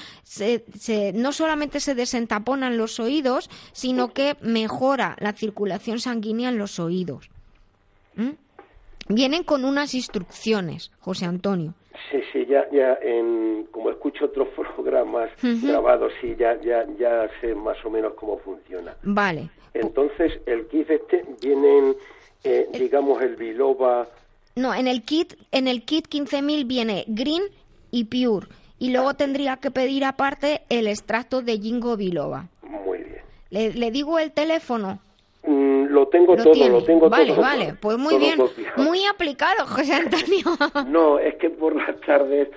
no 1.14 1.33
solamente 1.33 1.81
se 1.81 1.95
desentaponan 1.95 2.77
los 2.77 3.01
oídos, 3.01 3.51
sino 3.73 4.12
que 4.12 4.37
mejora 4.41 5.16
la 5.19 5.33
circulación 5.33 5.99
sanguínea 5.99 6.49
en 6.49 6.59
los 6.59 6.79
oídos. 6.79 7.31
¿Mm? 8.14 8.31
Vienen 9.09 9.43
con 9.43 9.64
unas 9.64 9.95
instrucciones, 9.95 10.91
José 11.01 11.25
Antonio. 11.25 11.75
Sí, 12.11 12.20
sí, 12.32 12.46
ya, 12.46 12.68
ya 12.70 12.99
en, 13.03 13.66
como 13.70 13.90
escucho 13.90 14.26
otros 14.26 14.49
programas 14.76 15.30
grabados, 15.42 16.12
sí, 16.20 16.34
ya, 16.38 16.61
ya, 16.61 16.86
ya 16.99 17.28
sé 17.40 17.55
más 17.55 17.76
o 17.84 17.90
menos 17.90 18.14
cómo 18.14 18.38
funciona. 18.38 18.96
Vale. 19.03 19.51
Entonces, 19.74 20.40
el 20.46 20.66
kit 20.66 20.90
este 20.90 21.24
viene, 21.40 21.94
eh, 22.44 22.68
digamos, 22.72 23.22
el 23.22 23.36
biloba... 23.36 24.09
No, 24.57 24.74
en 24.74 24.88
el 24.88 25.03
kit, 25.03 25.34
en 25.53 25.68
el 25.68 25.84
kit 25.84 26.09
15.000 26.09 26.66
viene 26.66 27.05
green 27.07 27.42
y 27.90 28.05
pure. 28.05 28.49
Y 28.80 28.90
luego 28.90 29.14
tendría 29.14 29.57
que 29.59 29.70
pedir 29.70 30.05
aparte 30.05 30.62
el 30.68 30.88
extracto 30.88 31.42
de 31.42 31.59
Jingo 31.59 31.96
biloba. 31.96 32.49
Muy 32.62 32.99
bien. 32.99 33.22
Le, 33.51 33.72
le 33.74 33.90
digo 33.90 34.18
el 34.18 34.32
teléfono. 34.32 35.01
Lo 35.89 36.09
tengo 36.09 36.36
todo, 36.36 36.68
lo 36.68 36.82
tengo 36.84 37.09
vale, 37.09 37.26
todo. 37.26 37.41
Vale, 37.41 37.64
vale, 37.64 37.78
pues 37.80 37.99
muy 37.99 38.18
bien. 38.18 38.39
Muy 38.76 39.05
aplicado, 39.07 39.66
José 39.66 39.95
Antonio. 39.95 40.45
no, 40.89 41.18
es 41.18 41.36
que 41.36 41.51
por 41.51 41.74
las 41.74 42.01
tardes, 42.01 42.49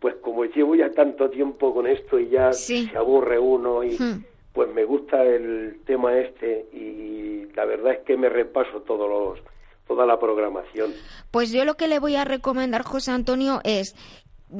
pues 0.00 0.16
como 0.16 0.44
llevo 0.44 0.74
ya 0.74 0.90
tanto 0.90 1.30
tiempo 1.30 1.72
con 1.74 1.86
esto 1.86 2.18
y 2.18 2.28
ya 2.28 2.52
se 2.52 2.90
aburre 2.96 3.38
uno 3.38 3.82
y 3.82 3.96
hmm. 3.98 4.24
pues 4.52 4.72
me 4.74 4.84
gusta 4.84 5.22
el 5.22 5.80
tema 5.86 6.16
este 6.16 6.66
y 6.72 7.46
la 7.54 7.64
verdad 7.64 7.92
es 7.92 8.00
que 8.00 8.16
me 8.16 8.28
repaso 8.28 8.80
todos 8.80 9.08
los 9.08 9.54
toda 9.86 10.06
la 10.06 10.18
programación. 10.18 10.92
Pues 11.30 11.52
yo 11.52 11.64
lo 11.64 11.74
que 11.74 11.88
le 11.88 11.98
voy 11.98 12.16
a 12.16 12.24
recomendar, 12.24 12.82
José 12.82 13.10
Antonio, 13.10 13.60
es 13.64 13.94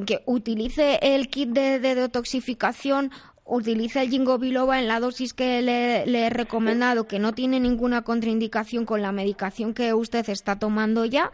que 0.07 0.21
utilice 0.27 0.99
el 1.03 1.29
kit 1.29 1.51
de 1.51 1.79
detoxificación 1.79 3.11
utiliza 3.45 4.03
el 4.03 4.11
Jingo 4.11 4.39
Biloba 4.39 4.79
en 4.79 4.89
la 4.89 5.01
dosis 5.01 5.35
que 5.35 5.61
le, 5.63 6.05
he 6.05 6.31
recomendado, 6.31 7.07
que 7.07 7.19
no 7.19 7.33
tiene 7.33 7.61
ninguna 7.61 8.03
contraindicación 8.03 8.87
con 8.87 9.03
la 9.03 9.13
medicación 9.13 9.75
que 9.75 9.93
usted 9.95 10.29
está 10.29 10.59
tomando 10.59 11.05
ya. 11.05 11.31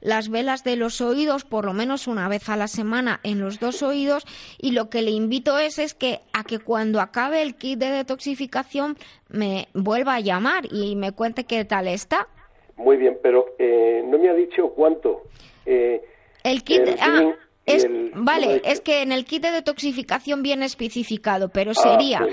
Las 0.00 0.28
velas 0.28 0.64
de 0.64 0.76
los 0.76 1.00
oídos, 1.00 1.44
por 1.44 1.64
lo 1.64 1.72
menos 1.72 2.06
una 2.06 2.28
vez 2.28 2.50
a 2.50 2.56
la 2.56 2.68
semana 2.68 3.20
en 3.22 3.40
los 3.40 3.58
dos 3.58 3.82
oídos. 3.82 4.24
Y 4.58 4.72
lo 4.72 4.90
que 4.90 5.00
le 5.00 5.10
invito 5.10 5.58
es, 5.58 5.78
es 5.78 5.94
que 5.94 6.20
a 6.34 6.44
que 6.44 6.58
cuando 6.58 7.00
acabe 7.00 7.40
el 7.40 7.54
kit 7.54 7.78
de 7.78 7.86
detoxificación 7.86 8.98
me 9.30 9.68
vuelva 9.72 10.16
a 10.16 10.20
llamar 10.20 10.66
y 10.70 10.94
me 10.96 11.12
cuente 11.12 11.44
qué 11.44 11.64
tal 11.64 11.88
está. 11.88 12.28
Muy 12.76 12.98
bien, 12.98 13.18
pero 13.22 13.54
eh, 13.58 14.02
no 14.04 14.18
me 14.18 14.28
ha 14.28 14.34
dicho 14.34 14.68
cuánto. 14.70 15.22
Eh, 15.64 16.04
el 16.42 16.62
kit. 16.64 16.82
ah, 17.00 17.34
es, 17.66 17.86
vale, 18.14 18.60
es 18.64 18.80
que 18.80 19.02
en 19.02 19.12
el 19.12 19.24
kit 19.24 19.42
de 19.42 19.50
detoxificación 19.50 20.42
viene 20.42 20.66
especificado, 20.66 21.48
pero 21.48 21.70
ah, 21.70 21.74
sería, 21.74 22.26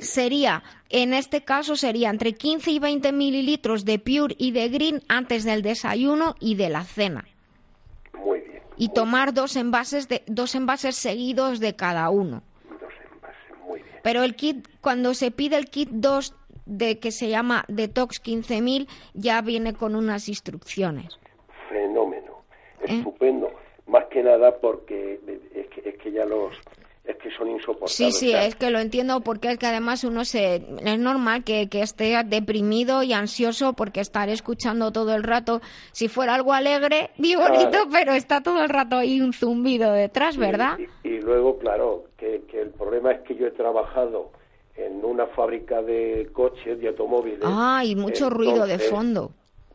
sería, 0.00 0.62
en 0.90 1.14
este 1.14 1.42
caso 1.42 1.74
sería 1.74 2.10
entre 2.10 2.34
15 2.34 2.70
y 2.70 2.78
20 2.78 3.12
mililitros 3.12 3.84
de 3.86 3.98
Pure 3.98 4.34
y 4.36 4.50
de 4.50 4.68
Green 4.68 5.02
antes 5.08 5.44
del 5.44 5.62
desayuno 5.62 6.34
y 6.38 6.56
de 6.56 6.68
la 6.68 6.84
cena. 6.84 7.24
Muy 8.12 8.40
bien. 8.40 8.62
Y 8.76 8.90
tomar 8.90 9.32
dos 9.32 9.56
envases 9.56 10.08
de 10.08 10.22
dos 10.26 10.54
envases 10.54 10.96
seguidos 10.96 11.58
de 11.58 11.74
cada 11.74 12.10
uno. 12.10 12.42
Dos 12.68 12.92
envases, 13.14 13.66
muy 13.66 13.80
bien. 13.80 14.00
Pero 14.02 14.22
el 14.22 14.36
kit, 14.36 14.68
cuando 14.82 15.14
se 15.14 15.30
pide 15.30 15.56
el 15.56 15.70
kit 15.70 15.88
2 15.90 16.34
de 16.66 16.98
que 16.98 17.10
se 17.10 17.28
llama 17.28 17.64
Detox 17.68 18.20
15000, 18.20 18.86
ya 19.14 19.40
viene 19.40 19.72
con 19.72 19.96
unas 19.96 20.28
instrucciones. 20.28 21.18
Fenómeno. 21.70 22.44
¿Eh? 22.86 23.02
Más 23.92 24.06
que 24.06 24.22
nada 24.22 24.56
porque 24.58 25.20
es 25.54 25.66
que, 25.68 25.86
es 25.86 25.98
que 25.98 26.12
ya 26.12 26.24
los 26.24 26.54
es 27.04 27.16
que 27.16 27.30
son 27.32 27.50
insoportables. 27.50 27.92
Sí, 27.92 28.10
sí, 28.10 28.32
es 28.32 28.54
que 28.54 28.70
lo 28.70 28.78
entiendo 28.78 29.20
porque 29.20 29.50
es 29.50 29.58
que 29.58 29.66
además 29.66 30.02
uno 30.02 30.24
se 30.24 30.54
es 30.54 30.98
normal 30.98 31.44
que, 31.44 31.68
que, 31.68 31.82
esté 31.82 32.16
deprimido 32.24 33.02
y 33.02 33.12
ansioso 33.12 33.74
porque 33.74 34.00
estar 34.00 34.30
escuchando 34.30 34.92
todo 34.92 35.14
el 35.14 35.24
rato, 35.24 35.60
si 35.90 36.08
fuera 36.08 36.34
algo 36.34 36.54
alegre, 36.54 37.10
bien 37.18 37.38
bonito, 37.38 37.86
pero 37.92 38.14
está 38.14 38.40
todo 38.40 38.62
el 38.62 38.70
rato 38.70 38.96
ahí 38.96 39.20
un 39.20 39.34
zumbido 39.34 39.92
detrás, 39.92 40.38
¿verdad? 40.38 40.78
Y, 41.04 41.18
luego, 41.18 41.58
claro, 41.58 42.04
que, 42.16 42.44
que 42.50 42.62
el 42.62 42.70
problema 42.70 43.12
es 43.12 43.20
que 43.22 43.34
yo 43.34 43.46
he 43.46 43.50
trabajado 43.50 44.30
en 44.74 45.04
una 45.04 45.26
fábrica 45.26 45.82
de 45.82 46.30
coches, 46.32 46.80
de 46.80 46.88
automóviles. 46.88 47.40
Ah, 47.42 47.82
y 47.84 47.94
mucho 47.94 48.30
ruido 48.30 48.66
de 48.66 48.78
fondo. 48.78 49.32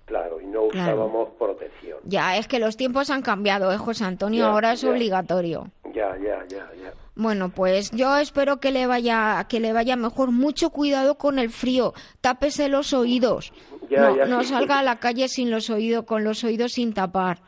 Claro, 0.07 0.39
y 0.39 0.45
no 0.45 0.63
usábamos 0.63 1.29
protección. 1.37 1.99
Ya, 2.03 2.37
es 2.37 2.47
que 2.47 2.59
los 2.59 2.77
tiempos 2.77 3.09
han 3.09 3.21
cambiado, 3.21 3.73
¿eh, 3.73 3.77
José 3.77 4.05
Antonio? 4.05 4.45
Ahora 4.45 4.71
es 4.71 4.83
obligatorio. 4.85 5.67
Ya, 5.93 6.15
ya, 6.17 6.45
ya, 6.47 6.71
ya. 6.81 6.93
Bueno, 7.15 7.49
pues 7.49 7.91
yo 7.91 8.15
espero 8.15 8.61
que 8.61 8.71
le 8.71 8.87
vaya 8.87 9.45
que 9.49 9.59
le 9.59 9.73
vaya 9.73 9.97
mejor. 9.97 10.31
Mucho 10.31 10.69
cuidado 10.69 11.15
con 11.15 11.39
el 11.39 11.49
frío. 11.49 11.93
Tápese 12.21 12.69
los 12.69 12.93
oídos. 12.93 13.51
no, 13.89 14.25
no 14.27 14.43
salga 14.43 14.79
a 14.79 14.83
la 14.83 14.97
calle 14.97 15.27
sin 15.27 15.51
los 15.51 15.69
oídos, 15.69 16.05
con 16.05 16.23
los 16.23 16.41
oídos 16.45 16.71
sin 16.71 16.93
tapar. 16.93 17.39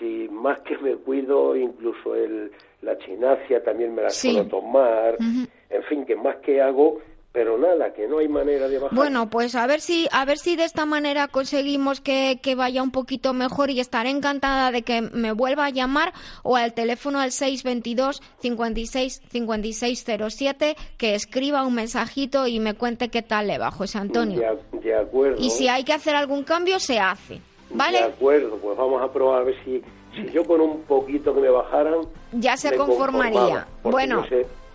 Sí, 0.00 0.28
más 0.32 0.58
que 0.62 0.76
me 0.78 0.96
cuido, 0.96 1.54
incluso 1.54 2.16
el, 2.16 2.50
la 2.82 2.98
chinacia 2.98 3.62
también 3.62 3.94
me 3.94 4.02
la 4.02 4.08
puedo 4.08 4.46
tomar. 4.46 5.18
En 5.20 5.82
fin, 5.84 6.04
que 6.04 6.16
más 6.16 6.36
que 6.36 6.60
hago 6.60 6.98
pero 7.32 7.56
nada, 7.58 7.92
que 7.92 8.08
no 8.08 8.18
hay 8.18 8.28
manera 8.28 8.66
de 8.66 8.78
bajar. 8.78 8.96
Bueno, 8.96 9.30
pues 9.30 9.54
a 9.54 9.66
ver 9.66 9.80
si, 9.80 10.08
a 10.10 10.24
ver 10.24 10.38
si 10.38 10.56
de 10.56 10.64
esta 10.64 10.84
manera 10.84 11.28
conseguimos 11.28 12.00
que, 12.00 12.40
que, 12.42 12.56
vaya 12.56 12.82
un 12.82 12.90
poquito 12.90 13.32
mejor 13.32 13.70
y 13.70 13.78
estaré 13.78 14.10
encantada 14.10 14.72
de 14.72 14.82
que 14.82 15.00
me 15.00 15.32
vuelva 15.32 15.66
a 15.66 15.70
llamar 15.70 16.12
o 16.42 16.56
al 16.56 16.74
teléfono 16.74 17.20
al 17.20 17.30
622 17.30 18.20
56 18.40 19.22
5607 19.30 20.76
que 20.98 21.14
escriba 21.14 21.64
un 21.64 21.74
mensajito 21.74 22.48
y 22.48 22.58
me 22.58 22.74
cuente 22.74 23.10
qué 23.10 23.22
tal 23.22 23.46
le 23.46 23.58
va, 23.58 23.70
José 23.70 23.98
Antonio. 23.98 24.40
De, 24.72 24.94
acuerdo. 24.94 25.36
Y 25.38 25.50
si 25.50 25.68
hay 25.68 25.84
que 25.84 25.92
hacer 25.92 26.16
algún 26.16 26.42
cambio, 26.42 26.80
se 26.80 26.98
hace. 26.98 27.40
¿Vale? 27.72 27.98
De 27.98 28.04
acuerdo, 28.04 28.56
pues 28.56 28.76
vamos 28.76 29.00
a 29.00 29.12
probar 29.12 29.42
a 29.42 29.44
ver 29.44 29.54
si, 29.64 29.80
si 30.16 30.32
yo 30.32 30.44
con 30.44 30.60
un 30.60 30.80
poquito 30.82 31.32
que 31.32 31.40
me 31.40 31.50
bajaran. 31.50 31.94
Ya 32.32 32.56
se 32.56 32.76
conformaría. 32.76 33.68
Bueno 33.84 34.24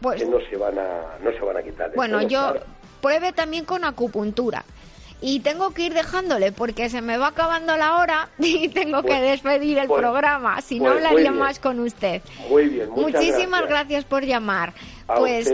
pues, 0.01 0.21
que 0.21 0.27
no 0.27 0.37
se 0.49 0.57
van 0.57 0.77
a, 0.77 1.17
no 1.23 1.31
se 1.31 1.39
van 1.39 1.57
a 1.57 1.63
quitar. 1.63 1.91
Bueno, 1.95 2.21
yo 2.21 2.55
pruebe 3.01 3.33
también 3.33 3.65
con 3.65 3.83
acupuntura. 3.83 4.63
Y 5.21 5.39
tengo 5.39 5.71
que 5.71 5.83
ir 5.83 5.93
dejándole 5.93 6.51
porque 6.51 6.89
se 6.89 7.01
me 7.01 7.17
va 7.17 7.27
acabando 7.27 7.75
la 7.77 7.97
hora 7.97 8.29
y 8.37 8.67
tengo 8.69 9.01
que 9.01 9.09
pues, 9.09 9.21
despedir 9.21 9.77
el 9.77 9.87
pues, 9.87 9.99
programa. 9.99 10.61
Si 10.61 10.79
no, 10.79 10.91
hablaría 10.91 11.31
más 11.31 11.59
con 11.59 11.79
usted. 11.79 12.21
Muy 12.49 12.65
bien, 12.65 12.89
Muchísimas 12.89 13.67
gracias. 13.67 14.05
por 14.05 14.25
llamar. 14.25 14.73
pues 15.07 15.51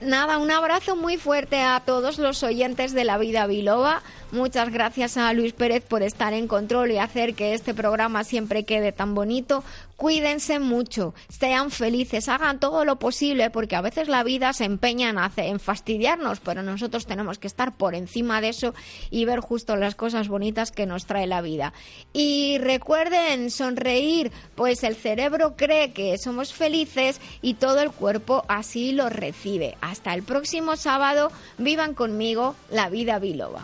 nada, 0.00 0.38
un 0.38 0.50
abrazo 0.50 0.96
muy 0.96 1.16
fuerte 1.16 1.60
a 1.60 1.82
todos 1.84 2.18
los 2.18 2.42
oyentes 2.42 2.92
de 2.92 3.04
La 3.04 3.18
Vida 3.18 3.46
Biloba. 3.46 4.02
Muchas 4.32 4.70
gracias 4.72 5.16
a 5.16 5.32
Luis 5.32 5.52
Pérez 5.52 5.84
por 5.84 6.02
estar 6.02 6.32
en 6.32 6.48
control 6.48 6.90
y 6.90 6.98
hacer 6.98 7.34
que 7.34 7.54
este 7.54 7.74
programa 7.74 8.24
siempre 8.24 8.64
quede 8.64 8.90
tan 8.90 9.14
bonito. 9.14 9.62
Cuídense 9.96 10.58
mucho, 10.58 11.14
sean 11.28 11.70
felices, 11.70 12.28
hagan 12.28 12.58
todo 12.58 12.84
lo 12.84 12.98
posible 12.98 13.50
porque 13.50 13.76
a 13.76 13.80
veces 13.80 14.08
la 14.08 14.24
vida 14.24 14.52
se 14.52 14.64
empeña 14.64 15.14
en, 15.36 15.60
fastidiarnos, 15.60 16.40
pero 16.40 16.62
nosotros 16.62 17.06
tenemos 17.06 17.38
que 17.38 17.46
estar 17.46 17.76
por 17.76 17.94
encima 17.94 18.40
de 18.40 18.48
eso 18.48 18.74
y 19.10 19.24
ver 19.24 19.40
justo 19.40 19.76
las 19.76 19.94
cosas 19.94 20.28
bonitas 20.28 20.72
que 20.72 20.86
nos 20.86 21.06
trae 21.06 21.26
la 21.26 21.42
vida. 21.42 21.72
Y 22.12 22.58
recuerden 22.58 23.50
sonreír, 23.50 24.32
pues 24.56 24.82
el 24.82 24.96
cerebro 24.96 25.54
cree 25.56 25.92
que 25.92 26.18
somos 26.18 26.52
felices 26.52 27.20
y 27.40 27.54
todo 27.54 27.80
el 27.80 27.92
cuerpo 27.92 28.44
así 28.48 28.92
lo 28.92 29.08
recibe. 29.08 29.76
Hasta 29.80 30.12
el 30.14 30.24
próximo 30.24 30.76
sábado, 30.76 31.30
vivan 31.58 31.94
conmigo 31.94 32.56
la 32.70 32.88
vida 32.88 33.18
biloba. 33.20 33.62